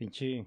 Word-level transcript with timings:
Pinche. 0.00 0.46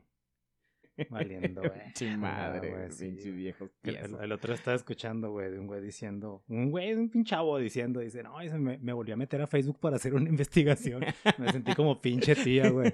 Valiendo, 1.09 1.61
güey. 1.61 1.71
Pinche 1.85 2.17
madre, 2.17 2.69
güey, 2.71 2.89
pinche 2.89 3.31
viejo. 3.31 3.69
El, 3.83 4.31
otro 4.31 4.53
estaba 4.53 4.75
escuchando, 4.75 5.31
güey, 5.31 5.51
de 5.51 5.59
un 5.59 5.67
güey 5.67 5.79
diciendo, 5.81 6.43
un 6.47 6.69
güey, 6.71 6.93
un 6.93 7.09
pinche 7.09 7.29
chavo 7.31 7.57
diciendo, 7.59 7.99
dice, 7.99 8.21
no, 8.23 8.37
me, 8.59 8.77
me 8.79 8.93
volví 8.93 9.11
a 9.11 9.15
meter 9.15 9.41
a 9.41 9.47
Facebook 9.47 9.79
para 9.79 9.95
hacer 9.97 10.13
una 10.15 10.27
investigación. 10.29 11.03
Me 11.37 11.51
sentí 11.51 11.73
como 11.75 12.01
pinche 12.01 12.35
tía, 12.35 12.69
güey. 12.69 12.93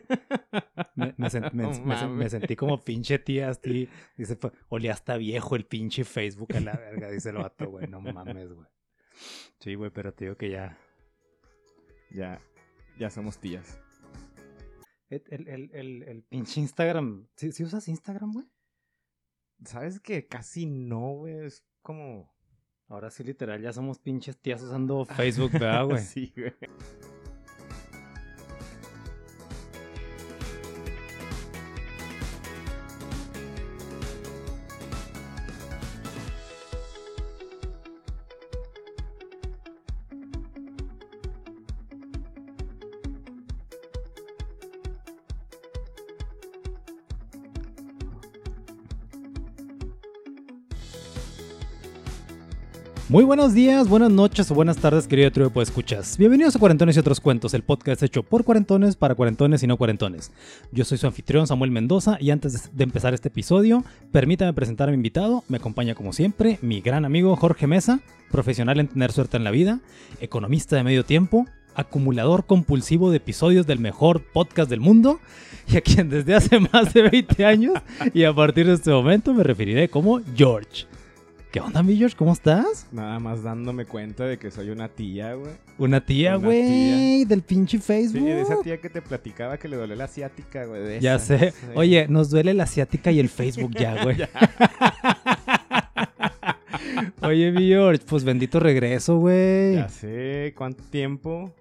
Me, 0.95 1.13
sen- 1.29 2.29
sentí 2.29 2.55
como 2.57 2.83
pinche 2.83 3.19
tía, 3.19 3.49
así. 3.49 3.87
Dice, 4.17 4.35
"Fue- 4.35 4.51
olía 4.69 4.93
hasta 4.93 5.15
viejo 5.17 5.55
el 5.55 5.65
pinche 5.65 6.03
Facebook 6.03 6.55
a 6.55 6.59
la 6.61 6.73
verga, 6.73 7.09
dice 7.09 7.29
el 7.29 7.37
vato, 7.37 7.69
güey, 7.69 7.87
no 7.87 7.99
mames, 8.01 8.51
güey. 8.53 8.67
Sí, 9.59 9.75
güey, 9.75 9.91
pero 9.91 10.13
te 10.13 10.25
digo 10.25 10.35
que 10.37 10.49
ya. 10.49 10.77
Ya, 12.11 12.41
ya 12.97 13.09
somos 13.09 13.37
tías. 13.39 13.79
El, 15.09 15.23
el, 15.47 15.69
el, 15.73 16.03
el- 16.03 16.23
pinche 16.23 16.59
Instagram, 16.61 17.27
¿sí, 17.35 17.51
sí 17.51 17.63
usas 17.63 17.87
Instagram, 17.87 18.31
güey? 18.33 18.45
¿Sabes 19.65 19.99
que 19.99 20.27
casi 20.27 20.65
no, 20.65 21.15
güey? 21.15 21.45
Es 21.45 21.65
como... 21.81 22.31
Ahora 22.87 23.11
sí, 23.11 23.23
literal, 23.23 23.61
ya 23.61 23.71
somos 23.73 23.99
pinches 23.99 24.37
tías 24.39 24.61
usando 24.63 25.05
Facebook, 25.05 25.51
¿verdad, 25.53 25.85
güey? 25.85 26.03
sí, 26.03 26.33
güey. 26.35 26.53
Muy 53.09 53.23
buenos 53.23 53.55
días, 53.55 53.89
buenas 53.89 54.11
noches 54.11 54.51
o 54.51 54.53
buenas 54.53 54.77
tardes, 54.77 55.07
querido 55.07 55.31
trío 55.31 55.49
de 55.49 55.61
escuchas. 55.63 56.15
Bienvenidos 56.15 56.55
a 56.55 56.59
Cuarentones 56.59 56.95
y 56.95 56.99
otros 56.99 57.19
cuentos, 57.19 57.55
el 57.55 57.63
podcast 57.63 58.03
hecho 58.03 58.21
por 58.21 58.43
cuarentones 58.43 58.95
para 58.95 59.15
cuarentones 59.15 59.63
y 59.63 59.67
no 59.67 59.77
cuarentones. 59.77 60.31
Yo 60.71 60.85
soy 60.85 60.99
su 60.99 61.07
anfitrión 61.07 61.47
Samuel 61.47 61.71
Mendoza 61.71 62.17
y 62.21 62.29
antes 62.29 62.69
de- 62.71 62.83
empezar 62.83 63.15
este 63.15 63.29
episodio, 63.29 63.83
permítame 64.11 64.53
presentar 64.53 64.89
a 64.89 64.91
mi 64.91 64.95
invitado. 64.97 65.43
Me 65.47 65.57
acompaña 65.57 65.95
como 65.95 66.13
siempre 66.13 66.59
mi 66.61 66.81
gran 66.81 67.03
amigo 67.03 67.35
Jorge 67.35 67.65
Mesa, 67.65 67.99
profesional 68.31 68.79
en 68.79 68.87
tener 68.87 69.11
suerte 69.11 69.37
en 69.37 69.43
la 69.43 69.49
vida, 69.51 69.79
economista 70.21 70.75
de 70.75 70.83
medio 70.83 71.03
tiempo, 71.03 71.47
acumulador 71.73 72.45
compulsivo 72.45 73.09
de 73.09 73.17
episodios 73.17 73.65
del 73.65 73.79
mejor 73.79 74.21
podcast 74.21 74.69
del 74.69 74.81
mundo 74.81 75.19
y 75.67 75.77
a 75.77 75.81
quien 75.81 76.09
desde 76.11 76.35
hace 76.35 76.59
más 76.73 76.93
de 76.93 77.09
20 77.09 77.43
años 77.43 77.73
y 78.13 78.23
a 78.23 78.35
partir 78.35 78.67
de 78.67 78.73
este 78.73 78.91
momento 78.91 79.33
me 79.33 79.41
referiré 79.43 79.89
como 79.89 80.21
George. 80.35 80.85
¿Qué 81.51 81.59
onda, 81.59 81.81
mi 81.81 81.95
George? 81.97 82.15
¿Cómo 82.15 82.31
estás? 82.33 82.85
Nada 82.91 83.17
más 83.19 83.41
dándome 83.41 83.85
cuenta 83.85 84.23
de 84.25 84.37
que 84.37 84.51
soy 84.51 84.69
una 84.69 84.87
tía, 84.87 85.33
güey. 85.33 85.53
Una 85.79 86.05
tía, 86.05 86.35
güey, 86.35 87.25
del 87.25 87.41
pinche 87.41 87.79
Facebook. 87.79 88.21
Sí, 88.21 88.27
de 88.27 88.41
esa 88.41 88.61
tía 88.61 88.77
que 88.79 88.87
te 88.87 89.01
platicaba 89.01 89.57
que 89.57 89.67
le 89.67 89.75
dolió 89.75 89.95
la 89.95 90.03
asiática, 90.03 90.65
güey. 90.65 90.99
Ya 90.99 91.15
esa, 91.15 91.39
sé. 91.39 91.51
sí. 91.51 91.67
Oye, 91.73 92.07
nos 92.07 92.29
duele 92.29 92.53
la 92.53 92.63
asiática 92.65 93.09
y 93.11 93.19
el 93.19 93.29
Facebook 93.29 93.71
ya, 93.75 94.03
güey. 94.03 94.17
Oye, 97.23 97.51
mi 97.51 97.67
George, 97.67 98.03
pues 98.07 98.23
bendito 98.23 98.59
regreso, 98.59 99.17
güey. 99.17 99.73
Ya 99.73 99.89
sé, 99.89 100.53
¿cuánto 100.55 100.83
tiempo? 100.83 101.51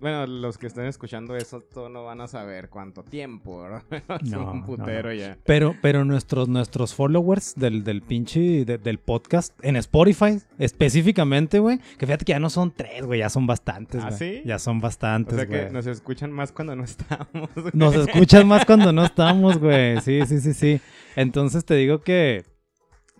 Bueno, 0.00 0.26
los 0.26 0.58
que 0.58 0.66
estén 0.66 0.84
escuchando 0.84 1.36
eso 1.36 1.60
todo 1.62 1.88
no 1.88 2.04
van 2.04 2.20
a 2.20 2.28
saber 2.28 2.68
cuánto 2.68 3.02
tiempo, 3.02 3.62
¿verdad? 3.62 3.82
No, 4.30 4.50
un 4.52 4.64
putero 4.64 5.08
no. 5.08 5.14
ya. 5.14 5.38
Pero, 5.46 5.74
pero 5.80 6.04
nuestros, 6.04 6.48
nuestros 6.48 6.94
followers 6.94 7.54
del, 7.56 7.82
del 7.82 8.02
pinche, 8.02 8.64
de- 8.64 8.76
del 8.78 8.98
podcast 8.98 9.52
en 9.62 9.76
Spotify, 9.76 10.38
específicamente, 10.58 11.58
güey, 11.58 11.78
que 11.98 12.06
fíjate 12.06 12.24
que 12.24 12.32
ya 12.32 12.38
no 12.40 12.50
son 12.50 12.72
tres, 12.72 13.04
güey, 13.06 13.20
ya 13.20 13.30
son 13.30 13.46
bastantes, 13.46 14.02
¿Ah, 14.04 14.08
güey. 14.08 14.18
sí? 14.18 14.42
Ya 14.44 14.58
son 14.58 14.78
O 14.78 14.80
bastantes, 14.80 15.34
sea 15.36 15.46
que 15.46 15.60
güey. 15.62 15.72
nos 15.72 15.86
escuchan 15.86 16.30
más 16.30 16.52
cuando 16.52 16.76
no 16.76 16.84
estamos. 16.84 17.48
güey. 17.54 17.70
Nos 17.72 17.94
escuchan 17.94 18.46
más 18.46 18.64
cuando 18.66 18.92
no 18.92 19.04
estamos, 19.04 19.58
güey. 19.58 20.00
Sí, 20.02 20.20
sí, 20.26 20.40
sí, 20.40 20.52
sí. 20.54 20.80
Entonces 21.16 21.64
te 21.64 21.74
digo 21.74 22.02
que. 22.02 22.44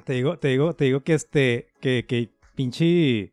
Te 0.05 0.13
digo, 0.13 0.39
te 0.39 0.49
digo, 0.49 0.75
te 0.75 0.85
digo 0.85 1.01
que 1.03 1.15
este. 1.15 1.69
Que, 1.81 2.05
que 2.07 2.31
pinche. 2.55 3.33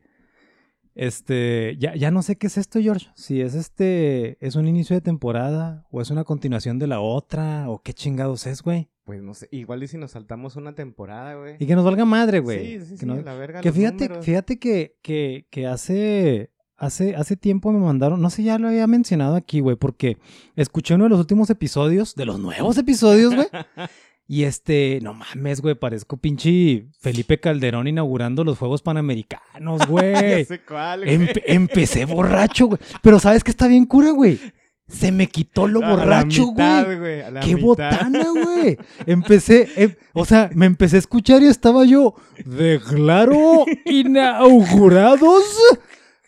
Este. 0.96 1.76
Ya, 1.80 1.96
ya 1.96 2.12
no 2.12 2.22
sé 2.22 2.38
qué 2.38 2.48
es 2.48 2.58
esto, 2.58 2.80
George. 2.80 3.08
Si 3.16 3.42
es 3.42 3.56
este. 3.56 4.38
Es 4.46 4.56
un 4.56 4.68
inicio 4.68 4.96
de 4.96 5.02
temporada. 5.02 5.86
O 5.92 6.02
es 6.02 6.10
una 6.12 6.24
continuación 6.24 6.80
de 6.80 6.88
la 6.88 7.00
otra. 7.00 7.70
O 7.70 7.82
qué 7.82 7.94
chingados 7.94 8.46
es, 8.48 8.62
güey. 8.62 8.90
Pues 9.06 9.22
no 9.22 9.34
sé, 9.34 9.50
igual 9.52 9.84
y 9.84 9.88
si 9.88 9.98
nos 9.98 10.12
saltamos 10.12 10.56
una 10.56 10.76
temporada, 10.76 11.36
güey. 11.36 11.58
Y 11.60 11.66
que 11.66 11.76
nos 11.76 11.84
valga 11.84 12.06
madre, 12.06 12.40
güey. 12.40 12.80
Sí, 12.80 12.86
sí, 12.86 12.92
Que 12.94 12.98
sí, 13.00 13.06
no- 13.06 13.22
la 13.22 13.34
verga 13.34 13.60
que 13.60 13.72
fíjate, 13.74 14.06
números. 14.06 14.26
fíjate 14.26 14.60
que, 14.60 14.96
que, 15.02 15.46
que 15.50 15.68
hace, 15.68 16.52
hace, 16.78 17.14
hace 17.18 17.36
tiempo 17.36 17.74
me 17.74 17.80
mandaron, 17.80 18.22
no 18.22 18.30
sé, 18.30 18.44
ya 18.44 18.58
lo 18.58 18.70
había 18.70 18.88
mencionado 18.88 19.36
aquí, 19.36 19.60
güey, 19.60 19.76
porque 19.76 20.18
escuché 20.56 20.96
uno 20.96 21.04
de 21.04 21.10
los 21.10 21.20
últimos 21.20 21.50
episodios, 21.50 22.16
de 22.16 22.24
los 22.26 22.40
nuevos 22.40 22.78
episodios, 22.78 23.36
güey. 23.36 23.48
Y 24.34 24.46
este, 24.46 24.98
no 25.04 25.14
mames, 25.14 25.62
güey, 25.62 25.76
parezco 25.76 26.18
pinche 26.18 26.88
Felipe 27.00 27.40
Calderón 27.40 27.88
inaugurando 27.88 28.44
los 28.44 28.58
Juegos 28.58 28.82
Panamericanos, 28.82 29.86
güey. 29.88 30.44
sé 30.46 30.60
cuál, 30.68 31.02
güey. 31.04 31.16
Empe- 31.20 31.44
empecé 31.46 32.06
borracho, 32.06 32.66
güey. 32.66 32.80
Pero 33.04 33.20
¿sabes 33.20 33.44
qué 33.44 33.52
está 33.52 33.68
bien 33.68 33.86
cura, 33.86 34.10
güey? 34.10 34.40
Se 34.88 35.12
me 35.12 35.28
quitó 35.28 35.68
lo 35.68 35.86
A 35.86 35.92
borracho, 35.96 36.48
mitad, 36.52 36.86
güey. 36.98 37.22
¡Qué 37.42 37.54
mitad. 37.56 37.62
botana, 37.62 38.26
güey! 38.32 38.78
Empecé, 39.06 39.68
em- 39.76 39.96
o 40.14 40.26
sea, 40.26 40.50
me 40.56 40.66
empecé 40.66 40.96
a 40.96 41.00
escuchar 41.00 41.44
y 41.44 41.46
estaba 41.46 41.86
yo, 41.86 42.16
declaro 42.44 43.66
inaugurados 43.86 45.44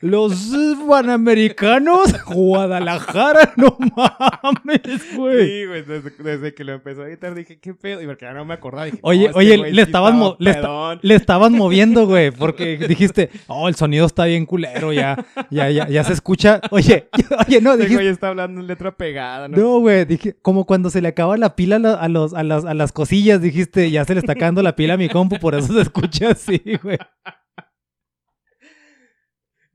los 0.01 0.51
Panamericanos 0.87 2.13
Guadalajara, 2.25 3.53
no 3.57 3.77
mames, 3.79 5.15
güey. 5.15 5.47
Sí, 5.47 5.65
güey, 5.65 5.83
desde, 5.83 6.11
desde 6.19 6.53
que 6.53 6.63
lo 6.63 6.73
empezó 6.73 7.03
a 7.03 7.07
editar 7.07 7.33
dije, 7.33 7.59
¿qué 7.59 7.73
pedo? 7.73 8.01
Y 8.01 8.05
porque 8.05 8.25
ya 8.25 8.33
no 8.33 8.45
me 8.45 8.53
acordaba. 8.53 8.85
Dije, 8.85 8.99
Oye, 9.01 9.21
no, 9.23 9.25
este 9.27 9.39
oye, 9.39 9.57
güey 9.57 9.71
le 9.71 9.75
sí 9.83 9.87
estabas 9.87 10.11
estaba 10.13 10.25
mo- 10.29 10.35
le 10.39 10.49
esta- 10.51 10.61
pedón. 10.61 10.99
Le 11.01 11.15
estaban 11.15 11.53
moviendo, 11.57 12.05
güey, 12.07 12.31
porque 12.31 12.77
dijiste, 12.77 13.29
oh, 13.47 13.67
el 13.67 13.75
sonido 13.75 14.05
está 14.05 14.25
bien 14.25 14.45
culero, 14.45 14.91
ya, 14.93 15.25
ya, 15.49 15.69
ya, 15.69 15.87
ya 15.87 16.03
se 16.03 16.13
escucha. 16.13 16.61
Oye, 16.71 17.07
oye, 17.47 17.61
no, 17.61 17.71
Este 17.71 17.83
dijiste, 17.83 17.95
güey 18.03 18.07
está 18.07 18.27
hablando 18.29 18.61
en 18.61 18.67
letra 18.67 18.95
pegada, 18.95 19.47
¿no? 19.47 19.57
No, 19.57 19.79
güey, 19.79 20.05
dije, 20.05 20.35
como 20.41 20.65
cuando 20.65 20.89
se 20.89 21.01
le 21.01 21.07
acaba 21.07 21.37
la 21.37 21.55
pila 21.55 21.77
a, 21.77 21.79
la- 21.79 21.93
a 21.95 22.09
los, 22.09 22.33
a, 22.33 22.43
las, 22.43 22.65
a 22.65 22.73
las 22.73 22.91
cosillas, 22.91 23.41
dijiste, 23.41 23.89
ya 23.91 24.05
se 24.05 24.13
le 24.13 24.19
está 24.19 24.33
acabando 24.33 24.61
la 24.61 24.75
pila 24.75 24.95
a 24.95 24.97
mi 24.97 25.09
compu, 25.09 25.37
por 25.39 25.55
eso 25.55 25.73
se 25.73 25.81
escucha 25.81 26.31
así, 26.31 26.61
güey. 26.83 26.97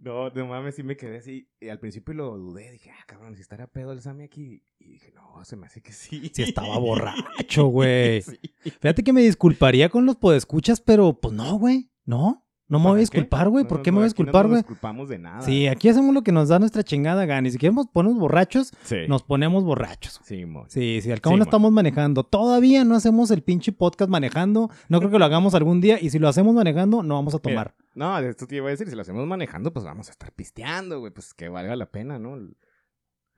No, 0.02 0.30
no 0.30 0.46
mames, 0.46 0.76
sí 0.76 0.82
me 0.82 0.96
quedé 0.96 1.18
así. 1.18 1.48
Y 1.60 1.68
al 1.68 1.78
principio 1.78 2.14
lo 2.14 2.38
dudé. 2.38 2.72
Dije, 2.72 2.90
ah, 2.90 3.04
cabrón, 3.06 3.36
si 3.36 3.42
estará 3.42 3.66
pedo 3.66 3.92
el 3.92 4.00
Sammy 4.00 4.24
aquí. 4.24 4.64
Y 4.78 4.92
dije, 4.92 5.12
no, 5.12 5.44
se 5.44 5.56
me 5.56 5.66
hace 5.66 5.82
que 5.82 5.92
sí. 5.92 6.30
Sí 6.34 6.42
estaba 6.42 6.78
borracho, 6.78 7.66
güey. 7.66 8.22
Sí. 8.22 8.38
Fíjate 8.80 9.04
que 9.04 9.12
me 9.12 9.20
disculparía 9.20 9.90
con 9.90 10.06
los 10.06 10.16
podescuchas, 10.16 10.80
pero 10.80 11.20
pues 11.20 11.34
no, 11.34 11.58
güey, 11.58 11.90
no. 12.06 12.46
No 12.70 12.78
me 12.78 12.86
voy 12.86 12.96
a 12.96 13.00
disculpar, 13.00 13.48
güey. 13.50 13.64
No, 13.64 13.68
¿Por 13.68 13.78
no, 13.78 13.82
qué 13.82 13.90
me 13.90 13.96
no, 13.96 14.00
voy 14.00 14.04
a 14.04 14.06
aquí 14.06 14.22
no 14.22 14.24
disculpar, 14.24 14.44
nos 14.44 14.50
güey? 14.50 14.62
disculpamos 14.62 15.08
de 15.10 15.18
nada. 15.18 15.40
Sí, 15.42 15.66
aquí 15.66 15.88
hacemos 15.88 16.14
lo 16.14 16.22
que 16.22 16.32
nos 16.32 16.48
da 16.48 16.58
nuestra 16.58 16.82
chingada 16.82 17.26
gana. 17.26 17.46
Y 17.48 17.50
si 17.50 17.58
queremos 17.58 17.86
ponernos 17.88 18.18
borrachos, 18.18 18.72
Sí. 18.84 18.96
nos 19.08 19.22
ponemos 19.22 19.64
borrachos. 19.64 20.20
Sí, 20.22 20.46
mo. 20.46 20.64
Sí, 20.68 21.00
sí, 21.02 21.10
al 21.12 21.20
cabo 21.20 21.34
Sí, 21.34 21.38
no 21.38 21.44
estamos 21.44 21.72
manejando. 21.72 22.22
Todavía 22.24 22.84
no 22.84 22.94
hacemos 22.94 23.30
el 23.32 23.42
pinche 23.42 23.72
podcast 23.72 24.10
manejando. 24.10 24.70
No 24.88 25.00
creo 25.00 25.10
que 25.10 25.18
lo 25.18 25.24
hagamos 25.26 25.54
algún 25.54 25.80
día. 25.80 25.98
Y 26.00 26.10
si 26.10 26.18
lo 26.18 26.28
hacemos 26.28 26.54
manejando, 26.54 27.02
no 27.02 27.14
vamos 27.16 27.34
a 27.34 27.38
tomar. 27.40 27.74
No, 27.94 28.16
esto 28.20 28.46
te 28.46 28.56
iba 28.56 28.68
a 28.68 28.70
decir, 28.70 28.88
si 28.88 28.94
lo 28.94 29.02
hacemos 29.02 29.26
manejando, 29.26 29.72
pues 29.72 29.84
vamos 29.84 30.08
a 30.08 30.12
estar 30.12 30.30
pisteando, 30.32 31.00
güey. 31.00 31.12
Pues 31.12 31.34
que 31.34 31.48
valga 31.48 31.74
la 31.74 31.86
pena, 31.86 32.18
¿no? 32.20 32.38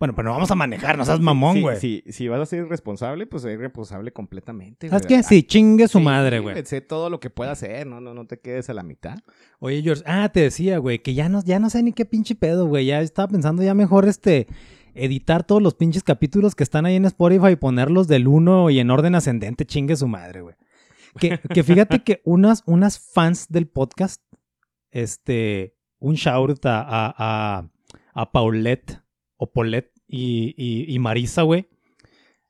Bueno, 0.03 0.17
pero 0.17 0.31
no 0.31 0.35
vamos 0.35 0.51
a 0.51 0.57
manejar, 0.57 0.99
no 0.99 1.05
seas 1.05 1.21
mamón, 1.21 1.61
güey. 1.61 1.77
sí, 1.79 2.03
si 2.09 2.27
vas 2.27 2.41
a 2.41 2.47
ser 2.47 2.65
irresponsable, 2.65 3.25
pues 3.29 3.45
ser 3.45 3.53
irresponsable 3.53 4.13
completamente. 4.13 4.89
¿Sabes 4.89 5.07
qué? 5.07 5.23
Sí, 5.23 5.45
chingue 5.45 5.87
su 5.87 5.99
Sí, 5.99 6.05
madre, 6.05 6.41
güey. 6.41 6.67
Sé 6.67 6.81
todo 6.81 7.09
lo 7.09 7.21
que 7.21 7.31
pueda 7.31 7.53
hacer, 7.53 7.87
no, 7.87 8.01
no, 8.01 8.13
no 8.13 8.27
te 8.27 8.41
quedes 8.41 8.69
a 8.69 8.75
la 8.75 8.83
mitad. 8.83 9.21
Oye, 9.61 9.81
George, 9.81 10.03
ah, 10.05 10.29
te 10.33 10.41
decía, 10.41 10.79
güey, 10.79 10.99
que 10.99 11.15
ya 11.15 11.29
no, 11.29 11.45
ya 11.45 11.61
no 11.61 11.71
sé 11.71 11.85
ni 11.85 11.93
qué 11.93 12.05
pinche 12.05 12.35
pedo, 12.35 12.67
güey. 12.67 12.87
Ya 12.87 13.01
estaba 13.01 13.29
pensando 13.29 13.63
ya 13.63 13.75
mejor 13.75 14.09
este 14.09 14.49
editar 14.95 15.45
todos 15.45 15.63
los 15.63 15.75
pinches 15.77 16.03
capítulos 16.03 16.57
que 16.57 16.65
están 16.65 16.85
ahí 16.85 16.97
en 16.97 17.05
Spotify 17.05 17.51
y 17.53 17.57
ponerlos 17.57 18.09
del 18.09 18.27
1 18.27 18.71
y 18.71 18.81
en 18.81 18.91
orden 18.91 19.15
ascendente, 19.15 19.67
chingue 19.67 19.95
su 19.95 20.09
madre, 20.09 20.41
güey. 20.41 20.57
Que, 21.21 21.39
que 21.39 21.63
fíjate 21.63 22.03
que 22.03 22.23
unas, 22.25 22.65
unas 22.67 22.99
fans 22.99 23.47
del 23.51 23.69
podcast, 23.69 24.21
este, 24.91 25.77
un 26.01 26.15
shout 26.17 26.67
a, 26.67 26.81
a, 26.81 27.15
a, 27.17 27.69
a 28.15 28.33
Paulette 28.33 29.01
o 29.37 29.53
Paulette 29.53 29.93
y, 30.13 30.55
y, 30.57 30.95
y 30.95 30.99
Marisa, 31.01 31.43
güey, 31.43 31.67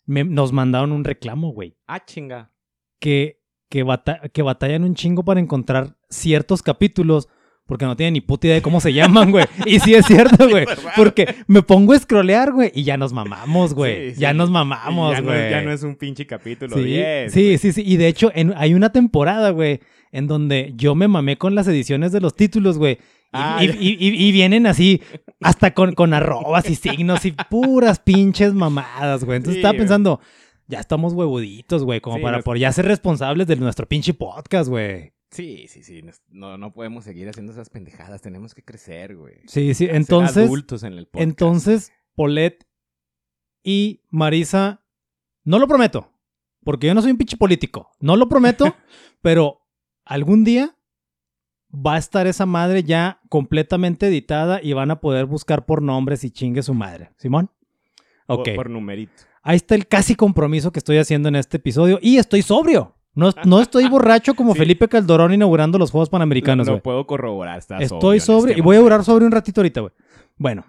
me- 0.07 0.25
nos 0.25 0.53
mandaron 0.53 0.93
un 0.93 1.05
reclamo, 1.05 1.53
güey. 1.53 1.77
Ah, 1.87 2.05
chinga. 2.05 2.53
que, 3.01 3.41
que, 3.71 3.83
bata- 3.85 4.21
que 4.33 4.43
batallan 4.43 4.85
un 4.85 4.95
chingo 4.95 5.25
para 5.25 5.41
encontrar 5.41 5.97
ciertos 6.11 6.63
capítulos 6.63 7.29
Porque 7.65 7.85
no 7.87 7.97
tienen 7.97 8.15
ni 8.15 8.21
puta 8.21 8.49
idea 8.49 8.57
de 8.57 8.63
cómo 8.63 8.81
se 8.81 8.93
llaman, 8.99 9.31
güey. 9.31 9.45
Y 9.67 9.79
sí 9.81 9.95
es 9.95 10.05
cierto, 10.07 10.49
güey. 10.49 10.67
Porque 10.97 11.35
me 11.47 11.63
pongo 11.63 11.93
a 11.95 11.99
scrollear, 11.99 12.53
güey, 12.53 12.71
y 12.75 12.83
ya 12.83 12.97
nos 12.97 13.13
mamamos, 13.13 13.73
güey. 13.73 14.09
Sí, 14.11 14.15
sí. 14.17 14.21
Ya 14.21 14.35
nos 14.35 14.51
mamamos, 14.51 15.15
ya 15.15 15.21
no, 15.21 15.29
güey. 15.29 15.51
ya 15.51 15.63
no 15.63 15.73
es 15.73 15.83
un 15.85 15.95
pinche 15.97 16.27
capítulo 16.27 16.77
Sí, 16.77 16.83
10. 16.83 17.33
sí, 17.33 17.59
sí, 17.59 17.73
sí. 17.73 17.83
Y 17.87 17.97
de 17.97 18.09
hecho, 18.09 18.31
en- 18.35 18.53
hay 18.57 18.75
una 18.75 18.91
temporada, 18.91 19.51
güey, 19.51 19.79
en 20.11 20.27
donde 20.27 20.73
yo 20.77 20.95
me 20.97 21.07
mamé 21.09 21.39
con 21.39 21.55
las 21.55 21.67
ediciones 21.69 22.11
de 22.13 22.21
los 22.21 22.35
títulos, 22.35 22.77
güey. 22.79 22.99
Y, 23.35 23.39
Ah, 23.39 23.59
y- 23.65 23.67
ya. 23.69 23.75
y- 23.79 23.97
y- 23.99 24.29
y 24.29 24.33
vienen 24.33 24.67
así, 24.67 25.01
hasta 25.41 25.73
con, 25.73 25.95
con 25.95 26.13
arrobas 26.13 26.69
y 26.69 26.75
signos 26.75 27.25
y 27.25 27.33
puras 27.51 27.99
pinches 27.99 28.53
mamadas, 28.53 29.25
güey. 29.25 29.39
Entonces 29.39 29.55
Sí, 29.55 29.61
estaba 29.61 29.79
pensando, 29.79 30.21
ya 30.69 30.81
estamos 30.81 31.15
huevuditos, 31.15 31.83
güey, 31.85 32.01
como 32.03 32.17
Sí, 32.17 32.23
para 32.23 32.37
nos- 32.39 32.45
por 32.45 32.59
ya 32.59 32.71
ser 32.73 32.85
responsables 32.85 33.47
de 33.47 33.57
nuestro 33.57 33.89
pinche 33.89 34.13
podcast, 34.13 34.69
güey. 34.69 35.13
Sí, 35.31 35.65
sí, 35.69 35.83
sí. 35.83 36.03
No, 36.29 36.59
no 36.59 36.75
podemos 36.75 37.05
seguir 37.05 37.27
haciendo 37.27 37.53
esas 37.53 37.71
pendejadas. 37.71 38.21
Tenemos 38.21 38.55
que 38.55 38.63
crecer, 38.63 39.17
güey. 39.17 39.37
Sí, 39.47 39.73
sí. 39.73 39.87
Ser 39.87 39.95
Entonces, 39.97 40.45
adultos 40.47 40.83
en 40.83 40.93
el 40.93 41.07
podcast. 41.07 41.23
entonces, 41.23 41.93
Polet 42.15 42.67
y 43.65 44.03
Marisa, 44.11 44.85
no 45.45 45.59
lo 45.59 45.67
prometo, 45.67 46.13
porque 46.65 46.87
yo 46.89 46.95
no 46.95 47.01
soy 47.01 47.13
un 47.13 47.17
pinche 47.17 47.39
político. 47.39 47.91
No 47.99 48.17
lo 48.17 48.29
prometo, 48.29 48.65
pero 49.23 49.63
algún 50.05 50.45
día 50.45 50.77
va 51.75 51.95
a 51.95 51.99
estar 51.99 52.27
esa 52.27 52.47
madre 52.47 52.85
ya 52.85 53.21
completamente 53.29 54.07
editada 54.07 54.61
y 54.63 54.73
van 54.75 54.91
a 54.91 55.01
poder 55.01 55.27
buscar 55.27 55.65
por 55.65 55.83
nombres 55.83 56.25
y 56.25 56.31
chingue 56.31 56.63
su 56.63 56.75
madre. 56.75 57.11
¿Simón? 57.17 57.51
Ok. 58.27 58.51
Por, 58.55 58.71
numerito. 58.71 59.13
Ahí 59.43 59.57
está 59.57 59.75
el 59.75 59.87
casi 59.87 60.15
compromiso 60.15 60.71
que 60.71 60.79
estoy 60.79 60.99
haciendo 60.99 61.29
en 61.29 61.37
este 61.37 61.57
episodio 61.57 61.99
y 62.01 62.19
estoy 62.19 62.43
sobrio. 62.43 62.95
No, 63.15 63.31
no 63.45 63.61
estoy 63.61 63.89
borracho 63.89 64.35
como 64.35 64.53
Sí. 64.55 64.61
Felipe 64.61 64.89
Calderón 64.89 65.35
inaugurando 65.35 65.79
los 65.79 65.91
Juegos 65.91 66.09
Panamericanos, 66.09 66.67
no 66.67 66.81
puedo 66.81 67.07
corroborar. 67.07 67.59
Estás 67.59 67.83
Estoy 67.83 68.21
sobre 68.21 68.53
este 68.53 68.61
y 68.61 68.63
voy 68.63 68.77
a 68.77 68.81
durar 68.81 69.05
sobre 69.05 69.25
un 69.25 69.33
ratito 69.33 69.61
ahorita, 69.61 69.81
güey. 69.81 69.93
Bueno. 70.37 70.65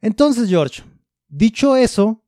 Entonces, 0.00 0.50
George, 0.50 0.82
dicho 1.28 1.76
eso, 1.76 2.23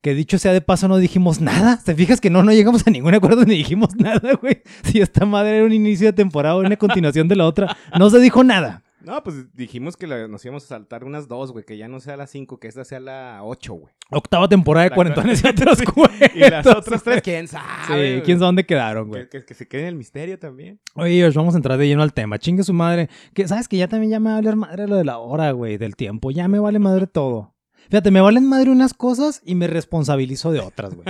que 0.00 0.14
dicho 0.14 0.38
sea 0.38 0.52
de 0.52 0.60
paso, 0.60 0.86
no 0.88 0.96
dijimos 0.98 1.40
nada. 1.40 1.80
¿Te 1.84 1.94
fijas 1.94 2.20
que 2.20 2.30
no, 2.30 2.42
no 2.42 2.52
llegamos 2.52 2.86
a 2.86 2.90
ningún 2.90 3.14
acuerdo 3.14 3.44
ni 3.44 3.56
dijimos 3.56 3.94
nada, 3.96 4.34
güey? 4.40 4.62
Si 4.84 5.00
esta 5.00 5.26
madre 5.26 5.56
era 5.58 5.66
un 5.66 5.72
inicio 5.72 6.06
de 6.06 6.12
temporada 6.12 6.56
o 6.56 6.60
una 6.60 6.76
continuación 6.76 7.28
de 7.28 7.36
la 7.36 7.46
otra, 7.46 7.76
no 7.98 8.08
se 8.10 8.18
dijo 8.20 8.44
nada. 8.44 8.82
No, 9.00 9.22
pues 9.22 9.54
dijimos 9.54 9.96
que 9.96 10.06
la- 10.08 10.26
nos 10.28 10.44
íbamos 10.44 10.64
a 10.64 10.66
saltar 10.66 11.04
unas 11.04 11.28
dos, 11.28 11.52
güey. 11.52 11.64
Que 11.64 11.78
ya 11.78 11.86
no 11.88 12.00
sea 12.00 12.16
la 12.16 12.26
cinco, 12.26 12.58
que 12.58 12.66
esta 12.66 12.84
sea 12.84 12.98
la 13.00 13.40
ocho, 13.44 13.74
güey. 13.74 13.94
Octava 14.10 14.48
temporada 14.48 14.84
de 14.84 14.90
La- 14.90 14.94
cuarentones 14.96 15.42
y 15.42 15.46
otros 15.48 15.82
cuentos. 15.82 16.28
Y 16.34 16.40
las 16.40 16.66
otras 16.66 17.02
tres, 17.04 17.22
quién 17.22 17.46
sabe. 17.48 18.16
Sí, 18.16 18.22
quién 18.24 18.38
sabe 18.38 18.46
dónde 18.46 18.66
quedaron, 18.66 19.08
güey. 19.08 19.22
Que, 19.28 19.38
que- 19.38 19.44
que 19.46 19.54
se 19.54 19.68
quede 19.68 19.82
en 19.82 19.88
el 19.88 19.94
misterio 19.94 20.38
también. 20.38 20.80
Oye, 20.94 21.28
vamos 21.30 21.54
a 21.54 21.58
entrar 21.58 21.78
de 21.78 21.86
lleno 21.86 22.02
al 22.02 22.12
tema. 22.12 22.38
Chingue 22.38 22.64
su 22.64 22.74
madre. 22.74 23.08
Que 23.34 23.46
sabes 23.48 23.68
que 23.68 23.76
ya 23.76 23.86
también 23.88 24.10
ya 24.10 24.20
me 24.20 24.26
va 24.30 24.32
a 24.36 24.40
valer 24.40 24.56
madre 24.56 24.88
lo 24.88 24.96
de 24.96 25.04
la 25.04 25.18
hora, 25.18 25.52
güey, 25.52 25.78
del 25.78 25.94
tiempo. 25.94 26.30
Ya 26.32 26.48
me 26.48 26.58
vale 26.58 26.78
madre 26.80 27.06
todo. 27.06 27.54
Fíjate, 27.90 28.10
me 28.10 28.20
valen 28.20 28.46
madre 28.48 28.70
unas 28.70 28.94
cosas 28.94 29.40
y 29.44 29.54
me 29.54 29.66
responsabilizo 29.66 30.52
de 30.52 30.60
otras, 30.60 30.94
güey. 30.94 31.06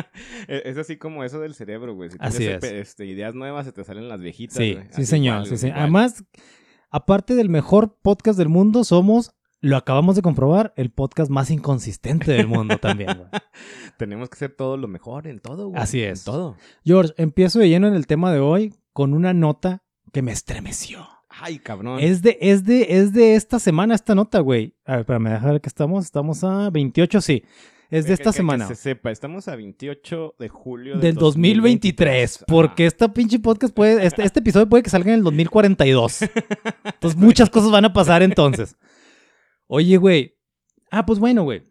Es, 0.46 0.62
es 0.64 0.78
así 0.78 0.96
como 0.96 1.24
eso 1.24 1.40
del 1.40 1.54
cerebro, 1.54 1.94
güey. 1.94 2.10
Si 2.10 2.16
Así 2.20 2.38
tienes, 2.38 2.62
es. 2.64 2.72
este, 2.72 3.06
ideas 3.06 3.34
nuevas, 3.34 3.66
se 3.66 3.72
te 3.72 3.84
salen 3.84 4.08
las 4.08 4.20
viejitas, 4.20 4.56
Sí, 4.56 4.74
güey. 4.74 4.86
sí, 4.90 5.04
señor. 5.06 5.34
igual, 5.36 5.44
sí, 5.46 5.50
güey, 5.50 5.58
señor. 5.58 5.76
igual. 5.76 5.82
Además, 5.82 6.24
aparte 6.90 7.34
del 7.34 7.48
mejor 7.48 7.98
podcast 8.00 8.38
del 8.38 8.48
mundo, 8.48 8.84
somos, 8.84 9.32
lo 9.60 9.76
acabamos 9.76 10.14
de 10.16 10.22
comprobar, 10.22 10.72
el 10.76 10.90
podcast 10.90 11.30
más 11.30 11.50
inconsistente 11.50 12.30
del 12.32 12.46
mundo 12.46 12.78
también, 12.78 13.16
güey. 13.18 13.28
Tenemos 13.98 14.28
que 14.30 14.36
ser 14.38 14.54
todo 14.54 14.76
lo 14.76 14.86
mejor 14.88 15.26
en 15.26 15.40
todo, 15.40 15.68
güey. 15.68 15.82
Así 15.82 16.02
En 16.02 16.12
es. 16.12 16.24
todo. 16.24 16.56
George, 16.84 17.12
empiezo 17.16 17.58
de 17.58 17.68
lleno 17.68 17.88
en 17.88 17.94
el 17.94 18.06
tema 18.06 18.32
de 18.32 18.38
hoy 18.38 18.72
con 18.92 19.14
una 19.14 19.34
nota 19.34 19.82
que 20.12 20.22
me 20.22 20.30
estremeció. 20.32 21.06
Ay, 21.40 21.58
cabrón. 21.58 22.00
Es 22.00 22.22
de, 22.22 22.36
es 22.40 22.64
de, 22.64 22.86
es 22.90 23.12
de 23.12 23.34
esta 23.34 23.58
semana 23.58 23.94
esta 23.94 24.14
nota, 24.14 24.40
güey. 24.40 24.74
A 24.84 24.92
ver, 24.92 25.00
espérame, 25.00 25.30
déjame 25.30 25.52
ver 25.52 25.60
que 25.60 25.68
estamos. 25.68 26.04
Estamos 26.04 26.42
a 26.44 26.70
28, 26.70 27.20
sí. 27.20 27.42
Es 27.90 28.04
de 28.04 28.08
Que- 28.08 28.12
esta 28.14 28.24
que- 28.24 28.30
que 28.30 28.36
semana. 28.36 28.66
se 28.66 28.74
sepa, 28.74 29.10
estamos 29.10 29.48
a 29.48 29.56
28 29.56 30.34
de 30.38 30.48
julio 30.48 30.98
Del 30.98 31.14
2023. 31.14 32.44
Porque 32.46 32.86
este 32.86 33.08
pinche 33.08 33.38
podcast 33.38 33.74
puede. 33.74 34.04
Este, 34.06 34.22
este 34.24 34.40
episodio 34.40 34.68
puede 34.68 34.82
que 34.82 34.90
salga 34.90 35.10
en 35.12 35.18
el 35.18 35.24
2042. 35.24 36.22
Entonces, 36.84 37.18
muchas 37.18 37.48
cosas 37.50 37.70
van 37.70 37.84
a 37.86 37.92
pasar 37.92 38.22
entonces. 38.22 38.76
Oye, 39.66 39.96
güey. 39.96 40.34
Ah, 40.90 41.04
pues 41.06 41.18
bueno, 41.18 41.44
güey. 41.44 41.62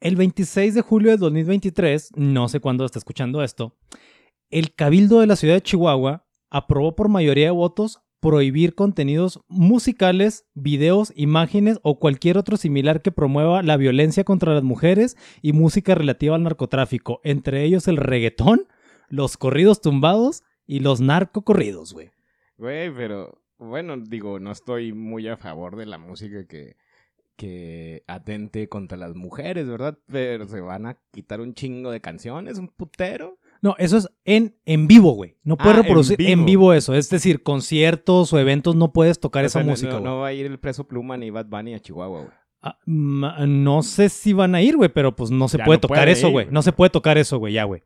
El 0.00 0.16
26 0.16 0.74
de 0.74 0.80
julio 0.82 1.10
del 1.12 1.20
2023, 1.20 2.10
no 2.16 2.48
sé 2.48 2.60
cuándo 2.60 2.84
está 2.84 2.98
escuchando 2.98 3.42
esto, 3.42 3.76
el 4.50 4.74
Cabildo 4.74 5.20
de 5.20 5.26
la 5.26 5.36
ciudad 5.36 5.54
de 5.54 5.62
Chihuahua 5.62 6.26
aprobó 6.50 6.94
por 6.94 7.08
mayoría 7.08 7.46
de 7.46 7.50
votos 7.52 8.00
prohibir 8.24 8.74
contenidos 8.74 9.44
musicales, 9.48 10.46
videos, 10.54 11.12
imágenes 11.14 11.78
o 11.82 11.98
cualquier 11.98 12.38
otro 12.38 12.56
similar 12.56 13.02
que 13.02 13.12
promueva 13.12 13.62
la 13.62 13.76
violencia 13.76 14.24
contra 14.24 14.54
las 14.54 14.62
mujeres 14.62 15.18
y 15.42 15.52
música 15.52 15.94
relativa 15.94 16.34
al 16.34 16.42
narcotráfico, 16.42 17.20
entre 17.22 17.64
ellos 17.64 17.86
el 17.86 17.98
reggaetón, 17.98 18.66
los 19.10 19.36
corridos 19.36 19.82
tumbados 19.82 20.42
y 20.66 20.80
los 20.80 21.02
narcocorridos, 21.02 21.92
güey. 21.92 22.12
Güey, 22.56 22.94
pero 22.94 23.42
bueno, 23.58 23.98
digo, 23.98 24.40
no 24.40 24.52
estoy 24.52 24.94
muy 24.94 25.28
a 25.28 25.36
favor 25.36 25.76
de 25.76 25.84
la 25.84 25.98
música 25.98 26.46
que, 26.46 26.76
que 27.36 28.04
atente 28.06 28.70
contra 28.70 28.96
las 28.96 29.14
mujeres, 29.14 29.68
¿verdad? 29.68 29.98
Pero 30.06 30.46
se 30.46 30.62
van 30.62 30.86
a 30.86 30.98
quitar 31.12 31.42
un 31.42 31.52
chingo 31.52 31.90
de 31.90 32.00
canciones, 32.00 32.56
un 32.56 32.68
putero. 32.68 33.36
No, 33.64 33.74
eso 33.78 33.96
es 33.96 34.08
en, 34.26 34.54
en 34.66 34.86
vivo, 34.86 35.12
güey. 35.12 35.38
No 35.42 35.56
puedes 35.56 35.78
Ah, 35.78 35.82
reproducir 35.82 36.20
en 36.20 36.44
vivo. 36.44 36.68
vivo. 36.68 36.72
eso. 36.74 36.94
Es 36.94 37.08
decir, 37.08 37.42
conciertos 37.42 38.30
o 38.34 38.38
eventos 38.38 38.76
no 38.76 38.92
puedes 38.92 39.18
tocar 39.18 39.42
O 39.42 39.46
esa 39.46 39.60
no- 39.62 39.70
música, 39.70 39.94
no, 39.94 40.00
no 40.00 40.18
va 40.18 40.26
a 40.28 40.32
ir 40.34 40.44
el 40.44 40.58
preso 40.58 40.86
Pluma 40.86 41.16
ni 41.16 41.30
Bad 41.30 41.46
Bunny 41.46 41.72
a 41.72 41.80
Chihuahua, 41.80 42.18
güey. 42.20 42.32
Ah, 42.62 42.76
no 43.46 43.82
sé 43.82 44.10
si 44.10 44.34
van 44.34 44.54
a 44.54 44.60
ir, 44.60 44.76
güey, 44.76 44.90
pero 44.90 45.16
pues 45.16 45.30
no 45.30 45.48
se 45.48 45.58
puede 45.58 45.78
no 45.78 45.80
tocar 45.80 46.08
eso, 46.10 46.26
ir, 46.26 46.32
güey. 46.32 46.46
No 46.50 46.60
se 46.62 46.72
puede 46.72 46.90
tocar 46.90 47.16
eso, 47.16 47.38
güey, 47.38 47.54
ya, 47.54 47.64
güey. 47.64 47.82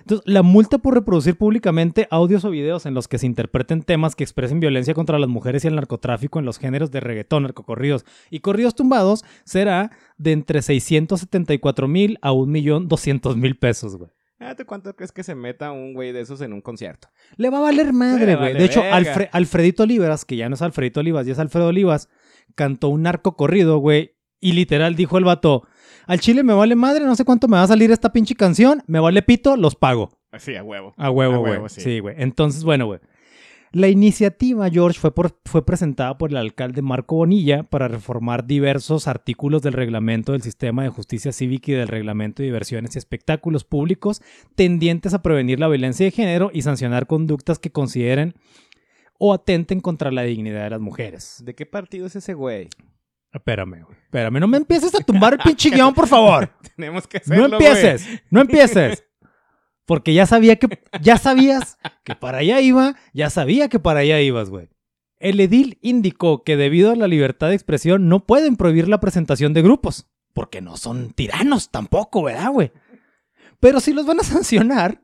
Entonces, 0.00 0.24
la 0.32 0.42
multa 0.42 0.78
por 0.78 0.94
reproducir 0.94 1.36
públicamente 1.36 2.06
audios 2.12 2.44
o 2.44 2.50
videos 2.50 2.86
en 2.86 2.94
los 2.94 3.08
que 3.08 3.18
se 3.18 3.26
interpreten 3.26 3.82
temas 3.82 4.14
que 4.14 4.22
expresen 4.24 4.60
violencia 4.60 4.94
contra 4.94 5.18
las 5.18 5.28
mujeres 5.28 5.64
y 5.64 5.68
el 5.68 5.74
narcotráfico 5.74 6.38
en 6.38 6.44
los 6.44 6.58
géneros 6.58 6.90
de 6.92 7.00
reggaetón, 7.00 7.42
narcocorridos 7.42 8.06
y 8.30 8.38
corridos 8.38 8.74
tumbados 8.76 9.24
será 9.44 9.90
de 10.16 10.30
entre 10.32 10.62
674 10.62 11.88
mil 11.88 12.18
a 12.22 12.32
1.200.000 12.32 13.58
pesos, 13.58 13.96
güey. 13.96 14.10
Fíjate 14.38 14.64
cuánto 14.64 14.94
crees 14.94 15.10
que 15.10 15.24
se 15.24 15.34
meta 15.34 15.72
un 15.72 15.94
güey 15.94 16.12
de 16.12 16.20
esos 16.20 16.40
en 16.40 16.52
un 16.52 16.60
concierto. 16.60 17.08
Le 17.36 17.50
va 17.50 17.58
a 17.58 17.62
valer 17.62 17.92
madre, 17.92 18.36
güey. 18.36 18.48
vale 18.52 18.58
de 18.58 18.64
hecho. 18.64 18.82
Alfre- 18.82 19.28
Alfredito 19.32 19.82
Olivas, 19.82 20.24
que 20.24 20.36
ya 20.36 20.48
no 20.48 20.54
es 20.54 20.62
Alfredito 20.62 21.00
Olivas, 21.00 21.26
ya 21.26 21.32
es 21.32 21.38
Alfredo 21.40 21.66
Olivas, 21.68 22.08
cantó 22.54 22.88
un 22.88 23.02
narco 23.02 23.36
corrido, 23.36 23.78
güey. 23.78 24.14
Y 24.40 24.52
literal 24.52 24.94
dijo 24.94 25.18
el 25.18 25.24
vato, 25.24 25.64
al 26.06 26.20
chile 26.20 26.44
me 26.44 26.54
vale 26.54 26.76
madre, 26.76 27.04
no 27.04 27.16
sé 27.16 27.24
cuánto 27.24 27.48
me 27.48 27.56
va 27.56 27.64
a 27.64 27.66
salir 27.66 27.90
esta 27.90 28.12
pinche 28.12 28.36
canción, 28.36 28.82
me 28.86 29.00
vale 29.00 29.22
pito, 29.22 29.56
los 29.56 29.74
pago. 29.74 30.10
Así, 30.30 30.54
a 30.54 30.62
huevo. 30.62 30.94
A 30.96 31.10
huevo, 31.10 31.40
güey. 31.40 31.58
sí. 31.68 31.80
sí, 31.80 31.98
güey. 31.98 32.14
Entonces, 32.18 32.62
bueno, 32.62 32.86
güey. 32.86 33.00
La 33.72 33.88
iniciativa, 33.88 34.70
George, 34.70 34.98
fue, 34.98 35.14
por- 35.14 35.38
fue 35.44 35.64
presentada 35.64 36.16
por 36.16 36.30
el 36.30 36.36
alcalde 36.38 36.80
Marco 36.82 37.16
Bonilla 37.16 37.64
para 37.64 37.86
reformar 37.88 38.46
diversos 38.46 39.06
artículos 39.08 39.60
del 39.62 39.74
reglamento 39.74 40.32
del 40.32 40.42
sistema 40.42 40.82
de 40.82 40.88
justicia 40.88 41.32
cívica 41.32 41.72
y 41.72 41.74
del 41.74 41.88
reglamento 41.88 42.42
de 42.42 42.46
diversiones 42.46 42.94
y 42.94 42.98
espectáculos 42.98 43.64
públicos 43.64 44.22
tendientes 44.54 45.12
a 45.14 45.22
prevenir 45.22 45.60
la 45.60 45.68
violencia 45.68 46.04
de 46.06 46.10
género 46.12 46.50
y 46.52 46.62
sancionar 46.62 47.06
conductas 47.06 47.58
que 47.58 47.70
consideren 47.70 48.34
o 49.18 49.34
atenten 49.34 49.80
contra 49.80 50.10
la 50.12 50.22
dignidad 50.22 50.64
de 50.64 50.70
las 50.70 50.80
mujeres. 50.80 51.42
¿De 51.44 51.54
qué 51.54 51.66
partido 51.66 52.06
es 52.06 52.16
ese 52.16 52.34
güey? 52.34 52.68
Espérame, 53.32 53.82
güey. 53.84 53.98
Espérame, 54.04 54.40
no 54.40 54.48
me 54.48 54.56
empieces 54.56 54.94
a 54.94 55.00
tumbar 55.04 55.34
el 55.34 55.40
pinche 55.40 55.68
guion, 55.74 55.92
por 55.92 56.06
favor. 56.06 56.50
Tenemos 56.76 57.06
que 57.06 57.18
hacerlo, 57.18 57.48
No 57.48 57.54
empieces, 57.56 58.06
no 58.30 58.40
empieces. 58.40 59.04
Porque 59.88 60.12
ya 60.12 60.26
sabía 60.26 60.56
que, 60.56 60.82
ya 61.00 61.16
sabías 61.16 61.78
que 62.04 62.14
para 62.14 62.38
allá 62.38 62.60
iba, 62.60 62.94
ya 63.14 63.30
sabía 63.30 63.70
que 63.70 63.78
para 63.78 64.00
allá 64.00 64.20
ibas, 64.20 64.50
güey. 64.50 64.68
El 65.18 65.40
edil 65.40 65.78
indicó 65.80 66.44
que 66.44 66.58
debido 66.58 66.90
a 66.90 66.94
la 66.94 67.08
libertad 67.08 67.48
de 67.48 67.54
expresión 67.54 68.06
no 68.06 68.26
pueden 68.26 68.56
prohibir 68.56 68.86
la 68.86 69.00
presentación 69.00 69.54
de 69.54 69.62
grupos, 69.62 70.06
porque 70.34 70.60
no 70.60 70.76
son 70.76 71.14
tiranos 71.14 71.70
tampoco, 71.70 72.22
¿verdad, 72.22 72.50
güey? 72.50 72.70
Pero 73.60 73.80
sí 73.80 73.94
los 73.94 74.04
van 74.04 74.20
a 74.20 74.24
sancionar 74.24 75.00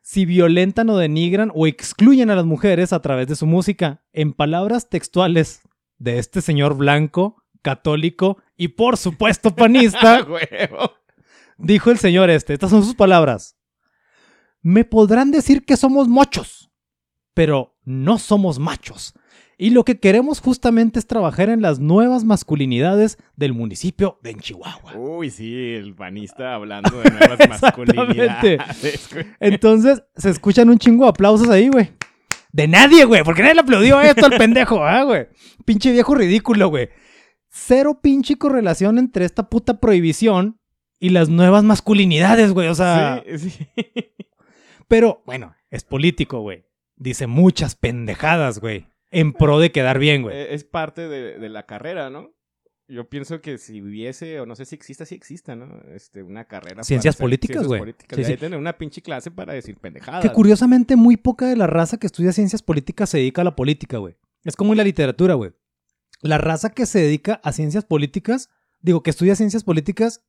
si 0.00 0.26
violentan 0.26 0.88
o 0.90 0.96
denigran 0.96 1.50
o 1.52 1.66
excluyen 1.66 2.30
a 2.30 2.36
las 2.36 2.44
mujeres 2.46 2.92
a 2.92 3.02
través 3.02 3.26
de 3.26 3.34
su 3.34 3.46
música, 3.46 4.04
en 4.12 4.32
palabras 4.32 4.88
textuales 4.88 5.62
de 5.98 6.20
este 6.20 6.40
señor 6.40 6.76
blanco, 6.76 7.42
católico 7.62 8.38
y 8.56 8.68
por 8.68 8.96
supuesto 8.96 9.56
panista. 9.56 10.24
Dijo 11.58 11.90
el 11.90 11.98
señor 11.98 12.30
este, 12.30 12.54
estas 12.54 12.70
son 12.70 12.84
sus 12.84 12.94
palabras. 12.94 13.57
Me 14.62 14.84
podrán 14.84 15.30
decir 15.30 15.64
que 15.64 15.76
somos 15.76 16.08
mochos, 16.08 16.70
pero 17.34 17.76
no 17.84 18.18
somos 18.18 18.58
machos. 18.58 19.14
Y 19.60 19.70
lo 19.70 19.84
que 19.84 19.98
queremos 19.98 20.40
justamente 20.40 21.00
es 21.00 21.08
trabajar 21.08 21.48
en 21.50 21.62
las 21.62 21.80
nuevas 21.80 22.22
masculinidades 22.22 23.18
del 23.34 23.54
municipio 23.54 24.20
de 24.22 24.36
Chihuahua. 24.36 24.94
Uy, 24.96 25.30
sí, 25.30 25.74
el 25.74 25.96
panista 25.96 26.54
hablando 26.54 27.00
de 27.00 27.10
nuevas 27.10 27.48
masculinidades. 27.62 28.60
Entonces 29.40 30.04
se 30.14 30.30
escuchan 30.30 30.68
un 30.68 30.78
chingo 30.78 31.04
de 31.04 31.10
aplausos 31.10 31.48
ahí, 31.48 31.68
güey. 31.70 31.90
De 32.52 32.68
nadie, 32.68 33.04
güey. 33.04 33.24
Porque 33.24 33.42
nadie 33.42 33.56
le 33.56 33.62
aplaudió 33.62 34.00
esto 34.00 34.26
al 34.26 34.36
pendejo, 34.38 34.84
ah, 34.84 35.02
güey. 35.02 35.26
Pinche 35.64 35.90
viejo 35.90 36.14
ridículo, 36.14 36.68
güey. 36.68 36.88
Cero 37.48 37.98
pinche 38.00 38.36
correlación 38.36 38.96
entre 38.98 39.24
esta 39.24 39.48
puta 39.48 39.80
prohibición 39.80 40.60
y 41.00 41.08
las 41.10 41.28
nuevas 41.28 41.64
masculinidades, 41.64 42.52
güey. 42.52 42.68
O 42.68 42.76
sea. 42.76 43.24
Sí, 43.36 43.50
sí. 43.50 43.68
Pero, 44.88 45.22
bueno, 45.26 45.54
es 45.70 45.84
político, 45.84 46.40
güey. 46.40 46.64
Dice 46.96 47.26
muchas 47.26 47.76
pendejadas, 47.76 48.58
güey. 48.58 48.86
En 49.10 49.32
pro 49.32 49.58
de 49.60 49.70
quedar 49.70 49.98
bien, 49.98 50.22
güey. 50.22 50.36
Eh, 50.36 50.54
Es 50.54 50.64
parte 50.64 51.08
de, 51.08 51.38
de 51.38 51.48
la 51.48 51.64
carrera, 51.66 52.10
¿no? 52.10 52.34
Yo 52.90 53.08
pienso 53.10 53.42
que 53.42 53.58
si 53.58 53.82
hubiese, 53.82 54.40
o 54.40 54.46
no 54.46 54.56
sé 54.56 54.64
si 54.64 54.74
exista, 54.74 55.04
sí 55.04 55.14
exista, 55.14 55.54
¿no? 55.54 55.82
Este, 55.94 56.22
una 56.22 56.46
carrera. 56.46 56.82
Ciencias 56.82 57.16
para 57.16 57.24
políticas, 57.24 57.66
güey. 57.66 57.94
Sí, 58.14 58.24
sí. 58.24 58.36
tener 58.38 58.58
una 58.58 58.78
pinche 58.78 59.02
clase 59.02 59.30
para 59.30 59.52
decir 59.52 59.76
pendejadas. 59.76 60.22
Que 60.22 60.32
curiosamente 60.32 60.96
muy 60.96 61.18
poca 61.18 61.46
de 61.48 61.56
la 61.56 61.66
raza 61.66 61.98
que 61.98 62.06
estudia 62.06 62.32
ciencias 62.32 62.62
políticas 62.62 63.10
se 63.10 63.18
dedica 63.18 63.42
a 63.42 63.44
la 63.44 63.54
política, 63.54 63.98
güey. 63.98 64.16
Es 64.42 64.56
como 64.56 64.72
en 64.72 64.78
la 64.78 64.84
literatura, 64.84 65.34
güey. 65.34 65.52
La 66.22 66.38
raza 66.38 66.70
que 66.70 66.86
se 66.86 67.00
dedica 67.00 67.40
a 67.44 67.52
ciencias 67.52 67.84
políticas, 67.84 68.48
digo, 68.80 69.02
que 69.02 69.10
estudia 69.10 69.36
ciencias 69.36 69.64
políticas, 69.64 70.24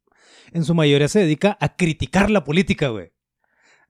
en 0.51 0.65
su 0.65 0.75
mayoría 0.75 1.07
se 1.07 1.19
dedica 1.19 1.57
a 1.61 1.77
criticar 1.77 2.29
la 2.29 2.43
política, 2.43 2.89
güey. 2.89 3.13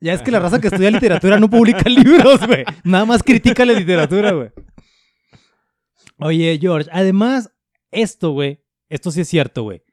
Ya 0.01 0.13
es 0.13 0.21
que 0.21 0.31
la 0.31 0.39
raza 0.39 0.61
que 0.61 0.67
estudia 0.67 0.91
literatura 0.91 1.39
no 1.39 1.49
publica 1.49 1.83
libros, 1.89 2.45
güey. 2.45 2.63
Nada 2.83 3.05
más 3.05 3.21
critica 3.21 3.65
la 3.65 3.73
literatura, 3.73 4.31
güey. 4.31 4.51
Oye, 6.17 6.57
George, 6.59 6.89
además, 6.91 7.53
esto, 7.91 8.31
güey, 8.31 8.63
esto 8.89 9.11
sí 9.11 9.21
es 9.21 9.27
cierto, 9.27 9.63
güey. 9.63 9.83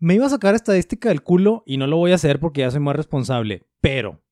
Me 0.00 0.14
iba 0.14 0.26
a 0.26 0.30
sacar 0.30 0.54
estadística 0.54 1.08
del 1.08 1.22
culo 1.22 1.64
y 1.66 1.76
no 1.76 1.86
lo 1.86 1.96
voy 1.96 2.12
a 2.12 2.16
hacer 2.16 2.40
porque 2.40 2.60
ya 2.60 2.70
soy 2.70 2.80
más 2.80 2.96
responsable. 2.96 3.66
Pero, 3.80 4.22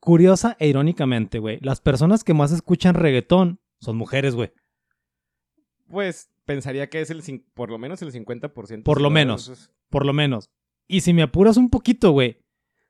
curiosa 0.00 0.56
e 0.58 0.68
irónicamente, 0.68 1.38
güey, 1.38 1.58
las 1.62 1.80
personas 1.80 2.24
que 2.24 2.34
más 2.34 2.52
escuchan 2.52 2.94
reggaetón 2.94 3.60
son 3.80 3.96
mujeres, 3.96 4.34
güey. 4.34 4.52
Pues 5.88 6.30
pensaría 6.44 6.88
que 6.88 7.00
es 7.00 7.10
el 7.10 7.22
por 7.54 7.70
lo 7.70 7.78
menos 7.78 8.02
el 8.02 8.12
50%. 8.12 8.82
Por 8.82 9.00
lo 9.00 9.08
¿no? 9.08 9.14
menos. 9.14 9.70
Por 9.88 10.04
lo 10.04 10.12
menos. 10.12 10.50
Y 10.88 11.00
si 11.02 11.12
me 11.12 11.22
apuras 11.22 11.56
un 11.56 11.70
poquito, 11.70 12.10
güey, 12.10 12.44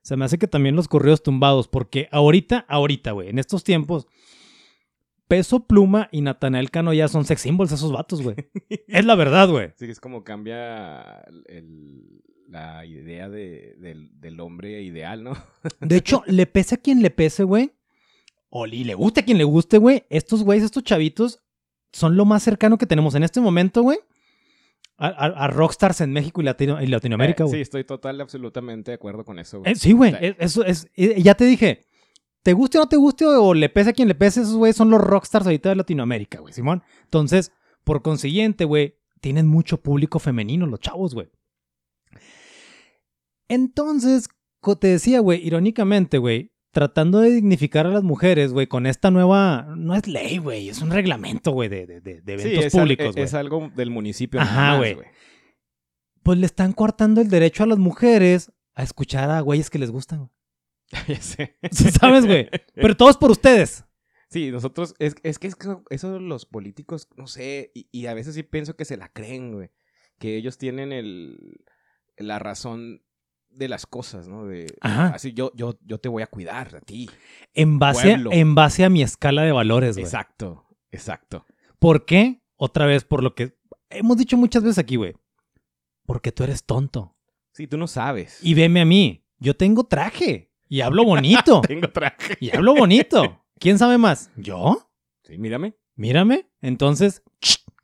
se 0.07 0.15
me 0.15 0.23
hace 0.23 0.37
que 0.37 0.47
también 0.47 0.73
los 0.77 0.87
correos 0.87 1.21
tumbados, 1.21 1.67
porque 1.67 2.07
ahorita, 2.13 2.65
ahorita, 2.69 3.11
güey, 3.11 3.27
en 3.27 3.39
estos 3.39 3.65
tiempos, 3.65 4.07
Peso 5.27 5.67
Pluma 5.67 6.07
y 6.13 6.21
Natanael 6.21 6.71
Cano 6.71 6.93
ya 6.93 7.09
son 7.09 7.25
sex 7.25 7.41
symbols 7.41 7.73
esos 7.73 7.91
vatos, 7.91 8.21
güey. 8.21 8.37
es 8.87 9.03
la 9.05 9.15
verdad, 9.15 9.49
güey. 9.49 9.71
Sí, 9.75 9.85
es 9.85 9.99
como 9.99 10.23
cambia 10.23 11.25
el- 11.47 12.21
la 12.47 12.85
idea 12.85 13.27
de- 13.27 13.75
del, 13.79 14.09
del 14.21 14.39
hombre 14.39 14.81
ideal, 14.81 15.25
¿no? 15.25 15.33
De 15.81 15.97
hecho, 15.97 16.23
le 16.27 16.45
pese 16.45 16.75
a 16.75 16.77
quien 16.77 17.01
le 17.01 17.09
pese, 17.09 17.43
güey. 17.43 17.73
O 18.49 18.65
le 18.65 18.93
guste 18.95 19.19
a 19.19 19.25
quien 19.25 19.37
le 19.37 19.43
guste, 19.43 19.77
güey. 19.77 20.05
Estos 20.09 20.43
güeyes, 20.43 20.63
estos 20.63 20.85
chavitos, 20.85 21.41
son 21.91 22.15
lo 22.15 22.23
más 22.23 22.43
cercano 22.43 22.77
que 22.77 22.85
tenemos 22.85 23.13
en 23.15 23.23
este 23.23 23.41
momento, 23.41 23.81
güey. 23.81 23.97
A, 24.99 25.07
a- 25.07 25.45
a 25.45 25.47
rockstars 25.47 26.01
en 26.01 26.11
México 26.11 26.41
y, 26.41 26.43
Latino- 26.43 26.81
y 26.81 26.87
Latinoamérica, 26.87 27.43
Eh, 27.43 27.45
güey. 27.47 27.57
sí, 27.57 27.61
estoy 27.61 27.83
total, 27.83 28.19
absolutamente 28.19 28.91
de 28.91 28.95
acuerdo 28.95 29.23
con 29.23 29.37
eso. 29.37 29.59
güey. 29.59 29.71
Eh, 29.71 29.75
sí, 29.75 29.91
güey. 29.93 30.11
Sí. 30.11 30.35
Eso 30.39 30.65
es. 30.65 30.87
Ya 30.95 31.35
te 31.35 31.45
dije. 31.45 31.85
Te 32.43 32.53
guste 32.53 32.77
o 32.77 32.81
no 32.81 32.87
te 32.89 32.95
guste, 32.95 33.25
o 33.25 33.53
le 33.53 33.67
pese 33.69 33.89
a 33.89 33.93
quien 33.93 34.07
le 34.07 34.15
pese, 34.15 34.41
esos 34.41 34.55
güeyes 34.55 34.75
son 34.77 34.89
los 34.89 35.01
rockstars 35.01 35.45
ahorita 35.45 35.69
de 35.69 35.75
Latinoamérica, 35.75 36.39
güey, 36.39 36.53
Simón. 36.53 36.81
Entonces, 37.03 37.51
por 37.83 38.01
consiguiente, 38.01 38.63
güey, 38.65 38.95
tienen 39.19 39.47
mucho 39.47 39.81
público 39.81 40.17
femenino 40.19 40.65
los 40.65 40.79
chavos, 40.79 41.13
güey. 41.13 41.27
Entonces, 43.49 44.29
te 44.79 44.87
decía, 44.87 45.19
güey, 45.19 45.45
irónicamente, 45.45 46.17
güey, 46.17 46.51
tratando 46.77 47.21
de 47.21 47.31
dignificar 47.31 47.87
a 47.87 47.89
las 47.89 48.03
mujeres, 48.03 48.53
güey, 48.53 48.67
con 48.67 48.85
esta 48.85 49.09
nueva. 49.09 49.73
No 49.75 49.95
es 49.95 50.05
ley, 50.05 50.37
güey, 50.37 50.69
es 50.69 50.79
un 50.79 50.91
reglamento, 50.91 51.51
güey, 51.51 51.69
de, 51.69 51.87
de- 51.87 52.01
de- 52.01 52.21
de 52.21 52.37
Sí, 52.37 52.43
eventos 52.49 52.65
es, 52.65 52.73
públicos, 52.73 53.05
es, 53.07 53.11
güey. 53.13 53.25
es 53.25 53.33
algo 53.33 53.71
del 53.75 53.89
municipio. 53.89 54.39
Ajá, 54.39 54.77
güey. 54.77 54.95
Pues 56.21 56.37
le 56.37 56.45
están 56.45 56.73
cortando 56.73 57.19
el 57.19 57.29
derecho 57.29 57.63
a 57.63 57.65
las 57.65 57.79
mujeres 57.79 58.51
a 58.75 58.83
escuchar 58.83 59.31
a 59.31 59.41
güeyes 59.41 59.71
que 59.71 59.79
les 59.79 59.89
gustan, 59.89 60.19
güey. 60.19 60.31
Ya 61.07 61.19
sé. 61.19 61.57
¿Sabes, 61.71 62.27
güey? 62.27 62.47
Pero 62.75 62.95
todo 62.95 63.09
es 63.09 63.17
por 63.17 63.31
ustedes. 63.31 63.83
Sí, 64.29 64.51
nosotros, 64.51 64.93
es, 64.99 65.15
es 65.23 65.39
que 65.39 65.47
es 65.47 65.55
que 65.55 65.77
eso 65.89 66.19
los 66.19 66.45
políticos, 66.45 67.07
no 67.17 67.25
sé, 67.25 67.71
y, 67.73 67.87
y 67.91 68.05
a 68.05 68.13
veces 68.13 68.35
sí 68.35 68.43
pienso 68.43 68.75
que 68.75 68.85
se 68.85 68.97
la 68.97 69.09
creen, 69.09 69.51
güey. 69.51 69.71
Que 70.19 70.37
ellos 70.37 70.59
tienen 70.59 70.91
el, 70.91 71.65
la 72.17 72.37
razón 72.37 73.01
de 73.49 73.67
las 73.67 73.85
cosas, 73.85 74.27
¿no? 74.27 74.45
De, 74.45 74.67
Ajá. 74.81 75.07
Así, 75.09 75.33
yo, 75.33 75.51
yo, 75.55 75.77
yo 75.83 75.99
te 75.99 76.09
voy 76.09 76.23
a 76.23 76.27
cuidar 76.27 76.75
a 76.75 76.81
ti. 76.81 77.09
En 77.53 77.79
base, 77.79 78.17
en 78.31 78.55
base 78.55 78.83
a 78.83 78.89
mi 78.89 79.01
escala 79.01 79.43
de 79.43 79.51
valores, 79.51 79.95
güey. 79.95 80.05
Exacto, 80.05 80.65
exacto. 80.91 81.45
¿Por 81.79 82.05
qué? 82.05 82.41
Otra 82.55 82.85
vez, 82.85 83.03
por 83.03 83.23
lo 83.23 83.35
que 83.35 83.57
hemos 83.89 84.17
dicho 84.17 84.37
muchas 84.37 84.63
veces 84.63 84.77
aquí, 84.77 84.95
güey. 84.95 85.15
Porque 86.05 86.31
tú 86.31 86.43
eres 86.43 86.63
tonto. 86.63 87.15
Sí, 87.53 87.67
tú 87.67 87.77
no 87.77 87.87
sabes. 87.87 88.39
Y 88.43 88.53
veme 88.53 88.81
a 88.81 88.85
mí. 88.85 89.25
Yo 89.39 89.55
tengo 89.55 89.85
traje. 89.85 90.51
Y 90.67 90.81
hablo 90.81 91.03
bonito. 91.05 91.61
Tengo 91.61 91.89
traje. 91.89 92.37
y 92.39 92.55
hablo 92.55 92.75
bonito. 92.75 93.43
¿Quién 93.59 93.77
sabe 93.77 93.97
más? 93.97 94.31
¿Yo? 94.35 94.91
Sí, 95.23 95.37
mírame. 95.37 95.75
Mírame. 95.95 96.49
Entonces, 96.61 97.23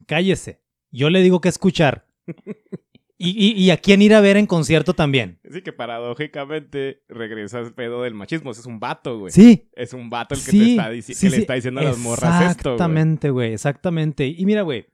cállese. 0.07 0.61
Yo 0.91 1.09
le 1.09 1.21
digo 1.21 1.41
que 1.41 1.49
escuchar. 1.49 2.07
Y, 3.25 3.29
y- 3.51 3.63
y 3.63 3.69
a 3.71 3.77
quién 3.77 4.01
ir 4.01 4.13
a 4.13 4.21
ver 4.21 4.35
en 4.37 4.45
concierto 4.45 4.93
también. 4.93 5.39
Así 5.49 5.61
que 5.61 5.71
paradójicamente 5.71 7.03
regresas 7.07 7.71
pedo 7.71 8.01
del 8.03 8.13
machismo. 8.13 8.51
Ese 8.51 8.61
es 8.61 8.67
un 8.67 8.79
vato, 8.79 9.19
güey. 9.19 9.31
Sí, 9.31 9.69
Es 9.73 9.93
un 9.93 10.09
vato 10.09 10.35
el 10.35 10.41
que, 10.43 10.51
sí, 10.51 10.59
te 10.59 10.69
está, 10.71 11.13
sí, 11.13 11.13
que 11.19 11.29
le 11.29 11.35
sí. 11.37 11.41
está 11.41 11.53
diciendo 11.53 11.79
a 11.81 11.83
las 11.85 11.97
morras 11.97 12.51
esto, 12.51 12.71
güey. 12.71 12.75
Exactamente, 12.75 13.29
güey, 13.29 13.53
exactamente. 13.53 14.27
Y 14.27 14.45
mira, 14.45 14.61
güey, 14.63 14.85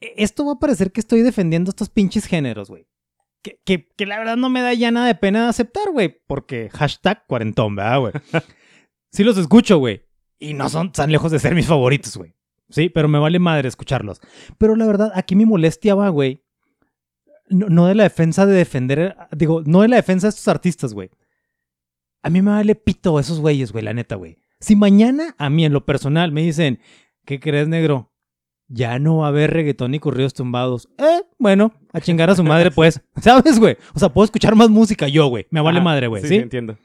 e- 0.00 0.14
esto 0.16 0.44
va 0.46 0.52
a 0.54 0.58
parecer 0.58 0.92
que 0.92 1.00
estoy 1.00 1.22
defendiendo 1.22 1.70
estos 1.70 1.88
pinches 1.90 2.26
géneros, 2.26 2.68
güey. 2.68 2.86
Que, 3.42 3.60
que, 3.64 3.88
que 3.96 4.06
la 4.06 4.18
verdad 4.18 4.36
no 4.36 4.50
me 4.50 4.60
da 4.62 4.74
ya 4.74 4.90
nada 4.90 5.06
de 5.06 5.14
pena 5.14 5.48
aceptar, 5.48 5.90
güey, 5.92 6.20
porque 6.26 6.68
hashtag 6.72 7.24
cuarentón, 7.26 7.76
¿verdad, 7.76 8.00
güey? 8.00 8.12
sí 9.12 9.22
los 9.22 9.38
escucho, 9.38 9.78
güey, 9.78 10.02
y 10.40 10.54
no 10.54 10.68
son 10.68 10.90
tan 10.92 11.12
lejos 11.12 11.30
de 11.30 11.38
ser 11.38 11.54
mis 11.54 11.66
favoritos, 11.66 12.16
güey. 12.16 12.34
Sí, 12.70 12.88
pero 12.90 13.08
me 13.08 13.18
vale 13.18 13.38
madre 13.38 13.68
escucharlos. 13.68 14.20
Pero 14.58 14.76
la 14.76 14.84
verdad, 14.86 15.12
aquí 15.14 15.34
mi 15.36 15.46
molestia 15.46 15.94
va, 15.94 16.08
güey, 16.10 16.44
no, 17.50 17.68
no 17.68 17.86
de 17.86 17.94
la 17.94 18.04
defensa 18.04 18.46
de 18.46 18.54
defender, 18.54 19.16
digo, 19.36 19.62
no 19.64 19.82
de 19.82 19.88
la 19.88 19.96
defensa 19.96 20.26
de 20.26 20.30
estos 20.30 20.48
artistas, 20.48 20.94
güey. 20.94 21.10
A 22.22 22.30
mí 22.30 22.42
me 22.42 22.50
vale 22.50 22.74
pito 22.74 23.18
esos 23.20 23.40
güeyes, 23.40 23.72
güey, 23.72 23.84
la 23.84 23.94
neta, 23.94 24.16
güey. 24.16 24.38
Si 24.60 24.74
mañana 24.76 25.34
a 25.38 25.50
mí 25.50 25.64
en 25.64 25.72
lo 25.72 25.84
personal 25.86 26.32
me 26.32 26.42
dicen, 26.42 26.80
¿qué 27.24 27.38
crees, 27.38 27.68
negro? 27.68 28.12
Ya 28.66 28.98
no 28.98 29.18
va 29.18 29.26
a 29.26 29.28
haber 29.28 29.52
reggaetón 29.52 29.92
ni 29.92 29.98
corridos 29.98 30.34
tumbados. 30.34 30.88
Eh, 30.98 31.22
bueno, 31.38 31.72
a 31.92 32.00
chingar 32.00 32.28
a 32.28 32.34
su 32.36 32.44
madre, 32.44 32.70
pues. 32.70 33.00
¿Sabes, 33.20 33.58
güey? 33.58 33.76
O 33.94 33.98
sea, 33.98 34.10
puedo 34.10 34.24
escuchar 34.26 34.54
más 34.56 34.68
música 34.68 35.08
yo, 35.08 35.28
güey. 35.28 35.46
Me 35.50 35.60
vale 35.60 35.78
Ajá, 35.78 35.84
madre, 35.84 36.06
güey. 36.08 36.22
Sí, 36.22 36.28
¿sí? 36.28 36.34
sí, 36.34 36.40
entiendo. 36.40 36.76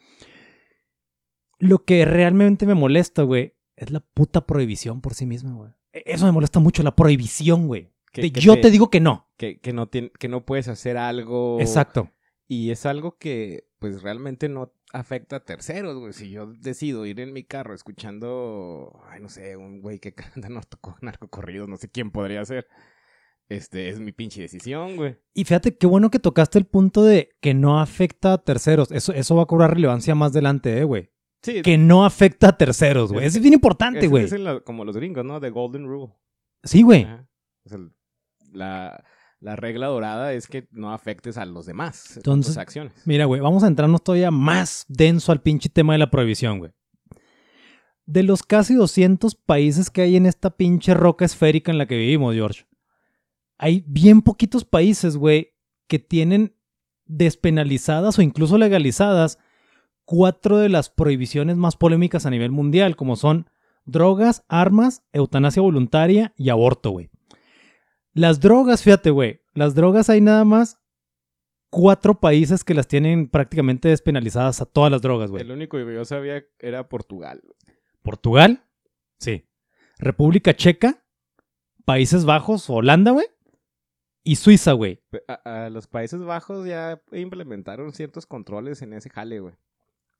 Lo 1.60 1.84
que 1.84 2.06
realmente 2.06 2.66
me 2.66 2.74
molesta, 2.74 3.24
güey, 3.24 3.54
es 3.76 3.92
la 3.92 4.00
puta 4.02 4.46
prohibición 4.46 5.02
por 5.02 5.14
sí 5.14 5.26
misma, 5.26 5.54
güey. 5.54 5.72
E- 5.94 6.04
Eso 6.06 6.26
me 6.26 6.32
molesta 6.32 6.60
mucho, 6.60 6.84
la 6.84 6.96
prohibición, 6.96 7.68
güey. 7.68 7.93
Que- 8.14 8.22
De 8.22 8.32
que 8.32 8.40
yo 8.40 8.62
te... 8.62 8.72
digo 8.72 8.90
que 8.90 9.02
no. 9.02 9.28
Que, 9.38 9.60
que 9.60 9.74
no 9.74 9.90
tien- 9.92 10.12
que 10.18 10.30
no 10.30 10.46
puedes 10.46 10.70
hacer 10.70 10.96
algo. 10.98 11.60
Exacto. 11.60 12.10
Y 12.48 12.72
es 12.72 12.86
algo 12.86 13.18
que, 13.18 13.68
pues, 13.80 14.02
realmente 14.04 14.48
no 14.48 14.72
afecta 14.94 15.38
a 15.38 15.44
terceros, 15.44 15.98
güey. 15.98 16.14
Si 16.14 16.30
yo 16.30 16.46
decido 16.54 17.06
ir 17.06 17.20
en 17.20 17.34
mi 17.34 17.44
carro 17.44 17.74
escuchando, 17.74 19.02
ay, 19.10 19.20
no 19.22 19.28
sé, 19.30 19.58
un 19.58 19.82
güey 19.82 20.00
que 20.00 20.14
canta 20.46 20.48
narco- 20.50 20.96
narcocorridos, 21.02 21.68
no 21.68 21.76
sé 21.78 21.90
quién 21.90 22.12
podría 22.12 22.46
ser. 22.46 22.68
Este, 23.50 23.90
es 23.90 24.00
mi 24.00 24.12
pinche 24.14 24.42
decisión, 24.42 24.96
güey. 24.96 25.18
Y 25.34 25.44
fíjate 25.44 25.76
qué 25.78 25.86
bueno 25.86 26.10
que 26.10 26.20
tocaste 26.20 26.58
el 26.58 26.66
punto 26.66 27.04
de 27.04 27.30
que 27.42 27.54
no 27.54 27.80
afecta 27.80 28.34
a 28.34 28.38
terceros. 28.44 28.90
Eso, 28.92 29.12
eso 29.14 29.36
va 29.36 29.44
a 29.44 29.48
cobrar 29.48 29.74
relevancia 29.74 30.16
más 30.16 30.32
adelante, 30.32 30.78
eh, 30.78 30.84
güey. 30.84 31.10
Sí, 31.42 31.62
Que 31.62 31.78
no 31.78 32.06
afecta 32.06 32.50
a 32.50 32.58
terceros, 32.58 33.12
güey. 33.12 33.26
Eso 33.26 33.38
es 33.38 33.42
bien 33.42 33.54
importante, 33.54 34.08
güey. 34.08 34.24
es 34.24 34.32
la- 34.40 34.62
como 34.62 34.86
los 34.86 34.96
gringos, 34.96 35.26
¿no? 35.26 35.42
The 35.42 35.50
Golden 35.50 35.86
Rule. 35.88 36.14
Sí, 36.64 36.84
güey. 36.84 37.04
O 37.66 37.70
sea, 37.70 37.80
la, 38.54 39.04
la 39.44 39.58
regla 39.58 39.88
dorada 39.88 40.34
es 40.34 40.48
que 40.48 40.68
no 40.72 40.94
afectes 40.94 41.38
a 41.38 41.46
los 41.46 41.66
demás. 41.66 42.16
Entonces, 42.16 42.54
tus 42.54 42.58
acciones. 42.58 42.94
Mira, 43.06 43.26
güey, 43.26 43.42
vamos 43.42 43.64
a 43.64 43.68
entrarnos 43.68 44.04
todavía 44.04 44.32
más 44.32 44.86
denso 44.88 45.32
al 45.32 45.42
pinche 45.42 45.70
tema 45.70 45.94
de 45.94 46.00
la 46.00 46.10
prohibición, 46.10 46.60
güey. 46.60 46.72
De 48.06 48.24
los 48.24 48.44
casi 48.44 48.74
200 48.74 49.36
países 49.36 49.90
que 49.90 50.02
hay 50.02 50.16
en 50.16 50.26
esta 50.26 50.52
pinche 50.52 50.94
roca 50.94 51.26
esférica 51.26 51.72
en 51.72 51.78
la 51.78 51.88
que 51.88 51.98
vivimos, 51.98 52.34
George, 52.34 52.66
hay 53.58 53.84
bien 53.88 54.22
poquitos 54.22 54.66
países, 54.66 55.18
güey, 55.18 55.54
que 55.88 56.00
tienen 56.00 56.56
despenalizadas 57.06 58.18
o 58.18 58.22
incluso 58.22 58.58
legalizadas 58.58 59.40
cuatro 60.06 60.58
de 60.58 60.70
las 60.70 60.90
prohibiciones 60.90 61.58
más 61.58 61.76
polémicas 61.76 62.26
a 62.26 62.30
nivel 62.30 62.52
mundial, 62.52 62.96
como 62.96 63.16
son 63.16 63.50
drogas, 63.86 64.44
armas, 64.48 65.04
eutanasia 65.12 65.62
voluntaria 65.62 66.34
y 66.38 66.50
aborto, 66.50 66.92
güey. 66.92 67.10
Las 68.14 68.40
drogas, 68.40 68.84
fíjate, 68.84 69.10
güey, 69.10 69.42
las 69.54 69.76
drogas 69.76 70.10
hay 70.10 70.22
nada 70.22 70.46
más 70.46 70.80
cuatro 71.70 72.20
países 72.20 72.64
que 72.64 72.76
las 72.76 72.88
tienen 72.88 73.28
prácticamente 73.28 73.90
despenalizadas 73.90 74.62
a 74.62 74.66
todas 74.66 74.92
las 74.92 75.02
drogas, 75.02 75.32
güey. 75.32 75.42
El 75.42 75.52
único 75.52 75.78
que 75.78 75.94
yo 75.94 76.06
sabía 76.06 76.44
era 76.60 76.88
Portugal. 76.88 77.42
Portugal, 78.04 78.64
sí. 79.18 79.48
República 79.98 80.54
Checa, 80.54 81.04
Países 81.86 82.26
Bajos, 82.26 82.70
Holanda, 82.70 83.12
güey. 83.12 83.26
Y 84.24 84.36
Suiza, 84.36 84.74
güey. 84.74 85.02
Los 85.72 85.88
Países 85.88 86.22
Bajos 86.24 86.68
ya 86.68 87.02
implementaron 87.12 87.92
ciertos 87.94 88.26
controles 88.26 88.82
en 88.82 88.94
ese 88.94 89.10
jale, 89.10 89.40
güey. 89.40 89.56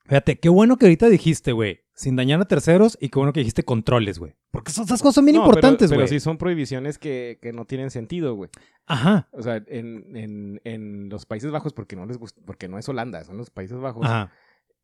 Fíjate, 0.06 0.38
qué 0.40 0.50
bueno 0.50 0.78
que 0.78 0.86
ahorita 0.86 1.08
dijiste, 1.08 1.54
güey, 1.54 1.80
sin 1.94 2.16
dañar 2.16 2.42
a 2.42 2.46
terceros 2.46 2.98
y 3.00 3.10
qué 3.10 3.20
bueno 3.20 3.32
que 3.34 3.40
dijiste 3.40 3.64
controles, 3.64 4.20
güey. 4.20 4.36
Porque 4.52 4.72
esas 4.72 4.86
esas 4.88 5.02
cosas 5.02 5.16
son 5.16 5.26
bien 5.26 5.38
No, 5.38 5.44
importantes, 5.46 5.90
pero, 5.90 6.00
güey. 6.02 6.08
pero 6.10 6.20
sí 6.20 6.24
son 6.24 6.38
prohibiciones 6.38 6.98
que, 6.98 7.40
que 7.42 7.54
no 7.54 7.66
tienen 7.66 7.90
sentido, 7.90 8.36
güey. 8.36 8.50
Ajá, 8.86 9.30
O 9.32 9.42
sea, 9.42 9.64
en, 9.68 10.16
en, 10.18 10.62
en 10.66 11.10
los 11.10 11.26
Países 11.26 11.52
Bajos, 11.52 11.74
porque 11.74 11.96
no 11.96 12.06
les 12.06 12.18
gusta, 12.18 12.42
porque 12.46 12.68
no 12.68 12.78
es 12.78 12.90
Holanda, 12.90 13.24
son 13.24 13.38
los 13.38 13.50
Países 13.50 13.78
Bajos, 13.80 14.06
ajá. 14.06 14.32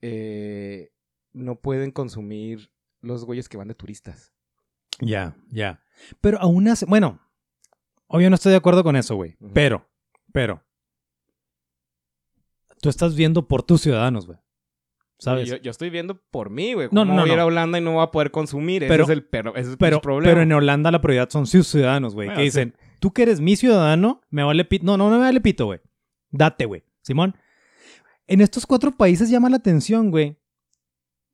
eh, 0.01 0.91
no 1.33 1.55
pueden 1.59 1.91
consumir 1.91 2.71
los 3.01 3.25
güeyes 3.25 3.49
que 3.49 3.57
van 3.57 3.67
de 3.67 3.75
turistas. 3.75 4.33
Ya, 5.01 5.35
ya. 5.49 5.83
Pero 6.21 6.39
aún 6.39 6.67
así, 6.69 6.85
bueno, 6.85 7.19
obvio 8.07 8.29
no 8.29 8.35
estoy 8.35 8.51
de 8.51 8.57
acuerdo 8.57 8.83
con 8.83 8.95
eso, 8.95 9.15
güey. 9.15 9.37
Pero, 9.53 9.85
pero. 10.31 10.63
Tú 12.81 12.87
estás 12.89 13.15
viendo 13.15 13.47
por 13.47 13.63
tus 13.63 13.81
ciudadanos, 13.81 14.25
güey. 14.25 14.39
¿Sabes? 15.19 15.47
Yo, 15.49 15.57
yo 15.57 15.69
estoy 15.71 15.89
viendo 15.89 16.15
por 16.31 16.49
mí, 16.49 16.73
güey. 16.73 16.87
No, 16.91 17.01
¿Cómo 17.01 17.13
no, 17.13 17.21
voy 17.21 17.29
a 17.29 17.33
ir 17.33 17.37
no. 17.37 17.43
a 17.43 17.45
Holanda 17.47 17.77
y 17.77 17.81
no 17.81 17.91
voy 17.93 18.03
a 18.03 18.11
poder 18.11 18.31
consumir? 18.31 18.85
Pero- 18.87 19.03
ese 19.03 19.11
es 19.13 19.17
el, 19.17 19.25
pero, 19.25 19.51
ese 19.51 19.61
es 19.61 19.67
el 19.73 19.77
pero, 19.77 20.01
problema. 20.01 20.31
pero 20.31 20.41
en 20.41 20.51
Holanda 20.53 20.91
la 20.91 21.01
prioridad 21.01 21.29
son 21.29 21.45
sus 21.45 21.67
ciudadanos, 21.67 22.15
güey. 22.15 22.29
Bueno, 22.29 22.37
que 22.39 22.43
sí. 22.43 22.45
dicen, 22.45 22.75
tú 22.99 23.11
que 23.11 23.23
eres 23.23 23.41
mi 23.41 23.55
ciudadano, 23.55 24.21
me 24.29 24.43
vale 24.43 24.63
pito. 24.65 24.85
No, 24.85 24.97
no, 24.97 25.09
no 25.09 25.17
me 25.17 25.23
vale 25.25 25.41
pito, 25.41 25.65
güey. 25.65 25.79
Date, 26.31 26.65
güey. 26.65 26.83
Simón. 27.01 27.35
En 28.27 28.41
estos 28.41 28.65
cuatro 28.65 28.91
países 28.91 29.29
llama 29.29 29.49
la 29.49 29.57
atención, 29.57 30.09
güey, 30.11 30.37